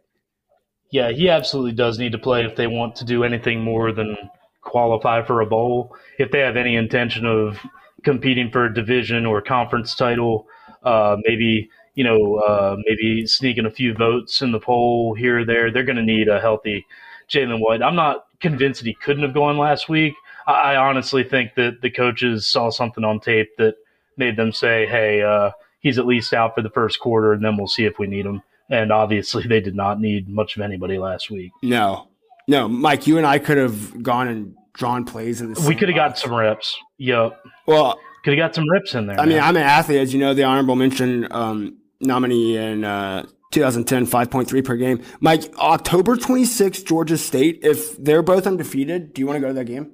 Yeah, 0.92 1.12
he 1.12 1.30
absolutely 1.30 1.74
does 1.74 2.00
need 2.00 2.14
to 2.14 2.18
play 2.18 2.46
if 2.46 2.56
they 2.56 2.68
want 2.68 2.96
to 2.98 3.06
do 3.06 3.24
anything 3.24 3.62
more 3.62 3.92
than 3.92 4.18
qualify 4.62 5.24
for 5.24 5.42
a 5.42 5.46
bowl. 5.46 5.96
If 6.18 6.32
they 6.32 6.40
have 6.40 6.58
any 6.58 6.76
intention 6.76 7.26
of 7.26 7.60
competing 8.04 8.52
for 8.52 8.66
a 8.66 8.74
division 8.74 9.26
or 9.26 9.42
conference 9.42 9.96
title, 9.96 10.48
uh, 10.84 11.18
maybe 11.24 11.70
you 11.98 12.04
know, 12.04 12.36
uh, 12.36 12.78
maybe 12.86 13.26
sneaking 13.26 13.66
a 13.66 13.72
few 13.72 13.92
votes 13.92 14.44
in 14.44 14.52
the 14.52 14.60
poll 14.60 15.16
here 15.16 15.40
or 15.40 15.46
there, 15.46 15.72
they're 15.72 15.84
going 15.84 15.96
to 15.96 16.04
need 16.04 16.28
a 16.28 16.40
healthy 16.40 16.86
Jalen 17.28 17.60
White. 17.60 17.82
I'm 17.82 17.96
not 17.96 18.26
convinced 18.40 18.82
that 18.82 18.88
he 18.88 18.94
couldn't 18.94 19.24
have 19.24 19.34
gone 19.34 19.58
last 19.58 19.90
week. 19.90 20.14
I 20.48 20.76
honestly 20.78 21.24
think 21.24 21.56
that 21.56 21.82
the 21.82 21.92
coaches 21.92 22.48
saw 22.48 22.70
something 22.70 23.04
on 23.04 23.20
tape 23.20 23.50
that 23.58 23.76
made 24.16 24.38
them 24.38 24.52
say, 24.52 24.86
"Hey, 24.86 25.22
uh, 25.22 25.52
he's 25.80 25.98
at 25.98 26.06
least 26.06 26.34
out 26.34 26.56
for 26.56 26.62
the 26.62 26.70
first 26.70 27.00
quarter, 27.00 27.34
and 27.34 27.44
then 27.44 27.58
we'll 27.58 27.68
see 27.68 27.86
if 27.86 28.00
we 28.00 28.08
need 28.08 28.26
him. 28.26 28.42
And 28.70 28.92
obviously, 28.92 29.48
they 29.48 29.62
did 29.62 29.76
not 29.76 30.00
need 30.00 30.28
much 30.28 30.56
of 30.56 30.62
anybody 30.62 30.98
last 30.98 31.32
week. 31.32 31.52
No, 31.62 32.10
no, 32.48 32.68
Mike, 32.68 33.08
you 33.08 33.18
and 33.18 33.26
I 33.26 33.40
could 33.40 33.58
have 33.58 34.04
gone 34.04 34.28
and 34.28 34.56
drawn 34.74 35.06
plays 35.06 35.42
in 35.42 35.54
the. 35.54 35.66
We 35.68 35.76
could 35.76 35.90
have 35.90 35.96
got 35.96 36.18
some 36.18 36.34
reps. 36.34 36.78
Yep. 36.98 37.40
Well, 37.66 38.00
could 38.24 38.38
have 38.38 38.50
got 38.50 38.56
some 38.56 38.70
reps 38.70 38.94
in 38.94 39.08
there. 39.08 39.20
I 39.20 39.26
man. 39.26 39.30
mean, 39.30 39.40
I'm 39.40 39.56
an 39.56 39.64
athlete, 39.64 40.00
as 40.00 40.14
you 40.14 40.20
know, 40.20 40.34
the 40.34 40.44
honorable 40.44 40.76
mention 40.76 41.32
um, 41.32 41.78
nominee 42.02 42.58
in 42.58 42.84
uh, 42.84 43.26
2010, 43.52 44.06
5.3 44.06 44.66
per 44.66 44.76
game. 44.76 45.02
Mike, 45.22 45.54
October 45.58 46.18
26th, 46.18 46.86
Georgia 46.86 47.18
State. 47.18 47.60
If 47.64 47.96
they're 47.98 48.22
both 48.22 48.46
undefeated, 48.46 49.14
do 49.14 49.22
you 49.22 49.28
want 49.28 49.38
to 49.38 49.42
go 49.42 49.48
to 49.48 49.54
that 49.54 49.66
game? 49.66 49.94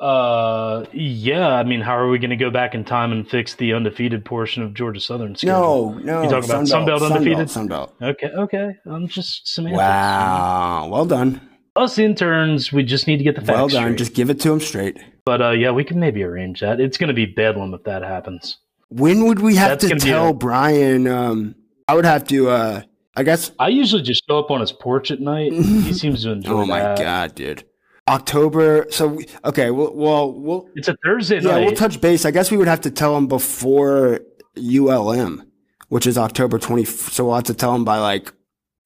Uh, 0.00 0.84
yeah. 0.92 1.48
I 1.48 1.64
mean, 1.64 1.80
how 1.80 1.96
are 1.96 2.08
we 2.08 2.18
going 2.18 2.30
to 2.30 2.36
go 2.36 2.50
back 2.50 2.74
in 2.74 2.84
time 2.84 3.12
and 3.12 3.28
fix 3.28 3.54
the 3.54 3.72
undefeated 3.72 4.24
portion 4.24 4.62
of 4.62 4.74
Georgia 4.74 5.00
Southern? 5.00 5.34
Schedule? 5.34 5.94
No, 5.94 5.98
no. 5.98 6.22
You 6.22 6.28
talking 6.30 6.50
about 6.50 6.64
Sunbelt, 6.66 6.98
Sunbelt 7.00 7.12
undefeated? 7.12 7.48
Sunbelt. 7.48 7.92
Okay, 8.02 8.28
okay. 8.28 8.70
I'm 8.86 9.08
just 9.08 9.48
semantics. 9.48 9.78
Wow. 9.78 10.88
Well 10.90 11.04
done. 11.06 11.40
Us 11.76 11.98
interns, 11.98 12.72
we 12.72 12.82
just 12.82 13.06
need 13.06 13.18
to 13.18 13.24
get 13.24 13.34
the 13.36 13.40
facts 13.40 13.56
Well 13.56 13.68
done. 13.68 13.82
straight. 13.84 13.98
Just 13.98 14.14
give 14.14 14.30
it 14.30 14.40
to 14.40 14.48
them 14.50 14.60
straight. 14.60 14.98
But 15.24 15.42
uh, 15.42 15.50
yeah, 15.50 15.70
we 15.70 15.84
can 15.84 16.00
maybe 16.00 16.22
arrange 16.22 16.60
that. 16.60 16.80
It's 16.80 16.96
going 16.96 17.08
to 17.08 17.14
be 17.14 17.26
bedlam 17.26 17.72
if 17.74 17.84
that 17.84 18.02
happens. 18.02 18.58
When 18.88 19.26
would 19.26 19.40
we 19.40 19.54
have 19.56 19.80
That's 19.80 19.92
to 19.92 19.98
tell 20.08 20.28
a- 20.30 20.34
Brian? 20.34 21.06
Um, 21.06 21.54
I 21.86 21.94
would 21.94 22.04
have 22.06 22.26
to. 22.28 22.48
Uh, 22.50 22.82
I 23.14 23.22
guess. 23.24 23.50
I 23.58 23.68
usually 23.68 24.02
just 24.02 24.24
show 24.28 24.38
up 24.38 24.50
on 24.50 24.60
his 24.60 24.72
porch 24.72 25.10
at 25.10 25.20
night. 25.20 25.52
he 25.52 25.92
seems 25.92 26.22
to 26.22 26.30
enjoy 26.30 26.50
it. 26.50 26.54
Oh 26.62 26.66
my 26.66 26.80
that. 26.80 26.98
god, 26.98 27.34
dude. 27.34 27.64
October. 28.08 28.86
So 28.90 29.08
we, 29.08 29.26
okay. 29.44 29.70
Well, 29.70 29.92
well, 29.94 30.32
we'll 30.32 30.68
It's 30.74 30.88
a 30.88 30.96
Thursday 31.04 31.36
yeah, 31.40 31.52
night. 31.52 31.66
we'll 31.66 31.74
touch 31.76 32.00
base. 32.00 32.24
I 32.24 32.30
guess 32.30 32.50
we 32.50 32.56
would 32.56 32.68
have 32.68 32.80
to 32.82 32.90
tell 32.90 33.14
them 33.14 33.26
before 33.28 34.20
ULM, 34.56 35.46
which 35.88 36.06
is 36.06 36.18
October 36.18 36.58
twenty. 36.58 36.84
So 36.84 37.26
we'll 37.26 37.34
have 37.36 37.44
to 37.44 37.54
tell 37.54 37.72
them 37.72 37.84
by 37.84 37.98
like 37.98 38.32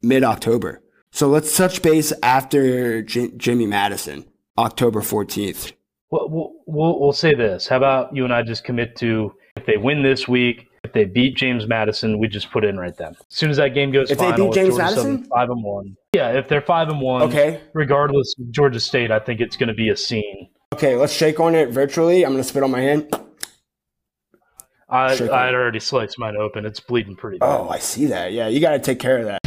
mid 0.03 0.25
October. 0.25 0.83
So 1.13 1.29
let's 1.29 1.57
touch 1.57 1.83
base 1.83 2.13
after 2.23 3.03
J- 3.03 3.31
Jimmy 3.37 3.67
Madison, 3.67 4.25
October 4.59 5.01
fourteenth. 5.03 5.73
Well, 6.11 6.29
we'll, 6.29 6.53
we'll, 6.67 7.01
we'll 7.01 7.13
say 7.13 7.35
this. 7.35 7.67
How 7.67 7.79
about 7.79 8.15
you 8.15 8.25
and 8.25 8.35
I 8.35 8.43
just 8.43 8.65
commit 8.65 8.97
to 8.97 9.33
if 9.57 9.65
they 9.67 9.77
win 9.79 10.03
this 10.03 10.27
week, 10.29 10.69
if 10.85 10.93
they 10.93 11.05
beat 11.05 11.37
James 11.37 11.67
Madison, 11.67 12.19
we 12.19 12.29
just 12.29 12.51
put 12.51 12.65
in 12.65 12.79
right 12.79 12.97
then. 12.97 13.13
As 13.13 13.37
soon 13.37 13.51
as 13.51 13.57
that 13.59 13.69
game 13.71 13.93
goes 13.93 14.11
If 14.11 14.19
they 14.19 14.33
beat 14.33 14.53
James 14.53 14.77
Madison? 14.77 15.25
Five 15.25 15.51
and 15.51 15.63
one. 15.63 15.97
Yeah, 16.15 16.33
if 16.33 16.49
they're 16.49 16.61
five 16.61 16.89
and 16.89 17.01
one, 17.01 17.23
Okay. 17.23 17.61
regardless 17.73 18.35
of 18.39 18.51
Georgia 18.51 18.81
State, 18.81 19.11
I 19.11 19.19
think 19.19 19.41
it's 19.41 19.57
going 19.57 19.69
to 19.69 19.75
be 19.75 19.89
a 19.91 19.97
scene. 19.97 20.49
Okay, 20.73 20.97
let's 20.97 21.13
shake 21.13 21.39
on 21.39 21.55
it 21.55 21.69
virtually. 21.69 22.25
I'm 22.25 22.33
gonna 22.33 22.45
spit 22.45 22.63
on 22.63 22.71
my 22.71 22.81
hand. 22.81 23.15
I 24.89 25.13
I 25.13 25.45
had 25.45 25.55
already 25.55 25.81
sliced 25.81 26.19
mine 26.19 26.35
open. 26.37 26.65
It's 26.65 26.81
bleeding 26.81 27.15
pretty 27.15 27.39
oh, 27.43 27.47
bad. 27.47 27.61
Oh, 27.61 27.69
I 27.69 27.79
see 27.79 28.07
that. 28.07 28.33
Yeah, 28.33 28.49
you 28.49 28.59
got 28.59 28.73
to 28.73 28.79
take 28.79 28.99
care 28.99 29.19
of 29.19 29.27
that. 29.27 29.42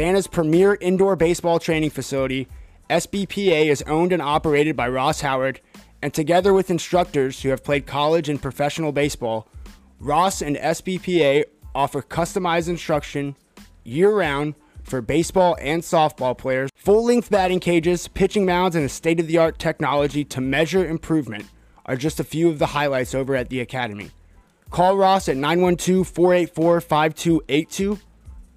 Savannah's 0.00 0.28
premier 0.28 0.78
indoor 0.80 1.14
baseball 1.14 1.58
training 1.58 1.90
facility, 1.90 2.48
SBPA, 2.88 3.66
is 3.66 3.82
owned 3.82 4.14
and 4.14 4.22
operated 4.22 4.74
by 4.74 4.88
Ross 4.88 5.20
Howard, 5.20 5.60
and 6.00 6.14
together 6.14 6.54
with 6.54 6.70
instructors 6.70 7.42
who 7.42 7.50
have 7.50 7.62
played 7.62 7.86
college 7.86 8.26
and 8.30 8.40
professional 8.40 8.92
baseball, 8.92 9.46
Ross 9.98 10.40
and 10.40 10.56
SBPA 10.56 11.44
offer 11.74 12.00
customized 12.00 12.70
instruction 12.70 13.36
year 13.84 14.10
round 14.10 14.54
for 14.84 15.02
baseball 15.02 15.58
and 15.60 15.82
softball 15.82 16.36
players, 16.36 16.70
full 16.74 17.04
length 17.04 17.28
batting 17.28 17.60
cages, 17.60 18.08
pitching 18.08 18.46
mounds, 18.46 18.74
and 18.74 18.86
a 18.86 18.88
state 18.88 19.20
of 19.20 19.26
the 19.26 19.36
art 19.36 19.58
technology 19.58 20.24
to 20.24 20.40
measure 20.40 20.86
improvement 20.86 21.44
are 21.84 21.96
just 21.96 22.18
a 22.18 22.24
few 22.24 22.48
of 22.48 22.58
the 22.58 22.68
highlights 22.68 23.14
over 23.14 23.36
at 23.36 23.50
the 23.50 23.60
Academy. 23.60 24.10
Call 24.70 24.96
Ross 24.96 25.28
at 25.28 25.36
912 25.36 26.08
484 26.08 26.80
5282 26.80 27.98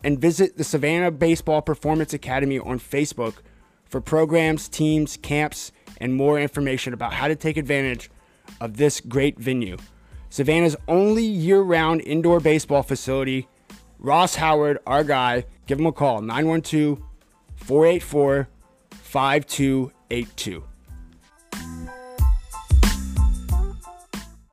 and 0.04 0.20
visit 0.20 0.58
the 0.58 0.64
Savannah 0.64 1.12
Baseball 1.12 1.62
Performance 1.62 2.14
Academy 2.14 2.60
on 2.60 2.80
Facebook 2.80 3.36
for 3.86 4.02
programs, 4.02 4.68
teams, 4.68 5.18
camps, 5.18 5.72
and 5.98 6.16
more 6.16 6.40
information 6.40 6.94
about 6.94 7.14
how 7.14 7.28
to 7.28 7.36
take 7.36 7.58
advantage 7.58 8.10
of 8.60 8.78
this 8.78 9.00
great 9.00 9.40
venue. 9.40 9.78
Savannah's 10.30 10.76
only 10.88 11.24
year 11.24 11.62
round 11.62 12.02
indoor 12.02 12.40
baseball 12.40 12.84
facility. 12.84 13.48
Ross 14.00 14.36
Howard, 14.36 14.80
our 14.88 15.04
guy, 15.04 15.46
give 15.68 15.80
him 15.80 15.86
a 15.86 15.92
call 15.92 16.22
912 16.22 17.00
484 17.56 18.50
5282. 18.90 20.64